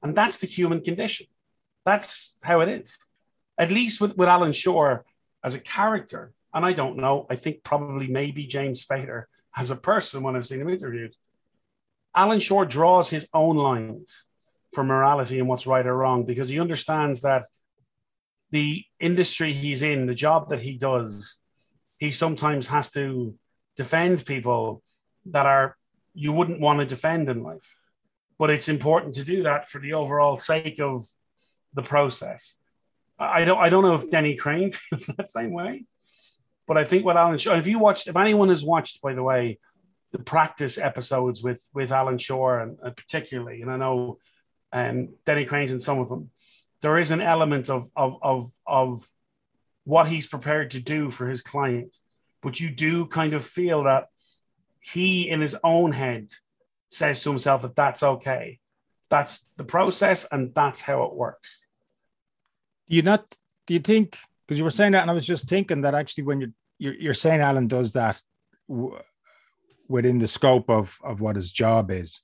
And 0.03 0.14
that's 0.14 0.38
the 0.38 0.46
human 0.46 0.81
condition. 0.81 1.27
That's 1.85 2.37
how 2.42 2.61
it 2.61 2.68
is. 2.68 2.99
At 3.59 3.70
least 3.70 4.01
with, 4.01 4.16
with 4.16 4.29
Alan 4.29 4.53
Shore 4.53 5.05
as 5.42 5.55
a 5.55 5.61
character, 5.61 6.33
and 6.57 6.64
I 6.64 6.73
don't 6.73 6.97
know, 6.97 7.27
I 7.29 7.37
think 7.37 7.62
probably 7.62 8.09
maybe 8.09 8.47
James 8.47 8.83
Spader 8.83 9.25
as 9.55 9.71
a 9.71 9.77
person 9.77 10.23
when 10.23 10.35
I've 10.35 10.47
seen 10.47 10.62
him 10.62 10.71
interviewed. 10.71 11.14
Alan 12.14 12.40
Shore 12.40 12.64
draws 12.64 13.11
his 13.11 13.29
own 13.35 13.57
lines 13.57 14.25
for 14.73 14.83
morality 14.83 15.38
and 15.38 15.49
what's 15.49 15.66
right 15.66 15.87
or 15.87 15.95
wrong 15.95 16.25
because 16.25 16.49
he 16.49 16.59
understands 16.59 17.21
that 17.21 17.45
the 18.53 18.83
industry 18.99 19.53
he's 19.53 19.83
in, 19.83 20.07
the 20.07 20.14
job 20.14 20.49
that 20.49 20.61
he 20.61 20.79
does, 20.79 21.38
he 21.99 22.11
sometimes 22.11 22.69
has 22.69 22.90
to 22.92 23.35
defend 23.77 24.25
people 24.25 24.83
that 25.27 25.45
are 25.45 25.77
you 26.14 26.33
wouldn't 26.33 26.62
want 26.62 26.79
to 26.79 26.87
defend 26.87 27.29
in 27.29 27.42
life. 27.42 27.77
But 28.38 28.49
it's 28.49 28.71
important 28.71 29.14
to 29.16 29.25
do 29.25 29.42
that 29.42 29.69
for 29.69 29.79
the 29.79 29.92
overall 29.92 30.37
sake 30.37 30.81
of 30.81 31.07
the 31.75 31.83
process. 31.83 32.55
I 33.19 33.45
don't 33.45 33.59
I 33.59 33.69
don't 33.69 33.83
know 33.83 33.95
if 33.95 34.11
Denny 34.11 34.37
Crane 34.37 34.71
feels 34.73 35.07
that 35.09 35.29
same 35.29 35.53
way. 35.53 35.85
But 36.66 36.79
I 36.79 36.85
think 36.85 37.05
what 37.05 37.16
Alan 37.16 37.38
Shore, 37.38 37.57
if 37.57 37.66
you 37.66 37.79
watched, 37.79 38.09
if 38.09 38.16
anyone 38.16 38.48
has 38.48 38.64
watched, 38.64 39.00
by 39.00 39.14
the 39.14 39.22
way, 39.22 39.59
the 40.12 40.18
practice 40.18 40.79
episodes 40.79 41.42
with 41.42 41.68
with 41.74 41.92
Alan 41.92 42.18
Shore 42.18 42.61
and, 42.61 42.79
and 42.83 42.96
particularly, 42.96 43.62
and 43.62 43.70
I 43.70 43.76
know 43.76 44.18
um, 44.72 45.11
Denny 45.24 45.44
Crane's 45.44 45.72
in 45.72 45.79
some 45.79 45.98
of 45.98 46.09
them, 46.09 46.31
there 46.83 46.98
is 46.98 47.11
an 47.11 47.20
element 47.20 47.70
of 47.70 47.90
of 47.96 48.16
of 48.22 48.50
of 48.66 49.09
what 49.85 50.09
he's 50.09 50.26
prepared 50.26 50.72
to 50.72 50.81
do 50.81 51.11
for 51.11 51.29
his 51.29 51.42
client, 51.42 51.94
but 52.42 52.59
you 52.59 52.70
do 52.70 53.07
kind 53.07 53.35
of 53.35 53.44
feel 53.44 53.85
that 53.85 54.07
he, 54.81 55.29
in 55.29 55.40
his 55.40 55.57
own 55.62 55.92
head, 55.92 56.31
says 56.88 57.22
to 57.22 57.31
himself 57.31 57.62
that 57.62 57.76
that's 57.76 58.02
okay, 58.02 58.59
that's 59.09 59.48
the 59.57 59.64
process, 59.64 60.26
and 60.31 60.55
that's 60.55 60.81
how 60.81 61.05
it 61.05 61.14
works. 61.14 61.66
Do 62.88 62.96
you 62.96 63.02
not? 63.02 63.37
Do 63.66 63.74
you 63.74 63.81
think? 63.81 64.18
Because 64.46 64.59
you 64.59 64.64
were 64.64 64.70
saying 64.70 64.92
that, 64.92 65.02
and 65.02 65.11
I 65.11 65.14
was 65.14 65.26
just 65.26 65.48
thinking 65.48 65.82
that 65.82 65.94
actually, 65.94 66.24
when 66.24 66.40
you're 66.40 66.52
you're, 66.78 66.94
you're 66.94 67.14
saying 67.14 67.40
Alan 67.40 67.68
does 67.68 67.92
that 67.92 68.20
w- 68.68 68.98
within 69.88 70.18
the 70.18 70.26
scope 70.26 70.70
of 70.70 70.98
of 71.02 71.20
what 71.20 71.37
his 71.37 71.50
job 71.50 71.90
is, 71.90 72.20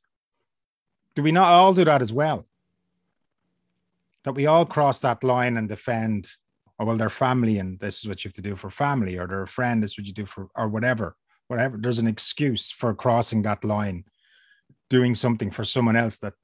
do 1.15 1.23
we 1.23 1.33
not 1.33 1.49
all 1.49 1.75
do 1.75 1.85
that 1.85 2.03
as 2.03 2.13
well? 2.13 2.47
that 4.25 4.33
we 4.33 4.47
all 4.47 4.65
cross 4.65 5.01
that 5.01 5.25
line 5.25 5.57
and 5.57 5.69
defend, 5.69 6.29
or 6.79 6.87
well, 6.87 6.97
their 6.97 7.11
family, 7.11 7.59
and 7.59 7.79
this 7.81 8.01
is 8.01 8.09
what 8.09 8.25
you 8.25 8.29
have 8.29 8.35
to 8.35 8.43
do 8.43 8.57
for 8.57 8.71
family, 8.71 9.19
or 9.19 9.27
their 9.27 9.47
friend, 9.47 9.83
this 9.83 9.93
is 9.93 9.99
what 9.99 10.07
you 10.07 10.13
do 10.13 10.27
for, 10.27 10.49
or 10.55 10.69
whatever, 10.69 11.17
whatever. 11.49 11.77
There's 11.77 11.99
an 11.99 12.07
excuse 12.07 12.71
for 12.71 12.95
crossing 12.95 13.43
that 13.43 13.65
line, 13.65 14.05
doing 14.91 15.15
something 15.15 15.51
for 15.51 15.65
someone 15.65 15.97
else 15.97 16.19
that 16.19 16.35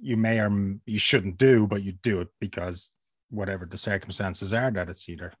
you 0.00 0.16
may 0.16 0.40
or 0.40 0.78
you 0.84 0.98
shouldn't 0.98 1.38
do, 1.38 1.66
but 1.66 1.82
you 1.82 1.92
do 1.92 2.20
it 2.20 2.28
because 2.40 2.92
whatever 3.30 3.66
the 3.66 3.78
circumstances 3.78 4.52
are 4.54 4.70
that 4.70 4.88
it's 4.88 5.08
either 5.08 5.32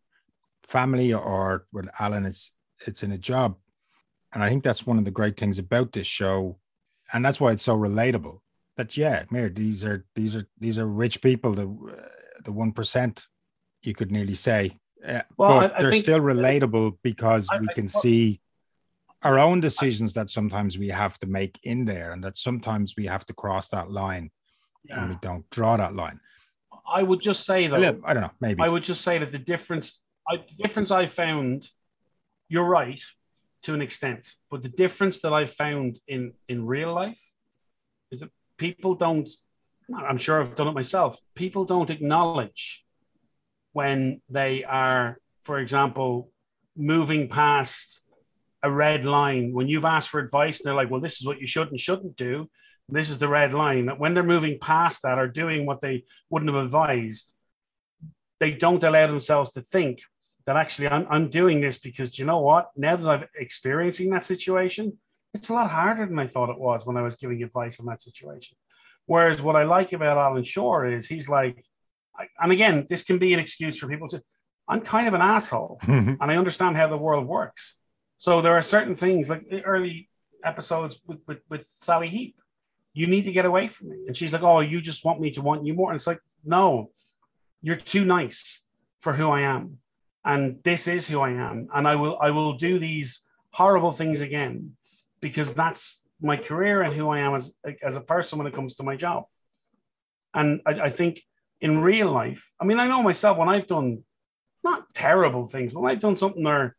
family 0.66 1.12
or 1.12 1.66
with 1.72 1.88
Alan, 1.98 2.26
it's 2.26 2.52
it's 2.86 3.02
in 3.02 3.12
a 3.12 3.18
job. 3.18 3.56
And 4.32 4.42
I 4.42 4.48
think 4.48 4.62
that's 4.62 4.86
one 4.86 4.98
of 4.98 5.04
the 5.04 5.10
great 5.10 5.38
things 5.38 5.58
about 5.58 5.92
this 5.92 6.06
show. 6.06 6.58
And 7.12 7.24
that's 7.24 7.40
why 7.40 7.52
it's 7.52 7.62
so 7.62 7.76
relatable 7.76 8.40
that 8.76 8.96
yeah, 8.96 9.24
these 9.30 9.84
are 9.84 10.04
these 10.14 10.36
are 10.36 10.46
these 10.58 10.78
are 10.78 10.86
rich 10.86 11.20
people, 11.22 11.52
the 11.52 11.68
the 12.44 12.52
one 12.52 12.72
percent, 12.72 13.26
you 13.82 13.94
could 13.94 14.12
nearly 14.12 14.34
say. 14.34 14.76
Uh, 15.06 15.22
well, 15.36 15.60
but 15.60 15.72
I, 15.72 15.76
I 15.76 15.80
they're 15.82 15.90
think, 15.90 16.04
still 16.04 16.20
relatable 16.20 16.98
because 17.02 17.48
I, 17.50 17.58
we 17.58 17.68
can 17.68 17.88
see 17.88 18.40
our 19.22 19.38
own 19.38 19.60
decisions 19.60 20.14
that 20.14 20.30
sometimes 20.30 20.78
we 20.78 20.88
have 20.88 21.18
to 21.20 21.26
make 21.26 21.58
in 21.62 21.84
there, 21.84 22.12
and 22.12 22.22
that 22.24 22.36
sometimes 22.36 22.94
we 22.96 23.06
have 23.06 23.26
to 23.26 23.34
cross 23.34 23.68
that 23.70 23.90
line, 23.90 24.30
yeah. 24.84 25.00
and 25.00 25.10
we 25.10 25.18
don't 25.20 25.48
draw 25.50 25.76
that 25.76 25.94
line. 25.94 26.20
I 26.92 27.02
would 27.02 27.20
just 27.20 27.44
say 27.44 27.66
though, 27.66 27.76
I 28.04 28.14
don't 28.14 28.22
know, 28.22 28.30
maybe 28.40 28.62
I 28.62 28.68
would 28.68 28.84
just 28.84 29.02
say 29.02 29.18
that 29.18 29.32
the 29.32 29.38
difference, 29.38 30.02
I, 30.28 30.36
the 30.36 30.62
difference 30.62 30.90
I 30.90 31.06
found, 31.06 31.68
you're 32.48 32.64
right 32.68 33.00
to 33.62 33.74
an 33.74 33.82
extent, 33.82 34.34
but 34.50 34.62
the 34.62 34.68
difference 34.68 35.20
that 35.22 35.32
I 35.32 35.46
found 35.46 36.00
in 36.06 36.32
in 36.48 36.66
real 36.66 36.94
life 36.94 37.22
is 38.10 38.20
that 38.20 38.30
people 38.56 38.94
don't, 38.94 39.28
I'm 39.94 40.18
sure 40.18 40.40
I've 40.40 40.54
done 40.54 40.68
it 40.68 40.74
myself, 40.74 41.18
people 41.34 41.64
don't 41.64 41.90
acknowledge 41.90 42.84
when 43.72 44.20
they 44.28 44.64
are, 44.64 45.18
for 45.44 45.58
example, 45.58 46.30
moving 46.76 47.28
past 47.28 48.02
a 48.62 48.70
red 48.70 49.04
line. 49.04 49.52
When 49.52 49.68
you've 49.68 49.84
asked 49.84 50.08
for 50.08 50.20
advice, 50.20 50.58
and 50.58 50.66
they're 50.66 50.74
like, 50.74 50.90
well, 50.90 51.00
this 51.00 51.20
is 51.20 51.26
what 51.26 51.40
you 51.40 51.46
should 51.46 51.68
and 51.68 51.78
shouldn't 51.78 52.16
do. 52.16 52.50
This 52.88 53.10
is 53.10 53.18
the 53.18 53.28
red 53.28 53.52
line. 53.52 53.86
That 53.86 53.98
when 53.98 54.14
they're 54.14 54.22
moving 54.22 54.58
past 54.58 55.02
that 55.02 55.18
or 55.18 55.28
doing 55.28 55.66
what 55.66 55.80
they 55.80 56.04
wouldn't 56.30 56.52
have 56.52 56.64
advised, 56.64 57.36
they 58.40 58.52
don't 58.52 58.82
allow 58.82 59.06
themselves 59.06 59.52
to 59.52 59.60
think 59.60 60.00
that 60.46 60.56
actually 60.56 60.88
I'm, 60.88 61.06
I'm 61.10 61.28
doing 61.28 61.60
this 61.60 61.78
because 61.78 62.18
you 62.18 62.24
know 62.24 62.40
what? 62.40 62.70
Now 62.76 62.96
that 62.96 63.08
I'm 63.08 63.24
experiencing 63.38 64.10
that 64.10 64.24
situation, 64.24 64.98
it's 65.34 65.50
a 65.50 65.52
lot 65.52 65.70
harder 65.70 66.06
than 66.06 66.18
I 66.18 66.26
thought 66.26 66.48
it 66.48 66.58
was 66.58 66.86
when 66.86 66.96
I 66.96 67.02
was 67.02 67.16
giving 67.16 67.42
advice 67.42 67.78
on 67.80 67.86
that 67.86 68.00
situation. 68.00 68.56
Whereas 69.04 69.42
what 69.42 69.56
I 69.56 69.64
like 69.64 69.92
about 69.92 70.16
Alan 70.16 70.44
Shore 70.44 70.86
is 70.86 71.06
he's 71.06 71.28
like, 71.28 71.62
and 72.40 72.50
again, 72.50 72.86
this 72.88 73.04
can 73.04 73.18
be 73.18 73.34
an 73.34 73.40
excuse 73.40 73.78
for 73.78 73.88
people 73.88 74.08
to, 74.08 74.22
I'm 74.66 74.80
kind 74.80 75.06
of 75.06 75.14
an 75.14 75.20
asshole 75.20 75.80
mm-hmm. 75.84 76.14
and 76.20 76.30
I 76.30 76.36
understand 76.36 76.76
how 76.76 76.88
the 76.88 76.96
world 76.96 77.26
works. 77.26 77.76
So 78.16 78.40
there 78.40 78.54
are 78.54 78.62
certain 78.62 78.94
things 78.94 79.30
like 79.30 79.48
the 79.48 79.62
early 79.62 80.08
episodes 80.42 81.00
with, 81.06 81.18
with, 81.26 81.38
with 81.48 81.64
Sally 81.64 82.08
Heep. 82.08 82.36
You 82.92 83.06
need 83.06 83.24
to 83.24 83.32
get 83.32 83.44
away 83.44 83.68
from 83.68 83.90
me. 83.90 83.98
And 84.06 84.16
she's 84.16 84.32
like, 84.32 84.42
Oh, 84.42 84.60
you 84.60 84.80
just 84.80 85.04
want 85.04 85.20
me 85.20 85.30
to 85.32 85.42
want 85.42 85.66
you 85.66 85.74
more. 85.74 85.90
And 85.90 85.96
it's 85.96 86.06
like, 86.06 86.20
No, 86.44 86.90
you're 87.62 87.76
too 87.76 88.04
nice 88.04 88.64
for 89.00 89.12
who 89.12 89.30
I 89.30 89.42
am. 89.42 89.78
And 90.24 90.58
this 90.64 90.88
is 90.88 91.06
who 91.08 91.20
I 91.20 91.30
am. 91.30 91.68
And 91.72 91.86
I 91.86 91.94
will 91.94 92.18
I 92.20 92.30
will 92.30 92.54
do 92.54 92.78
these 92.78 93.20
horrible 93.52 93.92
things 93.92 94.20
again 94.20 94.76
because 95.20 95.54
that's 95.54 96.02
my 96.20 96.36
career 96.36 96.82
and 96.82 96.92
who 96.92 97.08
I 97.08 97.20
am 97.20 97.34
as, 97.34 97.54
as 97.82 97.96
a 97.96 98.00
person 98.00 98.38
when 98.38 98.46
it 98.46 98.54
comes 98.54 98.76
to 98.76 98.82
my 98.82 98.96
job. 98.96 99.24
And 100.34 100.60
I, 100.66 100.80
I 100.82 100.90
think 100.90 101.22
in 101.60 101.80
real 101.80 102.10
life, 102.10 102.52
I 102.60 102.64
mean, 102.64 102.78
I 102.78 102.88
know 102.88 103.02
myself 103.02 103.38
when 103.38 103.48
I've 103.48 103.66
done 103.66 104.04
not 104.64 104.92
terrible 104.92 105.46
things, 105.46 105.72
but 105.72 105.80
when 105.80 105.92
I've 105.92 106.00
done 106.00 106.16
something 106.16 106.44
where 106.44 106.76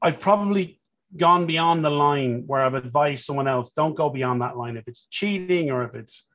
I've 0.00 0.20
probably 0.20 0.80
gone 1.16 1.46
beyond 1.46 1.84
the 1.84 1.90
line 1.90 2.44
where 2.46 2.62
I've 2.62 2.74
advised 2.74 3.24
someone 3.24 3.48
else, 3.48 3.70
don't 3.70 3.94
go 3.94 4.10
beyond 4.10 4.42
that 4.42 4.56
line. 4.56 4.76
If 4.76 4.88
it's 4.88 5.06
cheating 5.10 5.70
or 5.70 5.84
if 5.84 5.94
it's 5.94 6.28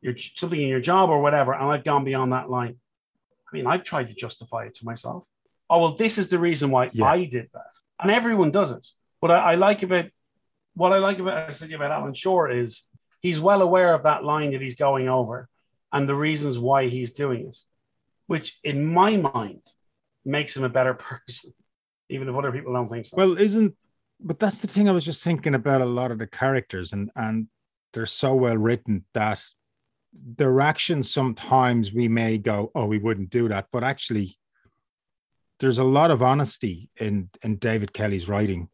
you're, 0.00 0.16
something 0.16 0.60
in 0.60 0.68
your 0.68 0.80
job 0.80 1.10
or 1.10 1.20
whatever, 1.20 1.52
and 1.52 1.70
I've 1.70 1.84
gone 1.84 2.04
beyond 2.04 2.32
that 2.32 2.50
line. 2.50 2.76
I 3.50 3.56
mean, 3.56 3.66
I've 3.66 3.84
tried 3.84 4.08
to 4.08 4.14
justify 4.14 4.64
it 4.64 4.74
to 4.76 4.84
myself. 4.84 5.24
Oh, 5.70 5.80
well, 5.80 5.94
this 5.96 6.18
is 6.18 6.28
the 6.28 6.38
reason 6.38 6.70
why 6.70 6.90
yeah. 6.92 7.06
I 7.06 7.24
did 7.24 7.48
that. 7.52 7.72
And 8.00 8.10
everyone 8.10 8.50
does 8.50 8.70
it. 8.70 8.86
But 9.20 9.30
I, 9.30 9.52
I 9.52 9.54
like 9.56 9.82
about 9.82 10.06
what 10.74 10.92
I 10.92 10.98
like 10.98 11.18
about 11.18 11.48
I 11.48 11.50
said 11.50 11.72
about 11.72 11.90
Alan 11.90 12.14
Shore 12.14 12.50
is 12.50 12.84
he's 13.20 13.40
well 13.40 13.62
aware 13.62 13.94
of 13.94 14.04
that 14.04 14.24
line 14.24 14.52
that 14.52 14.62
he's 14.62 14.76
going 14.76 15.08
over 15.08 15.48
and 15.92 16.08
the 16.08 16.14
reasons 16.14 16.58
why 16.58 16.86
he's 16.86 17.12
doing 17.12 17.48
it, 17.48 17.56
which 18.26 18.58
in 18.62 18.86
my 18.86 19.16
mind 19.16 19.62
makes 20.24 20.56
him 20.56 20.62
a 20.62 20.68
better 20.68 20.94
person, 21.26 21.52
even 22.08 22.28
if 22.28 22.36
other 22.36 22.52
people 22.52 22.72
don't 22.72 22.88
think 22.88 23.06
so. 23.06 23.16
Well, 23.16 23.38
isn't 23.38 23.76
but 24.20 24.38
that's 24.38 24.60
the 24.60 24.66
thing 24.66 24.88
I 24.88 24.92
was 24.92 25.04
just 25.04 25.22
thinking 25.22 25.54
about 25.54 25.80
a 25.80 25.86
lot 25.86 26.10
of 26.10 26.18
the 26.18 26.26
characters 26.26 26.92
and 26.92 27.10
and 27.16 27.48
they're 27.92 28.06
so 28.06 28.34
well 28.34 28.56
written 28.56 29.04
that 29.14 29.42
their 30.12 30.60
actions 30.60 31.10
sometimes 31.10 31.92
we 31.92 32.08
may 32.08 32.38
go, 32.38 32.70
oh, 32.74 32.86
we 32.86 32.98
wouldn't 32.98 33.30
do 33.30 33.48
that, 33.48 33.66
but 33.72 33.84
actually 33.84 34.36
there's 35.60 35.78
a 35.78 35.84
lot 35.84 36.10
of 36.10 36.22
honesty 36.22 36.90
in 36.96 37.28
in 37.42 37.56
David 37.56 37.92
Kelley's 37.92 38.28
writing, 38.28 38.68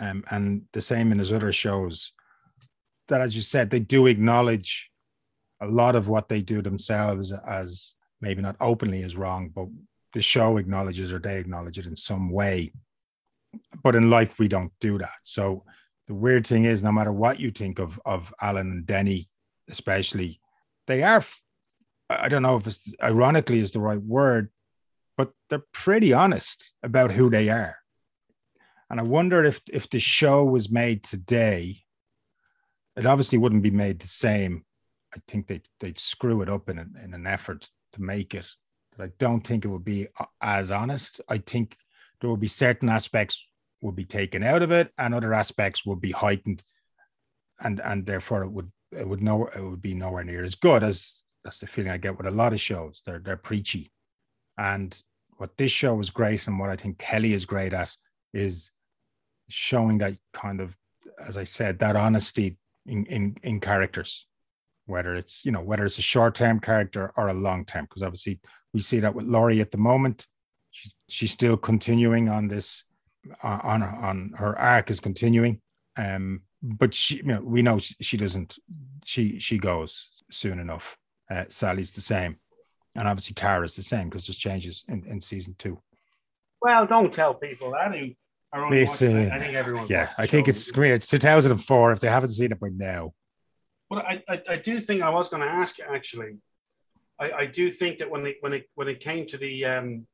um, 0.00 0.24
and 0.30 0.62
the 0.72 0.80
same 0.80 1.12
in 1.12 1.18
his 1.18 1.32
other 1.32 1.52
shows. 1.52 2.12
That, 3.08 3.22
as 3.22 3.34
you 3.34 3.40
said, 3.40 3.70
they 3.70 3.80
do 3.80 4.06
acknowledge 4.06 4.90
a 5.60 5.66
lot 5.66 5.96
of 5.96 6.08
what 6.08 6.28
they 6.28 6.42
do 6.42 6.60
themselves 6.60 7.32
as 7.32 7.94
maybe 8.20 8.42
not 8.42 8.56
openly 8.60 9.02
as 9.02 9.16
wrong, 9.16 9.50
but 9.54 9.66
the 10.12 10.20
show 10.20 10.58
acknowledges 10.58 11.12
or 11.12 11.18
they 11.18 11.38
acknowledge 11.38 11.78
it 11.78 11.86
in 11.86 11.96
some 11.96 12.30
way. 12.30 12.72
But 13.82 13.96
in 13.96 14.10
life, 14.10 14.38
we 14.38 14.48
don't 14.48 14.72
do 14.80 14.98
that. 14.98 15.20
So 15.24 15.64
the 16.06 16.14
weird 16.14 16.46
thing 16.46 16.64
is, 16.64 16.82
no 16.82 16.92
matter 16.92 17.12
what 17.12 17.40
you 17.40 17.50
think 17.50 17.78
of 17.78 18.00
of 18.04 18.32
Alan 18.40 18.70
and 18.70 18.86
Denny, 18.86 19.28
especially, 19.68 20.40
they 20.86 21.02
are. 21.02 21.24
I 22.10 22.28
don't 22.28 22.42
know 22.42 22.56
if 22.56 22.66
it's 22.66 22.94
ironically 23.02 23.60
is 23.60 23.72
the 23.72 23.80
right 23.80 24.00
word, 24.00 24.50
but 25.16 25.32
they're 25.48 25.64
pretty 25.72 26.12
honest 26.12 26.72
about 26.82 27.10
who 27.10 27.28
they 27.28 27.50
are. 27.50 27.76
And 28.90 28.98
I 28.98 29.02
wonder 29.02 29.44
if 29.44 29.60
if 29.70 29.90
the 29.90 30.00
show 30.00 30.44
was 30.44 30.70
made 30.70 31.04
today, 31.04 31.76
it 32.96 33.06
obviously 33.06 33.38
wouldn't 33.38 33.62
be 33.62 33.70
made 33.70 34.00
the 34.00 34.08
same. 34.08 34.64
I 35.14 35.20
think 35.28 35.46
they 35.46 35.60
they'd 35.80 35.98
screw 35.98 36.42
it 36.42 36.48
up 36.48 36.68
in 36.68 36.78
an, 36.78 36.94
in 37.04 37.14
an 37.14 37.26
effort 37.26 37.68
to 37.92 38.02
make 38.02 38.34
it. 38.34 38.48
But 38.96 39.04
I 39.04 39.10
don't 39.18 39.46
think 39.46 39.64
it 39.64 39.68
would 39.68 39.84
be 39.84 40.08
uh, 40.18 40.24
as 40.40 40.70
honest. 40.70 41.20
I 41.28 41.38
think 41.38 41.76
there 42.20 42.30
would 42.30 42.40
be 42.40 42.48
certain 42.48 42.88
aspects 42.88 43.46
would 43.82 43.96
be 43.96 44.04
taken 44.04 44.42
out 44.42 44.62
of 44.62 44.70
it, 44.70 44.92
and 44.98 45.14
other 45.14 45.34
aspects 45.34 45.86
would 45.86 46.00
be 46.00 46.12
heightened, 46.12 46.62
and 47.60 47.80
and 47.80 48.06
therefore 48.06 48.42
it 48.42 48.50
would 48.50 48.70
it 48.92 49.06
would 49.06 49.22
no 49.22 49.46
it 49.46 49.60
would 49.60 49.82
be 49.82 49.94
nowhere 49.94 50.24
near 50.24 50.42
as 50.42 50.54
good 50.54 50.82
as 50.82 51.22
that's 51.44 51.60
the 51.60 51.66
feeling 51.66 51.90
I 51.90 51.98
get 51.98 52.16
with 52.16 52.26
a 52.26 52.30
lot 52.30 52.52
of 52.52 52.60
shows. 52.60 53.02
They're 53.04 53.20
they're 53.20 53.36
preachy, 53.36 53.90
and 54.56 55.00
what 55.36 55.56
this 55.56 55.70
show 55.70 55.98
is 56.00 56.10
great 56.10 56.46
and 56.46 56.58
what 56.58 56.70
I 56.70 56.76
think 56.76 56.98
Kelley 56.98 57.32
is 57.32 57.44
great 57.44 57.72
at 57.72 57.94
is 58.34 58.72
showing 59.48 59.98
that 59.98 60.14
kind 60.32 60.60
of, 60.60 60.76
as 61.24 61.38
I 61.38 61.44
said, 61.44 61.78
that 61.78 61.96
honesty 61.96 62.58
in 62.86 63.06
in, 63.06 63.36
in 63.42 63.60
characters, 63.60 64.26
whether 64.86 65.14
it's 65.14 65.44
you 65.44 65.52
know 65.52 65.62
whether 65.62 65.84
it's 65.84 65.98
a 65.98 66.02
short 66.02 66.34
term 66.34 66.58
character 66.58 67.12
or 67.16 67.28
a 67.28 67.34
long 67.34 67.64
term, 67.64 67.84
because 67.84 68.02
obviously 68.02 68.40
we 68.74 68.80
see 68.80 69.00
that 69.00 69.14
with 69.14 69.26
Lori 69.26 69.60
at 69.60 69.70
the 69.70 69.78
moment. 69.78 70.26
She, 71.08 71.26
she's 71.26 71.32
still 71.32 71.56
continuing 71.56 72.28
on 72.28 72.48
this 72.48 72.84
uh, 73.42 73.58
on 73.62 73.82
on 73.82 74.32
her 74.36 74.58
arc 74.58 74.90
is 74.90 75.00
continuing, 75.00 75.60
um, 75.96 76.42
but 76.62 76.94
she 76.94 77.16
you 77.16 77.22
know 77.24 77.40
we 77.40 77.62
know 77.62 77.78
she, 77.78 77.94
she 78.00 78.16
doesn't 78.16 78.58
she 79.04 79.38
she 79.38 79.58
goes 79.58 80.22
soon 80.30 80.58
enough. 80.58 80.96
Uh, 81.30 81.44
Sally's 81.48 81.90
the 81.90 82.00
same 82.00 82.36
and 82.98 83.06
obviously 83.06 83.34
Tara's 83.34 83.76
the 83.76 83.82
same 83.82 84.08
because 84.08 84.26
there's 84.26 84.36
changes 84.36 84.84
in, 84.88 85.04
in 85.06 85.20
season 85.20 85.54
two. 85.58 85.80
Well, 86.60 86.86
don't 86.86 87.12
tell 87.12 87.32
people 87.34 87.72
that 87.72 87.96
who 87.96 88.12
are 88.52 88.64
only 88.64 88.84
watching, 88.84 89.30
I 89.30 89.38
think 89.38 89.54
everyone. 89.54 89.86
Yeah, 89.88 90.10
I 90.18 90.26
think 90.26 90.48
it's 90.48 90.70
great 90.70 90.92
it's 90.92 91.06
2004. 91.06 91.92
If 91.92 92.00
they 92.00 92.08
haven't 92.08 92.30
seen 92.30 92.50
it 92.50 92.58
by 92.58 92.68
now. 92.74 93.14
Well, 93.88 94.00
I, 94.00 94.22
I, 94.28 94.42
I 94.50 94.56
do 94.56 94.80
think 94.80 95.02
I 95.02 95.10
was 95.10 95.28
going 95.28 95.42
to 95.42 95.48
ask 95.48 95.78
you 95.78 95.84
actually. 95.88 96.38
I, 97.20 97.32
I 97.32 97.46
do 97.46 97.70
think 97.70 97.98
that 97.98 98.10
when 98.10 98.26
it 98.26 98.36
when 98.40 98.52
it 98.52 98.68
when 98.74 98.88
it 98.88 99.00
came 99.00 99.26
to 99.26 99.38
the 99.38 99.64
um, 99.64 100.06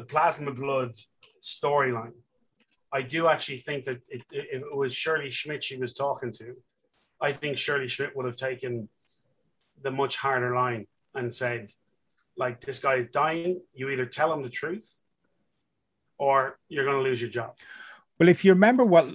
the 0.00 0.06
plasma 0.06 0.50
blood 0.50 0.92
storyline, 1.42 2.16
I 2.90 3.02
do 3.02 3.28
actually 3.28 3.58
think 3.58 3.84
that 3.84 3.98
it, 4.08 4.22
if 4.32 4.62
it 4.62 4.76
was 4.76 4.94
Shirley 4.94 5.30
Schmidt 5.30 5.62
she 5.62 5.76
was 5.76 5.92
talking 5.92 6.32
to, 6.38 6.54
I 7.20 7.32
think 7.32 7.58
Shirley 7.58 7.86
Schmidt 7.86 8.16
would 8.16 8.24
have 8.24 8.36
taken 8.36 8.88
the 9.82 9.90
much 9.90 10.16
harder 10.16 10.54
line 10.54 10.86
and 11.14 11.32
said, 11.32 11.70
like, 12.38 12.62
this 12.62 12.78
guy 12.78 12.94
is 12.94 13.10
dying. 13.10 13.60
You 13.74 13.90
either 13.90 14.06
tell 14.06 14.32
him 14.32 14.42
the 14.42 14.48
truth 14.48 15.00
or 16.16 16.58
you're 16.70 16.86
going 16.86 16.96
to 16.96 17.08
lose 17.08 17.20
your 17.20 17.30
job. 17.30 17.50
Well, 18.18 18.30
if 18.30 18.42
you 18.42 18.52
remember 18.52 18.84
what 18.84 19.06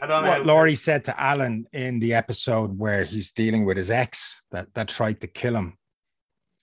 what 0.00 0.46
Lori 0.46 0.76
said 0.76 1.04
to 1.06 1.20
Alan 1.20 1.66
in 1.72 1.98
the 1.98 2.14
episode 2.14 2.78
where 2.78 3.02
he's 3.02 3.32
dealing 3.32 3.64
with 3.64 3.76
his 3.76 3.90
ex 3.90 4.42
that, 4.52 4.68
that 4.74 4.88
tried 4.88 5.20
to 5.22 5.26
kill 5.26 5.56
him, 5.56 5.76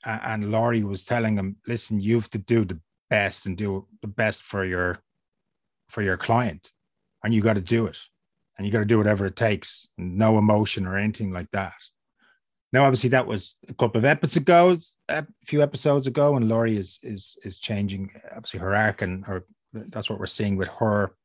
and 0.05 0.51
Lori 0.51 0.83
was 0.83 1.03
telling 1.03 1.35
him, 1.35 1.57
"Listen, 1.67 1.99
you 1.99 2.15
have 2.15 2.29
to 2.29 2.37
do 2.37 2.63
the 2.63 2.79
best 3.09 3.45
and 3.45 3.57
do 3.57 3.87
the 4.01 4.07
best 4.07 4.43
for 4.43 4.65
your 4.65 4.99
for 5.89 6.01
your 6.01 6.17
client, 6.17 6.71
and 7.23 7.33
you 7.33 7.41
got 7.41 7.53
to 7.53 7.61
do 7.61 7.85
it, 7.85 7.97
and 8.57 8.65
you 8.65 8.73
got 8.73 8.79
to 8.79 8.85
do 8.85 8.97
whatever 8.97 9.25
it 9.25 9.35
takes, 9.35 9.87
no 9.97 10.37
emotion 10.37 10.85
or 10.85 10.97
anything 10.97 11.31
like 11.31 11.51
that." 11.51 11.75
Now, 12.73 12.83
obviously, 12.83 13.11
that 13.11 13.27
was 13.27 13.55
a 13.69 13.73
couple 13.73 13.99
of 13.99 14.05
episodes 14.05 14.37
ago, 14.37 14.77
a 15.07 15.25
few 15.45 15.61
episodes 15.63 16.07
ago, 16.07 16.35
and 16.35 16.49
Lori 16.49 16.75
is 16.75 16.99
is 17.03 17.37
is 17.43 17.59
changing 17.59 18.11
obviously 18.35 18.59
her 18.59 18.75
arc 18.75 19.01
and 19.01 19.25
her. 19.25 19.45
That's 19.71 20.09
what 20.09 20.19
we're 20.19 20.25
seeing 20.25 20.57
with 20.57 20.69
her. 20.79 21.15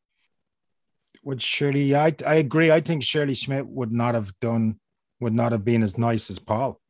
Would 1.25 1.43
Shirley? 1.43 1.95
I 1.95 2.15
I 2.25 2.37
agree. 2.37 2.71
I 2.71 2.81
think 2.81 3.03
Shirley 3.03 3.35
Schmidt 3.35 3.67
would 3.67 3.93
not 3.93 4.15
have 4.15 4.33
done, 4.41 4.79
would 5.19 5.35
not 5.35 5.53
have 5.53 5.65
been 5.65 5.83
as 5.83 5.99
nice 5.99 6.31
as 6.31 6.39
Paul. 6.39 6.81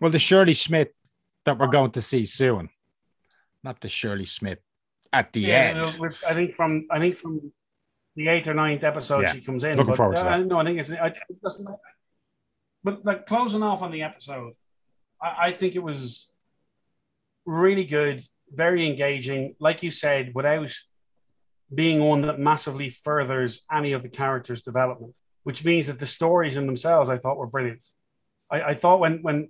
Well, 0.00 0.10
the 0.10 0.18
Shirley 0.18 0.54
Schmidt 0.54 0.94
that 1.44 1.58
we're 1.58 1.68
going 1.68 1.92
to 1.92 2.02
see 2.02 2.26
soon, 2.26 2.68
not 3.66 3.80
the 3.80 3.88
Shirley 3.88 4.24
Schmidt 4.24 4.62
at 5.12 5.32
the 5.32 5.40
yeah, 5.40 5.74
end. 5.74 5.78
No, 6.00 6.10
I 6.26 6.32
think 6.32 6.54
from 6.54 6.86
I 6.90 6.98
think 6.98 7.16
from 7.16 7.52
the 8.14 8.28
eighth 8.28 8.48
or 8.48 8.54
ninth 8.54 8.84
episode 8.84 9.22
yeah. 9.22 9.32
she 9.34 9.42
comes 9.42 9.64
in. 9.64 9.76
Looking 9.76 9.90
but, 9.90 9.96
forward 9.96 10.16
to 10.16 10.22
that. 10.22 10.32
Uh, 10.32 10.44
no, 10.44 10.60
I 10.60 10.64
think 10.64 10.78
it's 10.78 10.90
it 10.90 11.42
doesn't 11.42 11.68
but 12.86 13.04
like 13.04 13.26
closing 13.26 13.64
off 13.64 13.82
on 13.82 13.90
the 13.90 14.02
episode, 14.02 14.52
I, 15.20 15.48
I 15.48 15.52
think 15.52 15.74
it 15.74 15.82
was 15.82 16.30
really 17.44 17.84
good, 17.84 18.22
very 18.50 18.86
engaging. 18.86 19.56
Like 19.58 19.82
you 19.82 19.90
said, 19.90 20.32
without 20.34 20.72
being 21.74 21.98
one 22.04 22.20
that 22.22 22.38
massively 22.38 22.88
furthers 22.88 23.62
any 23.72 23.92
of 23.92 24.02
the 24.02 24.08
characters' 24.08 24.62
development, 24.62 25.18
which 25.42 25.64
means 25.64 25.88
that 25.88 25.98
the 25.98 26.06
stories 26.06 26.56
in 26.56 26.66
themselves 26.66 27.10
I 27.10 27.18
thought 27.18 27.38
were 27.38 27.48
brilliant. 27.48 27.84
I, 28.48 28.62
I 28.62 28.74
thought 28.74 29.00
when 29.00 29.18
when 29.22 29.48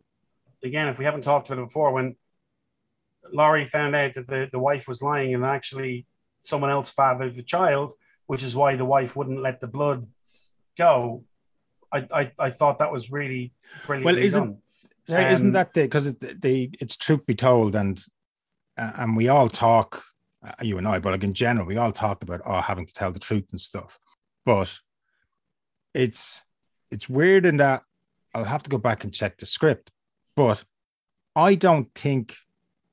again, 0.64 0.89
if 0.89 0.99
we 0.99 1.05
haven't 1.05 1.23
talked 1.23 1.49
about 1.49 1.61
it 1.61 1.67
before, 1.67 1.93
when 1.93 2.17
Lori 3.33 3.64
found 3.64 3.95
out 3.95 4.14
that 4.14 4.27
the, 4.27 4.49
the 4.51 4.59
wife 4.59 4.89
was 4.89 5.03
lying 5.03 5.35
and 5.35 5.45
actually 5.45 6.07
someone 6.41 6.70
else 6.70 6.91
fathered 6.91 7.37
the 7.37 7.43
child, 7.43 7.93
which 8.27 8.43
is 8.43 8.55
why 8.55 8.77
the 8.77 8.85
wife 8.85 9.16
wouldn't 9.16 9.43
let 9.43 9.61
the 9.61 9.66
blood 9.66 10.05
go. 10.79 11.24
I, 11.93 12.07
I, 12.12 12.33
I 12.39 12.51
thought 12.51 12.79
that 12.79 12.93
was 12.93 13.11
really 13.11 13.53
brilliant. 13.87 14.07
Well, 14.07 14.18
isn't 14.18 14.43
um, 14.43 14.59
isn't 15.09 15.53
that 15.53 15.72
the 15.72 15.83
because 15.83 16.09
it, 16.09 16.43
the 16.43 16.70
it's 16.81 16.97
truth 16.97 17.24
be 17.27 17.35
told, 17.35 17.77
and 17.77 18.03
uh, 18.77 18.93
and 18.97 19.16
we 19.16 19.29
all 19.29 19.49
talk, 19.49 20.03
uh, 20.45 20.53
you 20.62 20.79
and 20.79 20.89
I, 20.89 20.99
but 20.99 21.12
like 21.12 21.24
in 21.24 21.35
general, 21.35 21.66
we 21.66 21.77
all 21.77 21.93
talk 21.93 22.22
about 22.22 22.43
oh 22.45 22.61
having 22.61 22.87
to 22.87 22.93
tell 22.93 23.12
the 23.12 23.20
truth 23.20 23.47
and 23.53 23.61
stuff, 23.61 23.99
but 24.45 24.79
it's 25.95 26.43
it's 26.91 27.09
weird 27.09 27.47
in 27.47 27.59
that 27.59 27.83
I'll 28.35 28.45
have 28.45 28.62
to 28.64 28.70
go 28.70 28.79
back 28.79 29.05
and 29.05 29.14
check 29.14 29.39
the 29.39 29.47
script, 29.47 29.91
but 30.35 30.64
I 31.35 31.55
don't 31.55 31.93
think 31.95 32.35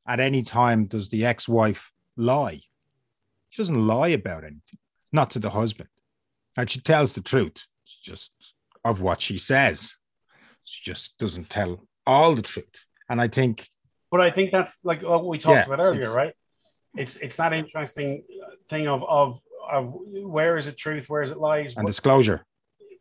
at 0.08 0.20
any 0.20 0.44
time 0.44 0.86
does 0.86 1.10
the 1.10 1.26
ex-wife 1.26 1.92
lie. 2.18 2.62
She 3.50 3.62
doesn't 3.62 3.88
lie 3.88 4.10
about 4.10 4.44
anything, 4.44 4.80
not 5.12 5.30
to 5.32 5.40
the 5.40 5.52
husband, 5.52 5.90
and 6.58 6.70
she 6.70 6.80
tells 6.80 7.14
the 7.14 7.22
truth. 7.22 7.66
It's 7.86 8.00
just 8.02 8.34
of 8.84 9.02
what 9.02 9.22
she 9.22 9.38
says. 9.38 9.96
She 10.64 10.90
just 10.90 11.18
doesn't 11.18 11.50
tell 11.50 11.88
all 12.06 12.36
the 12.36 12.42
truth. 12.42 12.86
And 13.10 13.22
I 13.22 13.28
think. 13.28 13.68
But 14.12 14.22
I 14.22 14.32
think 14.32 14.52
that's 14.52 14.80
like 14.84 15.02
what 15.02 15.26
we 15.26 15.38
talked 15.38 15.68
yeah, 15.68 15.74
about 15.74 15.84
earlier, 15.84 16.12
right? 16.14 16.34
It's 16.96 17.16
it's 17.18 17.36
that 17.38 17.54
interesting 17.54 18.24
uh, 18.44 18.52
thing 18.70 18.88
of 18.88 19.04
of 19.04 19.40
of 19.72 19.94
where 20.24 20.58
is 20.58 20.68
it 20.68 20.78
truth, 20.78 21.10
where 21.10 21.22
is 21.22 21.32
it 21.32 21.38
lies, 21.38 21.76
and 21.76 21.86
disclosure. 21.86 22.46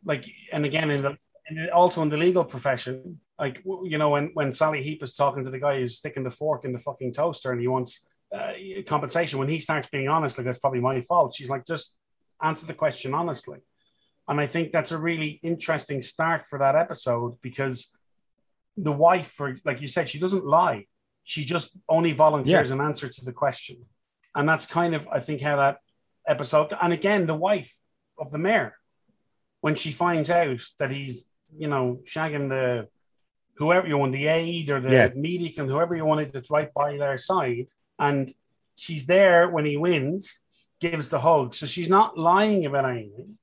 Like, 0.04 0.26
and 0.52 0.64
again, 0.64 0.90
in 0.90 1.02
the 1.02 1.16
and 1.48 1.70
also 1.70 2.02
in 2.02 2.08
the 2.08 2.16
legal 2.16 2.44
profession, 2.44 3.20
like 3.42 3.60
you 3.64 3.98
know, 3.98 4.10
when 4.10 4.30
when 4.34 4.52
Sally 4.52 4.84
Heep 4.84 5.02
is 5.02 5.16
talking 5.16 5.42
to 5.42 5.50
the 5.50 5.58
guy 5.58 5.80
who's 5.80 5.98
sticking 5.98 6.22
the 6.22 6.30
fork 6.30 6.64
in 6.64 6.72
the 6.72 6.78
fucking 6.78 7.12
toaster 7.12 7.50
and 7.50 7.60
he 7.60 7.66
wants 7.66 8.06
uh, 8.32 8.52
compensation, 8.86 9.40
when 9.40 9.48
he 9.48 9.58
starts 9.58 9.88
being 9.88 10.08
honest, 10.08 10.38
like 10.38 10.44
that's 10.44 10.60
probably 10.60 10.78
my 10.78 11.00
fault. 11.00 11.34
She's 11.34 11.50
like, 11.50 11.66
just 11.66 11.98
answer 12.40 12.66
the 12.66 12.72
question 12.84 13.14
honestly. 13.14 13.58
And 14.28 14.40
I 14.40 14.46
think 14.46 14.70
that's 14.70 14.92
a 14.92 14.96
really 14.96 15.40
interesting 15.42 16.00
start 16.02 16.42
for 16.42 16.60
that 16.60 16.76
episode 16.76 17.34
because 17.42 17.92
the 18.76 18.92
wife, 18.92 19.26
for 19.26 19.56
like 19.64 19.80
you 19.82 19.88
said, 19.88 20.08
she 20.08 20.20
doesn't 20.20 20.46
lie. 20.46 20.86
She 21.24 21.44
just 21.44 21.76
only 21.88 22.12
volunteers 22.12 22.70
yeah. 22.70 22.76
an 22.76 22.80
answer 22.80 23.08
to 23.08 23.24
the 23.24 23.32
question. 23.32 23.76
And 24.36 24.48
that's 24.48 24.66
kind 24.66 24.94
of, 24.94 25.08
I 25.08 25.18
think, 25.18 25.40
how 25.40 25.56
that 25.56 25.78
episode. 26.28 26.72
And 26.80 26.92
again, 26.92 27.26
the 27.26 27.34
wife 27.34 27.74
of 28.16 28.30
the 28.30 28.38
mayor, 28.38 28.76
when 29.62 29.74
she 29.74 29.90
finds 29.90 30.30
out 30.30 30.62
that 30.78 30.92
he's, 30.92 31.28
you 31.58 31.66
know, 31.66 31.98
shagging 32.06 32.48
the 32.48 32.88
whoever 33.56 33.86
you 33.86 33.98
want, 33.98 34.12
the 34.12 34.26
aide 34.28 34.70
or 34.70 34.80
the 34.80 34.90
Yeah. 34.90 35.10
medic 35.14 35.58
and 35.58 35.68
whoever 35.68 35.94
you 35.94 36.04
wanted 36.04 36.30
that's 36.30 36.50
right 36.50 36.72
by 36.72 36.96
their 36.96 37.18
side. 37.18 37.66
And 37.98 38.32
she's 38.74 39.06
there 39.06 39.48
when 39.48 39.64
he 39.64 39.76
wins, 39.76 40.40
gives 40.80 41.10
the 41.10 41.20
hug. 41.20 41.54
So 41.54 41.66
she's 41.66 41.88
not 41.88 42.18
lying 42.18 42.66
about 42.66 42.86
anything. 42.86 43.38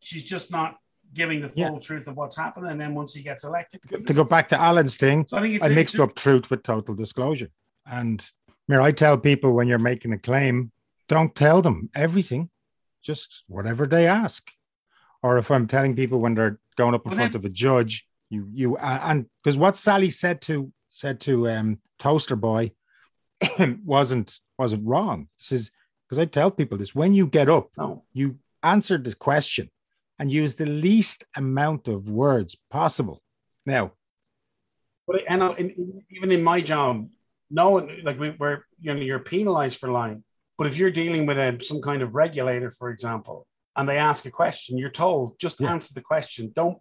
She's 0.00 0.22
just 0.24 0.50
not 0.50 0.78
giving 1.14 1.40
the 1.40 1.48
full 1.48 1.74
Yeah. 1.74 1.78
truth 1.80 2.06
of 2.08 2.16
what's 2.16 2.36
happened. 2.36 2.66
And 2.66 2.80
then 2.80 2.94
once 2.94 3.14
he 3.14 3.22
gets 3.22 3.42
elected, 3.44 3.80
To 4.06 4.14
go 4.14 4.24
back 4.24 4.48
to 4.50 4.60
Alan's 4.60 4.96
thing, 4.96 5.26
so 5.26 5.38
I 5.38 5.40
think 5.42 5.54
it's 5.56 5.64
I 5.66 5.68
a- 5.70 5.74
mixed 5.74 5.98
up 5.98 6.14
truth 6.14 6.50
with 6.50 6.62
total 6.62 6.94
disclosure. 6.94 7.50
And 7.86 8.28
Mir, 8.68 8.80
I 8.80 8.92
tell 8.92 9.16
people 9.16 9.52
when 9.52 9.66
you're 9.68 9.78
making 9.78 10.12
a 10.12 10.18
claim, 10.18 10.72
don't 11.08 11.34
tell 11.34 11.62
them 11.62 11.88
everything, 11.94 12.50
just 13.00 13.44
whatever 13.46 13.86
they 13.86 14.06
ask. 14.06 14.50
Or 15.22 15.38
if 15.38 15.50
I'm 15.50 15.66
telling 15.66 15.96
people 15.96 16.18
when 16.20 16.34
they're 16.34 16.58
going 16.76 16.94
up 16.94 17.06
in 17.06 17.14
front 17.14 17.32
then- 17.32 17.40
of 17.40 17.44
a 17.44 17.48
judge, 17.48 18.06
you 18.30 18.48
you 18.52 18.76
uh, 18.76 19.00
and 19.04 19.26
because 19.42 19.56
what 19.58 19.76
Sally 19.76 20.10
said 20.10 20.40
to 20.42 20.72
said 20.88 21.20
to 21.20 21.48
um 21.48 21.78
Toaster 21.98 22.36
Boy 22.36 22.72
wasn't 23.84 24.38
wasn't 24.58 24.86
wrong. 24.86 25.28
This 25.38 25.52
is 25.52 25.70
because 26.08 26.18
I 26.18 26.24
tell 26.24 26.50
people 26.50 26.78
this 26.78 26.94
when 26.94 27.14
you 27.14 27.26
get 27.26 27.48
up, 27.48 27.70
No. 27.76 28.04
you 28.12 28.38
answer 28.62 28.98
the 28.98 29.14
question 29.14 29.70
and 30.18 30.32
use 30.32 30.54
the 30.54 30.66
least 30.66 31.24
amount 31.36 31.88
of 31.88 32.08
words 32.08 32.56
possible. 32.70 33.22
Now, 33.66 33.92
But 35.06 35.22
and 35.28 35.42
uh, 35.42 35.54
in, 35.58 36.02
even 36.10 36.32
in 36.32 36.42
my 36.42 36.60
job, 36.60 37.08
no 37.50 37.70
one 37.70 38.00
like 38.04 38.18
we, 38.18 38.30
we're 38.30 38.60
you 38.80 38.94
know 38.94 39.00
you're 39.00 39.18
penalized 39.20 39.78
for 39.78 39.90
lying. 39.90 40.24
But 40.58 40.66
if 40.68 40.78
you're 40.78 40.90
dealing 40.90 41.26
with 41.26 41.38
a, 41.38 41.58
some 41.62 41.82
kind 41.82 42.00
of 42.02 42.14
regulator, 42.14 42.70
for 42.70 42.88
example, 42.90 43.46
and 43.76 43.86
they 43.88 43.98
ask 43.98 44.24
a 44.24 44.30
question, 44.30 44.78
you're 44.78 44.90
told 44.90 45.38
just 45.38 45.60
Yeah. 45.60 45.70
answer 45.72 45.92
the 45.94 46.00
question. 46.00 46.50
Don't 46.54 46.78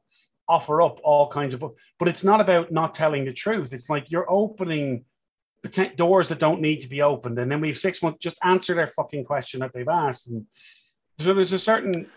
offer 0.47 0.81
up 0.81 0.99
all 1.03 1.29
kinds 1.29 1.53
of. 1.53 1.63
But 1.99 2.07
it's 2.07 2.23
not 2.23 2.41
about 2.41 2.71
not 2.71 2.93
telling 2.93 3.25
the 3.25 3.33
truth. 3.33 3.73
It's 3.73 3.89
like 3.89 4.11
you're 4.11 4.29
opening 4.29 5.05
doors 5.95 6.29
that 6.29 6.39
don't 6.39 6.61
need 6.61 6.81
to 6.81 6.87
be 6.87 7.01
opened, 7.01 7.39
and 7.39 7.51
then 7.51 7.61
we 7.61 7.69
have 7.69 7.77
six 7.77 8.03
months. 8.03 8.19
Just 8.19 8.37
answer 8.43 8.75
their 8.75 8.87
fucking 8.87 9.25
question 9.25 9.61
that 9.61 9.71
they've 9.73 9.87
asked, 9.87 10.27
and 10.29 10.45
so 11.17 11.33
there's 11.33 11.53
a 11.53 11.59
certain 11.59 12.07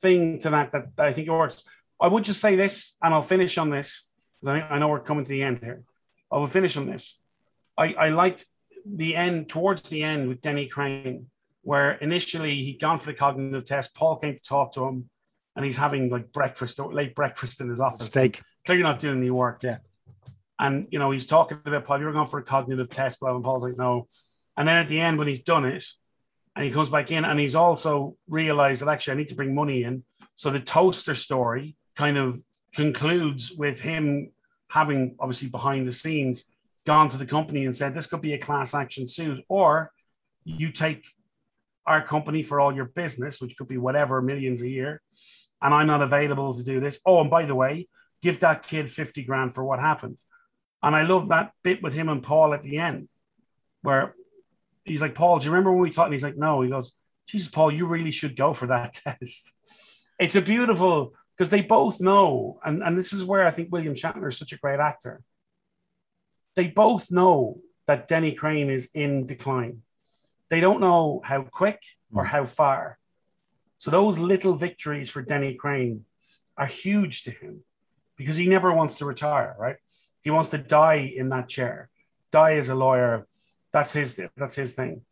thing 0.00 0.38
to 0.40 0.50
that 0.50 0.72
that 0.72 0.86
I 0.98 1.12
think 1.12 1.28
works. 1.28 1.64
I 2.00 2.08
would 2.08 2.24
just 2.24 2.40
say 2.40 2.54
this, 2.56 2.96
and 3.02 3.14
I'll 3.14 3.22
finish 3.22 3.58
on 3.58 3.70
this. 3.70 4.06
'cause 4.40 4.48
I, 4.48 4.60
I 4.74 4.78
know 4.78 4.88
we're 4.88 5.00
coming 5.00 5.24
to 5.24 5.28
the 5.28 5.42
end 5.42 5.58
here. 5.62 5.82
I 6.30 6.36
will 6.38 6.46
finish 6.46 6.76
on 6.76 6.86
this. 6.86 7.18
I, 7.76 7.94
I 7.94 8.08
liked 8.10 8.46
the 8.86 9.16
end 9.16 9.48
towards 9.48 9.88
the 9.88 10.02
end 10.02 10.28
with 10.28 10.40
Denny 10.40 10.66
Crane, 10.68 11.26
where 11.62 11.92
initially 11.92 12.54
he'd 12.62 12.80
gone 12.80 12.98
for 12.98 13.06
the 13.06 13.14
cognitive 13.18 13.64
test. 13.64 13.94
Paul 13.96 14.16
came 14.18 14.36
to 14.36 14.42
talk 14.42 14.72
to 14.74 14.84
him, 14.86 15.10
and 15.58 15.64
he's 15.64 15.76
having 15.76 16.08
like 16.08 16.32
breakfast 16.32 16.78
or 16.78 16.94
late 16.94 17.16
breakfast 17.16 17.60
in 17.60 17.68
his 17.68 17.80
office. 17.80 18.06
steak. 18.06 18.40
Clearly 18.64 18.84
not 18.84 19.00
doing 19.00 19.18
any 19.18 19.30
work. 19.30 19.58
Yeah. 19.64 19.78
And 20.56 20.86
you 20.92 21.00
know, 21.00 21.10
he's 21.10 21.26
talking 21.26 21.58
about 21.66 21.84
Paul, 21.84 21.98
you're 21.98 22.12
going 22.12 22.28
for 22.28 22.38
a 22.38 22.44
cognitive 22.44 22.88
test, 22.90 23.18
blah, 23.18 23.34
and 23.34 23.42
Paul's 23.42 23.64
like, 23.64 23.76
no. 23.76 24.06
And 24.56 24.68
then 24.68 24.76
at 24.76 24.86
the 24.86 25.00
end, 25.00 25.18
when 25.18 25.26
he's 25.26 25.42
done 25.42 25.64
it, 25.64 25.84
and 26.54 26.64
he 26.64 26.70
comes 26.70 26.90
back 26.90 27.10
in, 27.10 27.24
and 27.24 27.40
he's 27.40 27.56
also 27.56 28.16
realized 28.28 28.82
that 28.82 28.88
actually 28.88 29.14
I 29.14 29.16
need 29.16 29.28
to 29.28 29.34
bring 29.34 29.52
money 29.52 29.82
in. 29.82 30.04
So 30.36 30.50
the 30.50 30.60
toaster 30.60 31.16
story 31.16 31.74
kind 31.96 32.16
of 32.16 32.38
concludes 32.72 33.50
with 33.50 33.80
him 33.80 34.30
having 34.70 35.16
obviously 35.18 35.48
behind 35.48 35.88
the 35.88 35.92
scenes 35.92 36.44
gone 36.86 37.08
to 37.08 37.16
the 37.16 37.26
company 37.26 37.64
and 37.64 37.74
said 37.74 37.94
this 37.94 38.06
could 38.06 38.20
be 38.20 38.34
a 38.34 38.38
class 38.38 38.74
action 38.74 39.08
suit, 39.08 39.44
or 39.48 39.90
you 40.44 40.70
take 40.70 41.04
our 41.84 42.00
company 42.00 42.44
for 42.44 42.60
all 42.60 42.72
your 42.72 42.84
business, 42.84 43.40
which 43.40 43.56
could 43.56 43.66
be 43.66 43.78
whatever 43.78 44.22
millions 44.22 44.62
a 44.62 44.68
year, 44.68 45.02
and 45.60 45.74
I'm 45.74 45.86
not 45.86 46.02
available 46.02 46.54
to 46.54 46.62
do 46.62 46.80
this. 46.80 47.00
Oh, 47.04 47.20
and 47.20 47.30
by 47.30 47.44
the 47.44 47.54
way, 47.54 47.88
give 48.22 48.40
that 48.40 48.62
kid 48.62 48.90
50 48.90 49.24
grand 49.24 49.54
for 49.54 49.64
what 49.64 49.80
happened. 49.80 50.18
And 50.82 50.94
I 50.94 51.02
love 51.02 51.28
that 51.28 51.52
bit 51.62 51.82
with 51.82 51.94
him 51.94 52.08
and 52.08 52.22
Paul 52.22 52.54
at 52.54 52.62
the 52.62 52.78
end, 52.78 53.08
where 53.82 54.14
he's 54.84 55.00
like, 55.00 55.14
Paul, 55.14 55.38
do 55.38 55.46
you 55.46 55.50
remember 55.50 55.72
when 55.72 55.82
we 55.82 55.90
talked? 55.90 56.06
And 56.06 56.14
he's 56.14 56.22
like, 56.22 56.36
no. 56.36 56.62
He 56.62 56.70
goes, 56.70 56.92
Jesus, 57.26 57.48
Paul, 57.48 57.72
you 57.72 57.86
really 57.86 58.12
should 58.12 58.36
go 58.36 58.52
for 58.52 58.66
that 58.66 58.92
test. 59.04 59.52
It's 60.18 60.36
a 60.36 60.42
beautiful 60.42 61.12
because 61.36 61.50
they 61.50 61.62
both 61.62 62.00
know, 62.00 62.58
and, 62.64 62.82
and 62.82 62.98
this 62.98 63.12
is 63.12 63.24
where 63.24 63.46
I 63.46 63.52
think 63.52 63.70
William 63.70 63.94
Shatner 63.94 64.28
is 64.28 64.38
such 64.38 64.52
a 64.52 64.58
great 64.58 64.80
actor. 64.80 65.22
They 66.56 66.66
both 66.66 67.12
know 67.12 67.60
that 67.86 68.08
Denny 68.08 68.32
Crane 68.32 68.70
is 68.70 68.90
in 68.92 69.26
decline. 69.26 69.82
They 70.50 70.60
don't 70.60 70.80
know 70.80 71.20
how 71.24 71.42
quick 71.42 71.80
or 72.12 72.24
mm. 72.24 72.28
how 72.28 72.46
far. 72.46 72.98
So 73.78 73.90
those 73.90 74.18
little 74.18 74.54
victories 74.54 75.08
for 75.08 75.22
Denny 75.22 75.54
Crane 75.54 76.04
are 76.56 76.66
huge 76.66 77.22
to 77.24 77.30
him 77.30 77.62
because 78.16 78.36
he 78.36 78.48
never 78.48 78.72
wants 78.72 78.96
to 78.96 79.04
retire, 79.04 79.54
right? 79.58 79.76
He 80.22 80.30
wants 80.30 80.50
to 80.50 80.58
die 80.58 81.12
in 81.16 81.28
that 81.30 81.48
chair, 81.48 81.88
die 82.32 82.54
as 82.54 82.68
a 82.68 82.74
lawyer. 82.74 83.26
That's 83.72 83.92
his 83.92 84.20
that's 84.36 84.56
his 84.56 84.74
thing. 84.74 85.02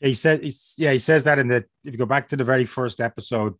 He 0.00 0.14
said, 0.14 0.42
he's, 0.42 0.74
yeah, 0.78 0.90
he 0.90 0.98
says 0.98 1.22
that 1.24 1.38
in 1.38 1.46
the, 1.46 1.64
if 1.84 1.92
you 1.92 1.96
go 1.96 2.06
back 2.06 2.26
to 2.28 2.36
the 2.36 2.42
very 2.42 2.64
first 2.64 3.00
episode, 3.00 3.54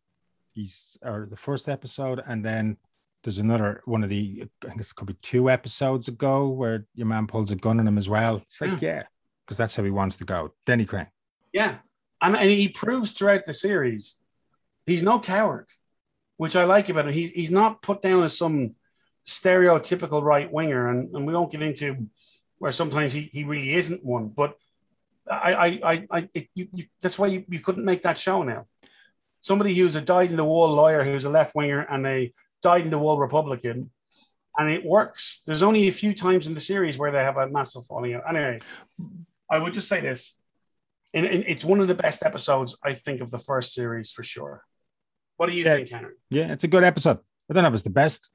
he's, 0.54 0.98
or 1.00 1.28
the 1.30 1.36
first 1.36 1.68
episode, 1.68 2.20
and 2.26 2.44
then 2.44 2.76
there's 3.22 3.38
another 3.38 3.80
one 3.84 4.02
of 4.02 4.10
the, 4.10 4.48
I 4.64 4.68
think 4.68 4.80
it 4.80 4.94
could 4.96 5.06
be 5.06 5.14
two 5.22 5.48
episodes 5.48 6.08
ago 6.08 6.48
where 6.48 6.84
your 6.96 7.06
man 7.06 7.28
pulls 7.28 7.52
a 7.52 7.56
gun 7.56 7.78
on 7.78 7.86
him 7.86 7.96
as 7.96 8.08
well. 8.08 8.38
It's 8.38 8.60
like, 8.60 8.70
hmm. 8.70 8.84
yeah, 8.84 9.04
because 9.46 9.56
that's 9.56 9.76
how 9.76 9.84
he 9.84 9.92
wants 9.92 10.16
to 10.16 10.24
go. 10.24 10.52
Denny 10.66 10.84
Crane. 10.84 11.06
Yeah. 11.52 11.76
And, 12.20 12.36
and 12.36 12.50
he 12.50 12.68
proves 12.68 13.12
throughout 13.12 13.44
the 13.46 13.54
series 13.54 14.16
he's 14.86 15.02
no 15.02 15.20
coward, 15.20 15.68
which 16.36 16.56
I 16.56 16.64
like 16.64 16.88
about 16.88 17.06
him. 17.06 17.12
He, 17.12 17.28
he's 17.28 17.50
not 17.50 17.82
put 17.82 18.02
down 18.02 18.24
as 18.24 18.36
some 18.36 18.74
stereotypical 19.26 20.22
right 20.22 20.52
winger, 20.52 20.88
and, 20.88 21.14
and 21.14 21.26
we 21.26 21.32
won't 21.32 21.52
get 21.52 21.62
into 21.62 22.08
where 22.58 22.72
sometimes 22.72 23.12
he, 23.12 23.28
he 23.32 23.44
really 23.44 23.74
isn't 23.74 24.04
one. 24.04 24.28
But 24.28 24.54
I, 25.30 25.54
I, 25.54 25.66
I, 25.66 26.06
I 26.10 26.28
it, 26.34 26.48
you, 26.54 26.68
you, 26.72 26.84
that's 27.00 27.18
why 27.18 27.28
you, 27.28 27.44
you 27.48 27.60
couldn't 27.60 27.84
make 27.84 28.02
that 28.02 28.18
show 28.18 28.42
now. 28.42 28.66
Somebody 29.40 29.74
who's 29.74 29.96
a 29.96 30.00
dyed 30.00 30.30
in 30.30 30.36
the 30.36 30.44
wall 30.44 30.68
lawyer 30.68 31.04
who's 31.04 31.24
a 31.24 31.30
left 31.30 31.54
winger 31.54 31.80
and 31.80 32.06
a 32.06 32.32
dyed 32.62 32.84
in 32.84 32.90
the 32.90 32.98
wall 32.98 33.18
Republican, 33.18 33.90
and 34.56 34.70
it 34.70 34.84
works. 34.84 35.42
There's 35.46 35.62
only 35.62 35.88
a 35.88 35.92
few 35.92 36.14
times 36.14 36.46
in 36.46 36.54
the 36.54 36.60
series 36.60 36.98
where 36.98 37.10
they 37.10 37.18
have 37.18 37.36
a 37.36 37.48
massive 37.48 37.86
falling 37.86 38.14
out. 38.14 38.22
Anyway, 38.28 38.60
I 39.50 39.58
would 39.58 39.74
just 39.74 39.88
say 39.88 40.00
this. 40.00 40.36
And 41.14 41.26
it's 41.26 41.64
one 41.64 41.80
of 41.80 41.88
the 41.88 41.94
best 41.94 42.22
episodes, 42.22 42.76
I 42.82 42.94
think, 42.94 43.20
of 43.20 43.30
the 43.30 43.38
first 43.38 43.74
series 43.74 44.10
for 44.10 44.22
sure. 44.22 44.64
What 45.42 45.50
do 45.50 45.56
you 45.56 45.64
Yeah. 45.64 45.74
think, 45.74 45.88
Henry? 45.88 46.14
Yeah, 46.30 46.52
it's 46.52 46.62
a 46.62 46.68
good 46.68 46.84
episode. 46.84 47.18
I 47.50 47.52
don't 47.52 47.64
know 47.64 47.68
if 47.68 47.74
it's 47.74 47.82
the 47.82 47.90
best. 47.90 48.30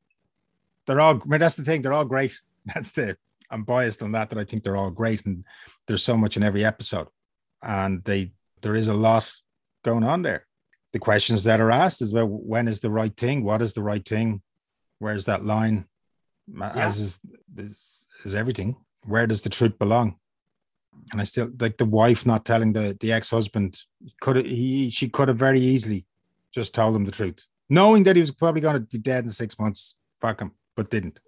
They're 0.85 0.99
all, 0.99 1.15
I 1.15 1.25
mean, 1.25 1.39
that's 1.39 1.55
the 1.55 1.63
thing. 1.63 1.81
They're 1.81 1.93
all 1.93 2.03
great. 2.03 2.37
That's 2.65 2.91
the, 2.91 3.15
I'm 3.49 3.63
biased 3.63 4.03
on 4.03 4.11
that, 4.11 4.29
that 4.29 4.37
I 4.37 4.43
think 4.43 4.63
they're 4.63 4.75
all 4.75 4.91
great. 4.91 5.25
And 5.25 5.45
there's 5.85 6.03
so 6.03 6.17
much 6.17 6.35
in 6.35 6.43
every 6.43 6.65
episode. 6.65 7.07
And 7.63 8.03
they, 8.03 8.31
there 8.61 8.75
is 8.75 8.89
a 8.89 8.93
lot 8.93 9.31
going 9.85 10.03
on 10.03 10.21
there. 10.21 10.47
The 10.91 10.99
questions 10.99 11.45
that 11.45 11.61
are 11.61 11.71
asked 11.71 12.01
is 12.01 12.11
about 12.11 12.25
when 12.29 12.67
is 12.67 12.81
the 12.81 12.91
right 12.91 13.15
thing? 13.15 13.45
What 13.45 13.61
is 13.61 13.71
the 13.73 13.83
right 13.83 14.05
thing? 14.05 14.41
Where's 14.99 15.23
that 15.25 15.45
line? 15.45 15.85
As 16.61 16.99
is, 16.99 17.19
is, 17.55 18.05
is 18.25 18.35
everything. 18.35 18.75
Where 19.05 19.27
does 19.27 19.43
the 19.43 19.49
truth 19.49 19.79
belong? 19.79 20.17
And 21.13 21.21
I 21.21 21.23
still 21.23 21.49
like 21.57 21.77
the 21.77 21.85
wife 21.85 22.25
not 22.25 22.43
telling 22.43 22.73
the, 22.73 22.97
the 22.99 23.13
ex-husband 23.13 23.79
could 24.19 24.45
he 24.45 24.89
she 24.89 25.07
could 25.07 25.29
have 25.29 25.37
very 25.37 25.61
easily 25.61 26.05
just 26.53 26.73
told 26.73 26.95
him 26.95 27.05
the 27.05 27.11
truth, 27.11 27.45
knowing 27.69 28.03
that 28.03 28.15
he 28.15 28.19
was 28.19 28.31
probably 28.31 28.61
going 28.61 28.75
to 28.75 28.79
be 28.81 28.97
dead 28.97 29.23
in 29.23 29.29
six 29.29 29.57
months. 29.59 29.95
Fuck 30.21 30.41
him, 30.41 30.51
but 30.75 30.89
didn't. 30.89 31.19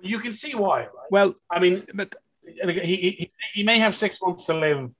You 0.00 0.18
can 0.18 0.32
see 0.32 0.54
why, 0.54 0.80
right? 0.80 1.10
Well, 1.10 1.34
I 1.50 1.58
mean, 1.58 1.84
look, 1.94 2.14
he, 2.42 2.96
he, 2.96 3.32
he 3.54 3.62
may 3.62 3.78
have 3.78 3.94
six 3.94 4.20
months 4.22 4.46
to 4.46 4.54
live, 4.54 4.90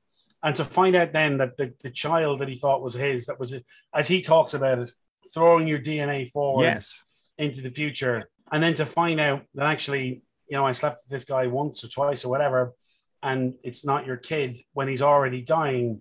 and 0.43 0.57
to 0.57 0.65
find 0.65 0.97
out 0.97 1.13
then 1.13 1.39
that 1.39 1.57
the, 1.57 1.73
the 1.83 1.91
child 1.91 2.41
that 2.41 2.49
he 2.49 2.55
thought 2.55 2.83
was 2.83 2.95
his, 2.95 3.27
that 3.27 3.39
was, 3.39 3.55
as 3.95 4.09
he 4.09 4.23
talks 4.23 4.55
about 4.55 4.79
it, 4.79 4.91
throwing 5.33 5.69
your 5.69 5.79
DNA 5.79 6.29
forward 6.31 6.65
yes, 6.65 7.05
into 7.39 7.61
the 7.61 7.71
future, 7.71 8.29
and 8.51 8.63
then 8.63 8.75
to 8.75 8.87
find 8.87 9.21
out 9.21 9.43
that 9.55 9.67
actually, 9.67 10.23
you 10.49 10.57
know, 10.57 10.67
I 10.67 10.73
slept 10.73 11.01
with 11.05 11.11
this 11.11 11.25
guy 11.25 11.47
once 11.47 11.83
or 11.85 11.89
twice 11.89 12.25
or 12.25 12.29
whatever, 12.29 12.73
and 13.23 13.55
it's 13.63 13.85
not 13.85 14.07
your 14.07 14.17
kid 14.17 14.59
when 14.73 14.89
he's 14.89 15.03
already 15.03 15.43
dying. 15.43 16.01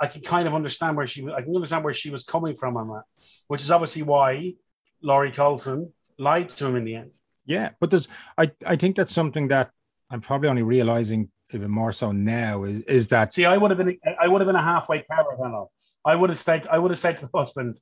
I 0.00 0.06
can 0.08 0.22
kind 0.22 0.48
of 0.48 0.54
understand 0.54 0.96
where 0.96 1.06
she 1.06 1.22
was. 1.22 1.34
I 1.36 1.42
can 1.42 1.54
understand 1.54 1.84
where 1.84 1.94
she 1.94 2.10
was 2.10 2.24
coming 2.24 2.54
from 2.56 2.76
on 2.76 2.88
that, 2.88 3.04
which 3.48 3.62
is 3.62 3.70
obviously 3.70 4.02
why 4.02 4.54
Lori 5.02 5.30
Colson 5.32 5.92
lied 6.18 6.48
to 6.50 6.66
him 6.66 6.76
in 6.76 6.84
the 6.84 6.94
end. 6.96 7.12
yeah, 7.46 7.70
but 7.80 7.90
there's 7.90 8.08
I 8.38 8.50
I 8.66 8.76
think 8.76 8.96
that's 8.96 9.12
something 9.12 9.48
that 9.48 9.70
I'm 10.10 10.20
probably 10.20 10.48
only 10.48 10.62
realizing 10.62 11.30
even 11.52 11.70
more 11.70 11.92
so 11.92 12.10
now 12.12 12.64
is 12.64 12.80
is 12.80 13.08
that 13.08 13.32
See, 13.32 13.44
I 13.44 13.56
would 13.56 13.70
have 13.70 13.78
been, 13.78 13.98
I 14.20 14.26
would 14.28 14.40
have 14.40 14.46
been 14.46 14.56
a 14.56 14.62
halfway 14.62 15.02
caravan. 15.02 15.66
I 16.04 16.14
would 16.16 16.30
have 16.30 16.38
said, 16.38 16.66
I 16.66 16.78
would 16.78 16.90
have 16.90 16.98
said 16.98 17.16
to 17.18 17.26
the 17.26 17.38
husband, 17.38 17.80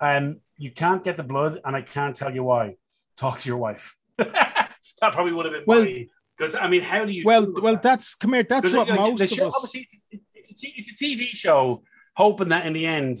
um, 0.00 0.40
"You 0.58 0.70
can't 0.72 1.04
get 1.04 1.16
the 1.16 1.22
blood, 1.22 1.60
and 1.64 1.76
I 1.76 1.82
can't 1.82 2.16
tell 2.16 2.34
you 2.34 2.42
why. 2.44 2.76
Talk 3.16 3.38
to 3.40 3.48
your 3.48 3.58
wife." 3.58 3.96
that 4.18 4.70
probably 5.00 5.32
would 5.32 5.46
have 5.46 5.54
been 5.54 5.64
Well- 5.66 5.86
because 6.36 6.54
I 6.54 6.68
mean, 6.68 6.82
how 6.82 7.04
do 7.04 7.12
you? 7.12 7.24
well 7.24 7.46
well 7.62 7.74
that? 7.74 7.82
that's 7.82 8.14
come 8.14 8.34
here 8.34 8.42
that's 8.42 8.74
what 8.74 8.88
most 8.88 9.20
of 9.32 9.40
us 9.48 9.54
Obviously, 9.56 9.88
it's, 10.56 10.76
it's, 10.76 10.90
it's 10.90 11.00
a 11.00 11.04
TV 11.04 11.28
show, 11.36 11.82
hoping 12.16 12.48
that 12.48 12.66
in 12.66 12.72
the 12.72 12.86
end, 12.86 13.18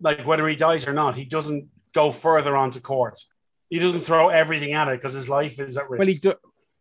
like 0.00 0.26
whether 0.26 0.46
he 0.48 0.56
dies 0.56 0.86
or 0.86 0.92
not, 0.92 1.16
he 1.16 1.24
doesn't 1.24 1.68
go 1.94 2.10
further 2.10 2.56
onto 2.56 2.80
court. 2.80 3.20
He 3.68 3.78
doesn't 3.78 4.00
throw 4.00 4.28
everything 4.28 4.72
at 4.72 4.88
it 4.88 4.98
because 4.98 5.12
his 5.12 5.28
life 5.28 5.58
is 5.58 5.76
at 5.76 5.90
risk. 5.90 5.98
Well, 5.98 6.08
he 6.08 6.14
do, 6.14 6.34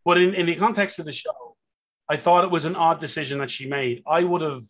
But 0.05 0.17
in, 0.17 0.33
in 0.33 0.45
the 0.45 0.55
context 0.55 0.99
of 0.99 1.05
the 1.05 1.11
show, 1.11 1.55
I 2.09 2.15
thought 2.15 2.45
it 2.45 2.51
was 2.51 2.65
an 2.65 2.75
odd 2.75 2.99
decision 2.99 3.39
that 3.39 3.51
she 3.51 3.67
made. 3.67 4.03
I 4.07 4.23
would 4.23 4.41
have, 4.41 4.63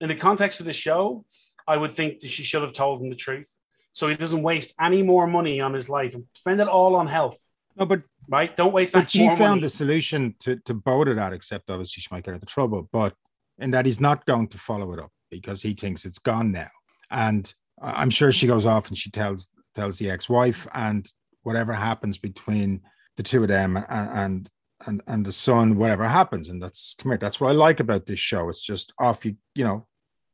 in 0.00 0.08
the 0.08 0.16
context 0.16 0.58
of 0.60 0.66
the 0.66 0.72
show, 0.72 1.24
I 1.68 1.76
would 1.76 1.92
think 1.92 2.20
that 2.20 2.30
she 2.30 2.42
should 2.42 2.62
have 2.62 2.72
told 2.72 3.00
him 3.00 3.10
the 3.10 3.16
truth. 3.16 3.58
So 3.92 4.08
he 4.08 4.16
doesn't 4.16 4.42
waste 4.42 4.74
any 4.80 5.02
more 5.02 5.26
money 5.26 5.60
on 5.60 5.74
his 5.74 5.88
life 5.88 6.14
and 6.14 6.24
spend 6.34 6.60
it 6.60 6.66
all 6.66 6.96
on 6.96 7.06
health. 7.06 7.38
no, 7.76 7.84
but 7.84 8.02
Right? 8.28 8.56
Don't 8.56 8.72
waste 8.72 8.92
but 8.92 9.00
that 9.00 9.10
she 9.10 9.26
found 9.26 9.38
money. 9.38 9.64
a 9.64 9.68
solution 9.68 10.34
to 10.40 10.56
to 10.66 10.74
both 10.74 11.08
of 11.08 11.16
that, 11.16 11.32
except 11.32 11.68
obviously 11.70 12.00
she 12.00 12.08
might 12.10 12.24
get 12.24 12.34
into 12.34 12.46
trouble. 12.46 12.88
But 12.92 13.14
in 13.62 13.70
that 13.72 13.86
he's 13.86 14.00
not 14.00 14.26
going 14.26 14.48
to 14.48 14.58
follow 14.58 14.92
it 14.92 15.00
up 15.00 15.12
because 15.30 15.62
he 15.62 15.72
thinks 15.74 16.04
it's 16.04 16.18
gone 16.18 16.52
now, 16.52 16.70
and 17.10 17.52
I'm 17.80 18.10
sure 18.10 18.32
she 18.32 18.46
goes 18.46 18.66
off 18.66 18.88
and 18.88 18.96
she 18.96 19.10
tells 19.10 19.48
tells 19.74 19.98
the 19.98 20.10
ex-wife, 20.10 20.66
and 20.74 21.06
whatever 21.42 21.72
happens 21.72 22.18
between 22.18 22.82
the 23.16 23.22
two 23.22 23.42
of 23.42 23.48
them 23.48 23.76
and 23.76 23.86
and 23.88 24.50
and, 24.86 25.02
and 25.06 25.24
the 25.24 25.32
son, 25.32 25.76
whatever 25.76 26.04
happens, 26.04 26.48
and 26.48 26.60
that's 26.60 26.94
come 26.98 27.12
here. 27.12 27.18
That's 27.18 27.40
what 27.40 27.50
I 27.50 27.52
like 27.52 27.80
about 27.80 28.06
this 28.06 28.18
show. 28.18 28.48
It's 28.48 28.64
just 28.64 28.92
off 28.98 29.24
you, 29.24 29.36
you 29.54 29.64
know, 29.64 29.86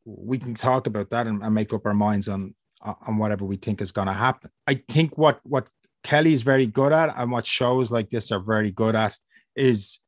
we 0.04 0.38
can 0.38 0.54
talk 0.54 0.86
about 0.86 1.10
that 1.10 1.26
and, 1.26 1.42
and 1.42 1.54
make 1.54 1.72
up 1.72 1.86
our 1.86 1.94
minds 1.94 2.28
on 2.28 2.54
on 2.82 3.18
whatever 3.18 3.44
we 3.44 3.56
think 3.56 3.80
is 3.80 3.92
going 3.92 4.06
to 4.06 4.12
happen. 4.14 4.50
I 4.66 4.82
think 4.88 5.18
what 5.18 5.40
what 5.42 5.68
Kelley's 6.02 6.42
very 6.42 6.66
good 6.66 6.92
at 6.92 7.14
and 7.16 7.30
what 7.30 7.46
shows 7.46 7.90
like 7.90 8.08
this 8.10 8.32
are 8.32 8.40
very 8.40 8.70
good 8.70 8.94
at 8.94 9.16
is 9.56 9.98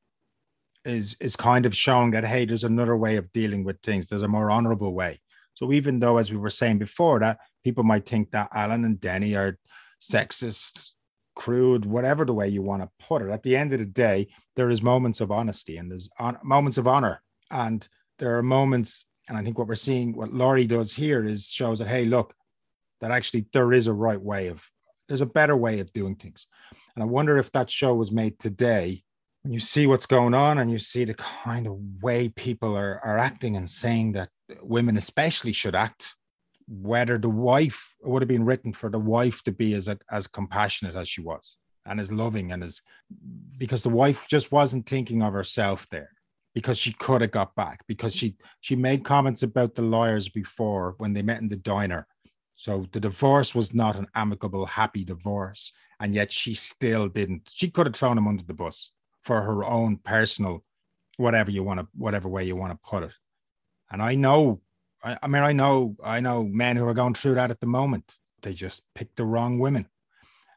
is 0.84 1.16
is 1.20 1.36
kind 1.36 1.66
of 1.66 1.76
showing 1.76 2.10
that 2.12 2.24
hey, 2.24 2.44
there's 2.44 2.64
another 2.64 2.96
way 2.96 3.16
of 3.16 3.32
dealing 3.32 3.64
with 3.64 3.80
things. 3.82 4.06
There's 4.06 4.22
a 4.22 4.28
more 4.28 4.50
honorable 4.50 4.92
way. 4.92 5.20
So 5.54 5.72
even 5.72 5.98
though, 5.98 6.16
as 6.16 6.30
we 6.30 6.38
were 6.38 6.50
saying 6.50 6.78
before, 6.78 7.20
that 7.20 7.38
people 7.62 7.84
might 7.84 8.06
think 8.06 8.30
that 8.30 8.48
Alan 8.52 8.84
and 8.84 9.00
Denny 9.00 9.34
are 9.34 9.58
sexist, 10.00 10.92
crude, 11.34 11.84
whatever 11.84 12.24
the 12.24 12.34
way 12.34 12.48
you 12.48 12.62
want 12.62 12.82
to 12.82 13.06
put 13.06 13.22
it, 13.22 13.30
at 13.30 13.42
the 13.42 13.56
end 13.56 13.72
of 13.72 13.78
the 13.78 13.86
day, 13.86 14.28
there 14.56 14.70
is 14.70 14.82
moments 14.82 15.20
of 15.20 15.30
honesty 15.30 15.76
and 15.76 15.90
there's 15.90 16.08
on, 16.18 16.38
moments 16.42 16.78
of 16.78 16.88
honor, 16.88 17.22
and 17.50 17.86
there 18.18 18.38
are 18.38 18.42
moments. 18.42 19.06
And 19.28 19.36
I 19.36 19.42
think 19.42 19.58
what 19.58 19.68
we're 19.68 19.74
seeing, 19.74 20.16
what 20.16 20.32
Lori 20.32 20.66
does 20.66 20.94
here, 20.94 21.26
is 21.26 21.48
shows 21.48 21.78
that 21.80 21.88
hey, 21.88 22.04
look, 22.04 22.34
that 23.00 23.10
actually 23.10 23.46
there 23.52 23.72
is 23.72 23.86
a 23.86 23.92
right 23.92 24.20
way 24.20 24.48
of 24.48 24.64
there's 25.08 25.20
a 25.20 25.26
better 25.26 25.56
way 25.56 25.80
of 25.80 25.92
doing 25.92 26.14
things. 26.14 26.46
And 26.94 27.02
I 27.02 27.06
wonder 27.06 27.36
if 27.36 27.50
that 27.52 27.68
show 27.68 27.94
was 27.94 28.12
made 28.12 28.38
today, 28.38 29.02
and 29.44 29.54
you 29.54 29.60
see 29.60 29.86
what's 29.86 30.06
going 30.06 30.34
on 30.34 30.58
and 30.58 30.70
you 30.70 30.78
see 30.78 31.04
the 31.04 31.14
kind 31.14 31.66
of 31.66 31.78
way 32.02 32.28
people 32.28 32.76
are, 32.76 33.00
are 33.04 33.18
acting 33.18 33.56
and 33.56 33.68
saying 33.68 34.12
that 34.12 34.28
women 34.62 34.96
especially 34.96 35.52
should 35.52 35.74
act, 35.74 36.14
whether 36.68 37.16
the 37.16 37.28
wife 37.28 37.94
would 38.02 38.22
have 38.22 38.28
been 38.28 38.44
written 38.44 38.72
for 38.72 38.90
the 38.90 38.98
wife 38.98 39.42
to 39.44 39.52
be 39.52 39.74
as 39.74 39.88
as 40.10 40.26
compassionate 40.26 40.94
as 40.94 41.08
she 41.08 41.20
was 41.20 41.56
and 41.86 41.98
as 41.98 42.12
loving 42.12 42.52
and 42.52 42.62
as 42.62 42.82
because 43.56 43.82
the 43.82 43.88
wife 43.88 44.26
just 44.28 44.52
wasn't 44.52 44.86
thinking 44.86 45.22
of 45.22 45.32
herself 45.32 45.86
there 45.90 46.10
because 46.54 46.78
she 46.78 46.92
could 46.92 47.22
have 47.22 47.30
got 47.30 47.54
back 47.56 47.80
because 47.88 48.14
she 48.14 48.36
she 48.60 48.76
made 48.76 49.04
comments 49.04 49.42
about 49.42 49.74
the 49.74 49.82
lawyers 49.82 50.28
before 50.28 50.94
when 50.98 51.12
they 51.12 51.22
met 51.22 51.40
in 51.40 51.48
the 51.48 51.56
diner 51.56 52.06
so 52.54 52.84
the 52.92 53.00
divorce 53.00 53.54
was 53.54 53.72
not 53.72 53.96
an 53.96 54.06
amicable, 54.14 54.66
happy 54.66 55.02
divorce. 55.02 55.72
And 55.98 56.14
yet 56.14 56.30
she 56.30 56.52
still 56.52 57.08
didn't. 57.08 57.48
She 57.50 57.70
could 57.70 57.86
have 57.86 57.96
thrown 57.96 58.18
him 58.18 58.28
under 58.28 58.42
the 58.42 58.52
bus 58.52 58.92
for 59.22 59.40
her 59.42 59.64
own 59.64 59.98
personal, 59.98 60.64
whatever 61.16 61.50
you 61.50 61.62
want 61.62 61.80
to, 61.80 61.88
whatever 61.94 62.28
way 62.28 62.44
you 62.44 62.56
want 62.56 62.72
to 62.72 62.88
put 62.88 63.02
it. 63.02 63.12
And 63.90 64.02
I 64.02 64.14
know, 64.14 64.60
I, 65.02 65.18
I 65.22 65.26
mean, 65.26 65.42
I 65.42 65.52
know, 65.52 65.96
I 66.02 66.20
know 66.20 66.44
men 66.44 66.76
who 66.76 66.86
are 66.86 66.94
going 66.94 67.14
through 67.14 67.34
that 67.34 67.50
at 67.50 67.60
the 67.60 67.66
moment. 67.66 68.14
They 68.42 68.54
just 68.54 68.82
pick 68.94 69.14
the 69.16 69.24
wrong 69.24 69.58
women. 69.58 69.86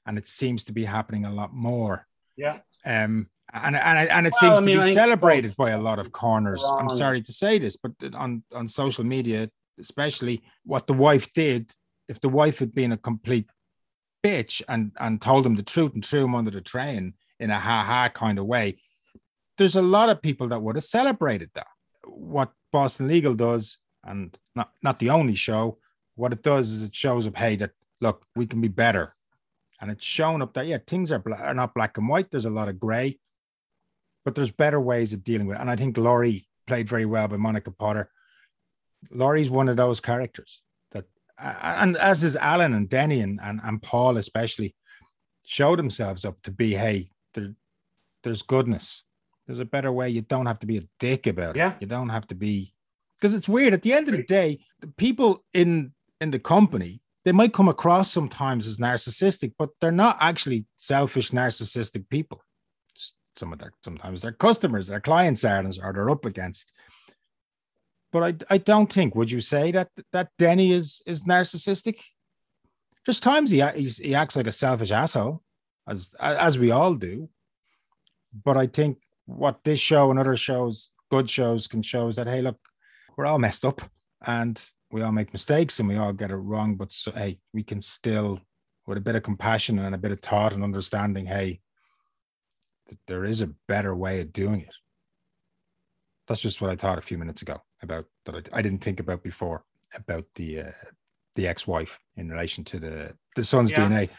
And 0.05 0.17
it 0.17 0.27
seems 0.27 0.63
to 0.65 0.73
be 0.73 0.85
happening 0.85 1.25
a 1.25 1.31
lot 1.31 1.53
more. 1.53 2.07
Yeah. 2.35 2.59
Um, 2.85 3.29
and 3.53 3.75
and, 3.75 4.09
and 4.09 4.27
it 4.27 4.33
Well, 4.41 4.57
seems 4.57 4.61
I 4.61 4.63
mean, 4.63 4.75
to 4.77 4.81
be 4.81 4.85
think 4.87 4.97
celebrated 4.97 5.55
by 5.55 5.71
a 5.71 5.81
lot 5.81 5.99
of 5.99 6.11
corners. 6.11 6.63
I'm 6.79 6.89
sorry 6.89 7.21
to 7.21 7.31
say 7.31 7.59
this, 7.59 7.77
but 7.77 7.91
on 8.13 8.43
on 8.51 8.67
social 8.67 9.03
media, 9.03 9.49
especially 9.79 10.41
what 10.65 10.87
the 10.87 10.93
wife 10.93 11.31
did, 11.33 11.71
if 12.07 12.19
the 12.19 12.29
wife 12.29 12.59
had 12.59 12.73
been 12.73 12.91
a 12.91 12.97
complete 12.97 13.47
bitch 14.23 14.61
and 14.67 14.91
and 14.99 15.21
told 15.21 15.45
him 15.45 15.55
the 15.55 15.63
truth 15.63 15.93
and 15.93 16.03
threw 16.03 16.25
him 16.25 16.35
under 16.35 16.51
the 16.51 16.61
train 16.61 17.13
in 17.43 17.51
a 17.51 17.59
ha 17.59 17.83
ha 17.83 18.09
kind 18.09 18.39
of 18.39 18.45
way, 18.45 18.77
there's 19.57 19.75
a 19.75 19.81
lot 19.81 20.09
of 20.09 20.21
people 20.21 20.47
that 20.49 20.61
would 20.61 20.75
have 20.75 20.83
celebrated 20.99 21.49
that. 21.53 21.67
What 22.05 22.51
Boston 22.71 23.07
Legal 23.07 23.35
does, 23.35 23.77
and 24.03 24.37
not 24.55 24.71
not 24.81 24.99
the 24.99 25.11
only 25.11 25.35
show, 25.35 25.77
what 26.15 26.33
it 26.33 26.41
does 26.41 26.71
is 26.71 26.81
it 26.81 26.95
shows 26.95 27.27
up, 27.27 27.35
hey, 27.35 27.55
that 27.57 27.71
look, 28.01 28.25
we 28.35 28.45
can 28.45 28.61
be 28.61 28.69
better. 28.85 29.15
And 29.79 29.91
it's 29.91 30.05
shown 30.05 30.41
up 30.41 30.53
that 30.53 30.67
yeah, 30.67 30.79
things 30.87 31.11
are, 31.11 31.19
bla- 31.19 31.45
are 31.49 31.53
not 31.53 31.73
black 31.73 31.97
and 31.97 32.07
white. 32.07 32.31
There's 32.31 32.45
a 32.45 32.59
lot 32.59 32.69
of 32.69 32.79
gray, 32.79 33.19
but 34.23 34.33
there's 34.35 34.51
better 34.51 34.79
ways 34.79 35.11
of 35.13 35.23
dealing 35.23 35.47
with 35.47 35.57
it. 35.57 35.61
And 35.61 35.69
I 35.69 35.75
think 35.75 35.97
Lori 35.97 36.47
played 36.67 36.87
very 36.87 37.05
well 37.05 37.27
by 37.27 37.37
Monica 37.37 37.71
Potter. 37.71 38.09
Lori's 39.11 39.49
one 39.49 39.67
of 39.67 39.75
those 39.75 39.99
characters 39.99 40.61
that, 40.91 41.05
and 41.37 41.97
as 41.97 42.23
is 42.23 42.37
Alan 42.37 42.73
and 42.73 42.87
Denny 42.87 43.19
and, 43.19 43.39
and, 43.43 43.59
and 43.63 43.81
Paul 43.81 44.17
especially, 44.17 44.75
show 45.45 45.75
themselves 45.75 46.23
up 46.23 46.41
to 46.43 46.51
be, 46.51 46.73
hey, 46.73 47.07
there, 47.33 47.53
there's 48.23 48.41
goodness. 48.41 49.03
There's 49.47 49.59
a 49.59 49.65
better 49.65 49.91
way. 49.91 50.09
You 50.09 50.21
don't 50.21 50.45
have 50.45 50.59
to 50.59 50.67
be 50.67 50.77
a 50.77 50.87
dick 50.99 51.27
about 51.27 51.55
Yeah. 51.55 51.71
it. 51.73 51.77
You 51.81 51.87
don't 51.87 52.09
have 52.09 52.27
to 52.27 52.35
be, 52.35 52.73
because 53.19 53.33
it's 53.33 53.49
weird. 53.49 53.73
At 53.73 53.81
the 53.81 53.93
end 53.93 54.07
of 54.07 54.15
the 54.15 54.23
day, 54.23 54.59
the 54.79 54.87
people 54.87 55.43
in 55.53 55.93
in 56.21 56.31
the 56.31 56.39
company 56.39 57.01
they 57.25 57.31
might 57.31 57.53
come 57.53 57.69
across 57.69 58.11
sometimes 58.11 58.67
as 58.67 58.77
narcissistic, 58.79 59.53
but 59.57 59.69
they're 59.79 59.91
not 59.91 60.17
actually 60.19 60.65
selfish, 60.77 61.31
narcissistic 61.31 62.09
people. 62.09 62.43
Some 63.37 63.53
of 63.53 63.59
their 63.59 63.71
sometimes 63.83 64.21
their 64.21 64.33
customers, 64.33 64.87
their 64.87 64.99
clients 64.99 65.43
are, 65.43 65.65
or 65.81 65.93
they're 65.93 66.09
up 66.09 66.25
against. 66.25 66.71
But 68.11 68.23
I, 68.49 68.55
I 68.55 68.57
don't 68.59 68.91
think. 68.91 69.15
Would 69.15 69.31
you 69.31 69.41
say 69.41 69.71
that 69.71 69.89
that 70.11 70.29
Denny 70.37 70.71
is 70.71 71.01
is 71.05 71.23
narcissistic? 71.23 71.99
There's 73.05 73.19
times 73.19 73.51
he 73.51 73.61
he's, 73.75 73.97
he 73.97 74.15
acts 74.15 74.35
like 74.35 74.47
a 74.47 74.51
selfish 74.51 74.91
asshole, 74.91 75.41
as 75.87 76.13
as 76.19 76.57
we 76.59 76.71
all 76.71 76.95
do. 76.95 77.29
But 78.45 78.57
I 78.57 78.67
think 78.67 78.97
what 79.25 79.63
this 79.63 79.79
show 79.79 80.09
and 80.09 80.19
other 80.19 80.35
shows, 80.35 80.89
good 81.11 81.29
shows, 81.29 81.67
can 81.67 81.81
show 81.81 82.07
is 82.07 82.15
that 82.15 82.27
hey, 82.27 82.41
look, 82.41 82.57
we're 83.17 83.25
all 83.25 83.39
messed 83.39 83.65
up 83.65 83.81
and 84.25 84.61
we 84.91 85.01
all 85.01 85.11
make 85.11 85.33
mistakes 85.33 85.79
and 85.79 85.87
we 85.87 85.97
all 85.97 86.13
get 86.13 86.31
it 86.31 86.35
wrong. 86.35 86.75
But 86.75 86.91
so, 86.91 87.11
hey, 87.11 87.39
we 87.53 87.63
can 87.63 87.81
still, 87.81 88.39
with 88.85 88.97
a 88.97 89.01
bit 89.01 89.15
of 89.15 89.23
compassion 89.23 89.79
and 89.79 89.95
a 89.95 89.99
bit 89.99 90.11
of 90.11 90.19
thought 90.21 90.53
and 90.53 90.63
understanding, 90.63 91.25
hey, 91.25 91.61
th- 92.87 92.99
there 93.07 93.25
is 93.25 93.41
a 93.41 93.53
better 93.67 93.95
way 93.95 94.21
of 94.21 94.33
doing 94.33 94.61
it. 94.61 94.75
That's 96.27 96.41
just 96.41 96.61
what 96.61 96.71
I 96.71 96.75
thought 96.75 96.97
a 96.97 97.01
few 97.01 97.17
minutes 97.17 97.41
ago 97.41 97.61
about 97.81 98.05
that 98.25 98.35
I, 98.53 98.59
I 98.59 98.61
didn't 98.61 98.83
think 98.83 98.99
about 98.99 99.23
before 99.23 99.63
about 99.95 100.25
the 100.35 100.61
uh, 100.61 100.71
the 101.35 101.47
ex-wife 101.47 101.99
in 102.15 102.29
relation 102.29 102.63
to 102.63 102.79
the 102.79 103.13
the 103.35 103.43
son's 103.43 103.71
Yeah. 103.71 103.89
DNA 103.89 104.09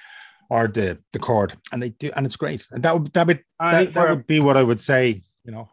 or 0.50 0.68
the 0.68 0.98
the 1.12 1.18
cord, 1.18 1.54
and 1.72 1.82
they 1.82 1.90
do, 1.90 2.10
and 2.14 2.26
it's 2.26 2.36
great. 2.36 2.66
And 2.70 2.82
that 2.82 2.98
would 2.98 3.12
that 3.12 3.26
would 3.26 3.42
that, 3.60 3.92
that 3.94 4.10
would 4.10 4.26
be 4.26 4.40
what 4.40 4.56
I 4.56 4.62
would 4.62 4.80
say. 4.80 5.22
You 5.44 5.52
know, 5.52 5.68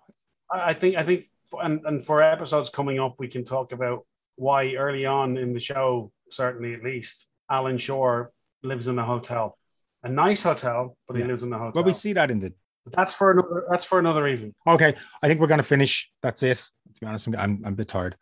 I 0.52 0.70
I 0.70 0.74
think 0.74 0.96
I 0.96 1.04
think 1.04 1.24
and, 1.62 1.82
and 1.86 2.04
for 2.04 2.22
episodes 2.22 2.70
coming 2.70 3.00
up, 3.00 3.16
we 3.20 3.28
can 3.28 3.44
talk 3.44 3.72
about 3.72 4.06
why 4.36 4.74
early 4.76 5.06
on 5.06 5.38
in 5.38 5.54
the 5.54 5.60
show, 5.60 6.12
certainly 6.30 6.74
at 6.74 6.84
least, 6.84 7.28
Alan 7.50 7.78
Shore 7.78 8.32
lives 8.64 8.88
in 8.88 8.98
a 8.98 9.06
hotel, 9.06 9.58
a 10.04 10.10
nice 10.10 10.44
hotel, 10.44 10.98
but 11.08 11.16
he 11.18 11.22
Yeah. 11.22 11.28
lives 11.28 11.44
in 11.44 11.52
a 11.54 11.58
hotel. 11.58 11.72
well, 11.76 11.84
we 11.84 11.94
see 11.94 12.14
that 12.14 12.32
in 12.32 12.40
the 12.40 12.54
But 12.86 12.94
that's 12.96 13.14
for 13.14 13.32
another. 13.32 13.66
That's 13.70 13.86
for 13.86 14.00
another 14.00 14.28
evening. 14.28 14.54
Okay, 14.66 14.96
I 15.22 15.28
think 15.28 15.40
we're 15.40 15.48
going 15.48 15.60
to 15.60 15.64
finish. 15.76 16.12
That's 16.24 16.42
it. 16.44 16.58
To 16.58 17.00
be 17.00 17.08
honest, 17.08 17.28
I'm, 17.28 17.36
I'm, 17.36 17.62
I'm 17.66 17.74
a 17.74 17.76
bit 17.76 17.88
tired. 17.88 18.16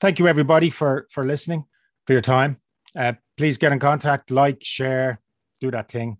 Thank 0.00 0.18
you, 0.18 0.26
everybody, 0.28 0.70
for 0.70 1.06
for 1.10 1.24
listening, 1.24 1.64
for 2.06 2.12
your 2.12 2.22
time. 2.22 2.58
Uh, 2.96 3.14
please 3.36 3.56
get 3.58 3.72
in 3.72 3.78
contact, 3.78 4.30
like, 4.30 4.58
share, 4.62 5.20
do 5.64 5.70
that 5.70 5.88
thing. 5.90 6.10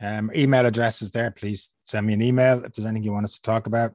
Um, 0.00 0.30
email 0.34 0.66
address 0.66 1.02
is 1.02 1.10
there. 1.10 1.30
Please 1.30 1.70
send 1.84 2.06
me 2.06 2.12
an 2.12 2.22
email 2.22 2.64
if 2.64 2.72
there's 2.72 2.86
anything 2.86 3.04
you 3.04 3.12
want 3.12 3.24
us 3.24 3.34
to 3.34 3.42
talk 3.42 3.66
about. 3.66 3.90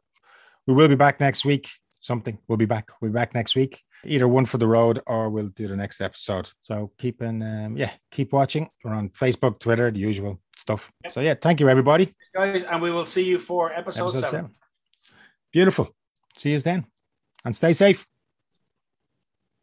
We 0.67 0.73
will 0.73 0.87
be 0.87 0.95
back 1.05 1.19
next 1.19 1.45
week. 1.45 1.69
Something. 2.01 2.37
We'll 2.47 2.57
be 2.57 2.65
back. 2.65 2.89
We'll 2.99 3.11
be 3.11 3.19
back 3.21 3.35
next 3.35 3.55
week. 3.55 3.83
Either 4.03 4.27
one 4.27 4.47
for 4.47 4.57
the 4.57 4.67
road, 4.67 4.99
or 5.05 5.29
we'll 5.29 5.49
do 5.49 5.67
the 5.67 5.75
next 5.75 6.01
episode. 6.01 6.49
So 6.59 6.91
keep 6.97 7.21
in, 7.21 7.43
um, 7.43 7.77
yeah, 7.77 7.91
keep 8.09 8.33
watching. 8.33 8.67
We're 8.83 8.95
on 8.95 9.09
Facebook, 9.09 9.59
Twitter, 9.59 9.91
the 9.91 9.99
usual 9.99 10.39
stuff. 10.57 10.91
So 11.11 11.21
yeah, 11.21 11.35
thank 11.39 11.59
you, 11.59 11.69
everybody. 11.69 12.11
Guys, 12.33 12.63
and 12.63 12.81
we 12.81 12.91
will 12.91 13.05
see 13.05 13.23
you 13.23 13.37
for 13.37 13.71
episode, 13.71 14.05
Episode 14.05 14.19
seven. 14.21 14.29
seven. 14.31 14.55
Beautiful. 15.53 15.95
See 16.35 16.53
you 16.53 16.59
then, 16.59 16.87
and 17.45 17.55
stay 17.55 17.73
safe. 17.73 18.07